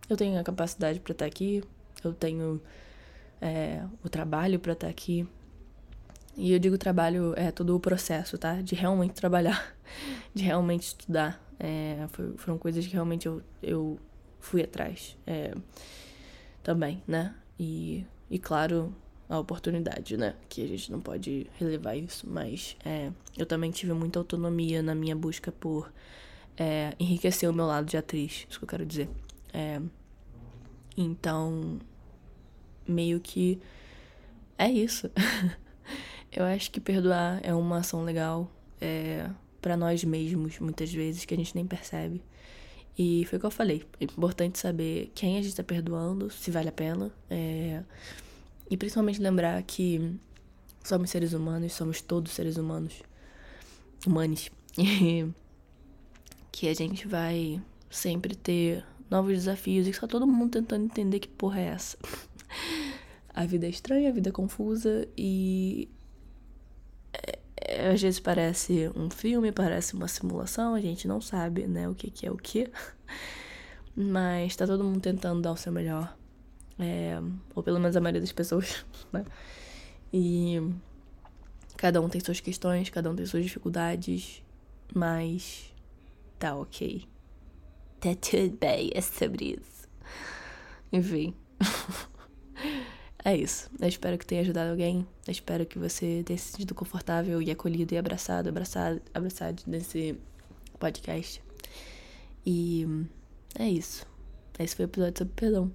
eu 0.10 0.18
tenho 0.18 0.40
a 0.40 0.44
capacidade 0.44 1.00
para 1.00 1.14
estar 1.14 1.26
aqui, 1.26 1.64
eu 2.04 2.14
tenho 2.14 2.62
é, 3.42 3.84
o 4.04 4.10
trabalho 4.10 4.60
para 4.60 4.74
estar 4.74 4.88
aqui. 4.88 5.28
E 6.38 6.52
eu 6.52 6.60
digo 6.60 6.78
trabalho 6.78 7.34
é 7.38 7.52
todo 7.52 7.76
o 7.76 7.80
processo, 7.80 8.38
tá? 8.38 8.62
De 8.62 8.76
realmente 8.76 9.14
trabalhar, 9.14 9.75
de 10.34 10.44
realmente 10.44 10.84
estudar. 10.84 11.42
É, 11.60 12.08
foram 12.38 12.58
coisas 12.58 12.86
que 12.86 12.94
realmente 12.94 13.28
eu, 13.28 13.42
eu 13.64 14.00
fui 14.40 14.62
atrás 14.62 15.18
é, 15.26 15.54
também, 16.62 17.02
né? 17.08 17.34
E, 17.58 18.06
e 18.30 18.38
claro, 18.38 18.94
a 19.30 19.40
oportunidade, 19.40 20.18
né? 20.18 20.36
Que 20.50 20.64
a 20.64 20.68
gente 20.68 20.92
não 20.92 21.00
pode 21.00 21.48
relevar 21.58 21.96
isso, 21.96 22.30
mas 22.30 22.76
é, 22.86 23.12
eu 23.38 23.46
também 23.46 23.72
tive 23.72 23.94
muita 23.94 24.20
autonomia 24.20 24.82
na 24.82 24.94
minha 24.94 25.16
busca 25.16 25.52
por 25.52 25.92
é, 26.58 26.94
enriquecer 27.00 27.50
o 27.50 27.54
meu 27.54 27.66
lado 27.66 27.86
de 27.86 27.98
atriz, 27.98 28.46
isso 28.50 28.60
que 28.60 28.66
eu 28.66 28.70
quero 28.70 28.86
dizer. 28.86 29.10
É, 29.54 29.82
então, 30.98 31.80
meio 32.88 33.20
que 33.20 33.60
é 34.58 34.70
isso. 34.70 35.10
eu 36.32 36.46
acho 36.46 36.72
que 36.72 36.80
perdoar 36.80 37.40
é 37.44 37.54
uma 37.54 37.78
ação 37.78 38.04
legal 38.04 38.50
é, 38.80 39.30
para 39.66 39.76
nós 39.76 40.04
mesmos, 40.04 40.60
muitas 40.60 40.94
vezes, 40.94 41.26
que 41.26 41.34
a 41.34 41.38
gente 41.38 41.56
nem 41.56 41.66
percebe. 41.66 42.22
E 42.96 43.26
foi 43.26 43.38
o 43.38 43.40
que 43.40 43.48
eu 43.48 43.52
falei. 43.52 43.82
É 44.00 44.04
importante 44.04 44.60
saber 44.60 45.12
quem 45.16 45.40
a 45.40 45.42
gente 45.42 45.56
tá 45.56 45.64
perdoando, 45.64 46.30
se 46.30 46.52
vale 46.52 46.70
a 46.70 46.72
pena. 46.72 47.12
É, 47.32 47.82
e 48.70 48.78
principalmente 48.78 49.20
lembrar 49.20 49.60
que 49.64 50.20
somos 50.84 51.10
seres 51.10 51.34
humanos, 51.34 51.74
somos 51.74 52.00
todos 52.00 52.32
seres 52.32 52.58
humanos. 52.58 53.02
Humanos. 54.06 54.52
E 54.78 55.26
que 56.52 56.68
a 56.68 56.74
gente 56.76 57.08
vai 57.08 57.60
sempre 57.90 58.36
ter 58.36 58.86
novos 59.10 59.34
desafios 59.34 59.88
e 59.88 59.92
que 59.92 60.00
tá 60.00 60.06
todo 60.06 60.28
mundo 60.28 60.52
tentando 60.52 60.86
entender 60.86 61.20
que 61.20 61.28
porra 61.28 61.60
é 61.60 61.66
essa. 61.66 61.98
a 63.34 63.46
vida 63.48 63.66
é 63.66 63.70
estranha, 63.70 64.10
a 64.10 64.14
vida 64.14 64.30
é 64.30 64.32
confusa 64.32 65.08
e 65.18 65.90
às 67.94 68.02
vezes 68.02 68.20
parece 68.20 68.92
um 68.96 69.10
filme, 69.10 69.52
parece 69.52 69.94
uma 69.94 70.08
simulação, 70.08 70.74
a 70.74 70.82
gente 70.82 71.08
não 71.08 71.22
sabe, 71.22 71.68
né, 71.68 71.88
o 71.88 71.96
que, 71.96 72.10
que 72.10 72.26
é 72.26 72.32
o 72.32 72.38
que. 72.38 72.70
Mas 73.96 74.56
tá 74.56 74.66
todo 74.68 74.84
mundo 74.84 75.00
tentando 75.00 75.42
dar 75.42 75.52
o 75.52 75.58
seu 75.58 75.72
melhor. 75.72 76.16
É, 76.78 77.18
ou 77.54 77.64
pelo 77.64 77.80
menos 77.80 77.96
a 77.96 78.02
maioria 78.02 78.20
das 78.20 78.34
pessoas, 78.34 78.86
né? 79.12 79.24
E 80.12 80.62
cada 81.78 82.02
um 82.02 82.10
tem 82.10 82.22
suas 82.22 82.40
questões, 82.40 82.90
cada 82.90 83.10
um 83.10 83.16
tem 83.16 83.26
suas 83.26 83.44
dificuldades, 83.44 84.44
mas 84.94 85.74
tá 86.38 86.56
ok. 86.56 87.08
Tá 88.00 88.10
tudo 88.16 88.58
bem, 88.60 88.92
é 88.94 89.02
sobre 89.02 89.58
isso. 89.60 89.88
Enfim. 90.92 91.34
é 93.26 93.36
isso. 93.36 93.70
Eu 93.82 93.88
espero 93.88 94.18
que 94.20 94.26
tenha 94.26 94.42
ajudado 94.42 94.70
alguém. 94.70 95.08
Eu 95.28 95.32
espero 95.32 95.66
que 95.66 95.80
você 95.80 96.22
tenha 96.24 96.38
se 96.38 96.52
sentido 96.52 96.76
confortável 96.76 97.42
e 97.42 97.50
acolhido 97.50 97.96
e 97.96 97.98
abraçado, 97.98 98.48
abraçado, 98.48 99.02
abraçado 99.12 99.64
nesse 99.66 100.16
podcast. 100.78 101.42
E 102.46 102.86
é 103.58 103.68
isso. 103.68 104.06
Esse 104.60 104.76
foi 104.76 104.86
o 104.86 104.88
episódio 104.88 105.18
sobre 105.18 105.34
perdão. 105.34 105.74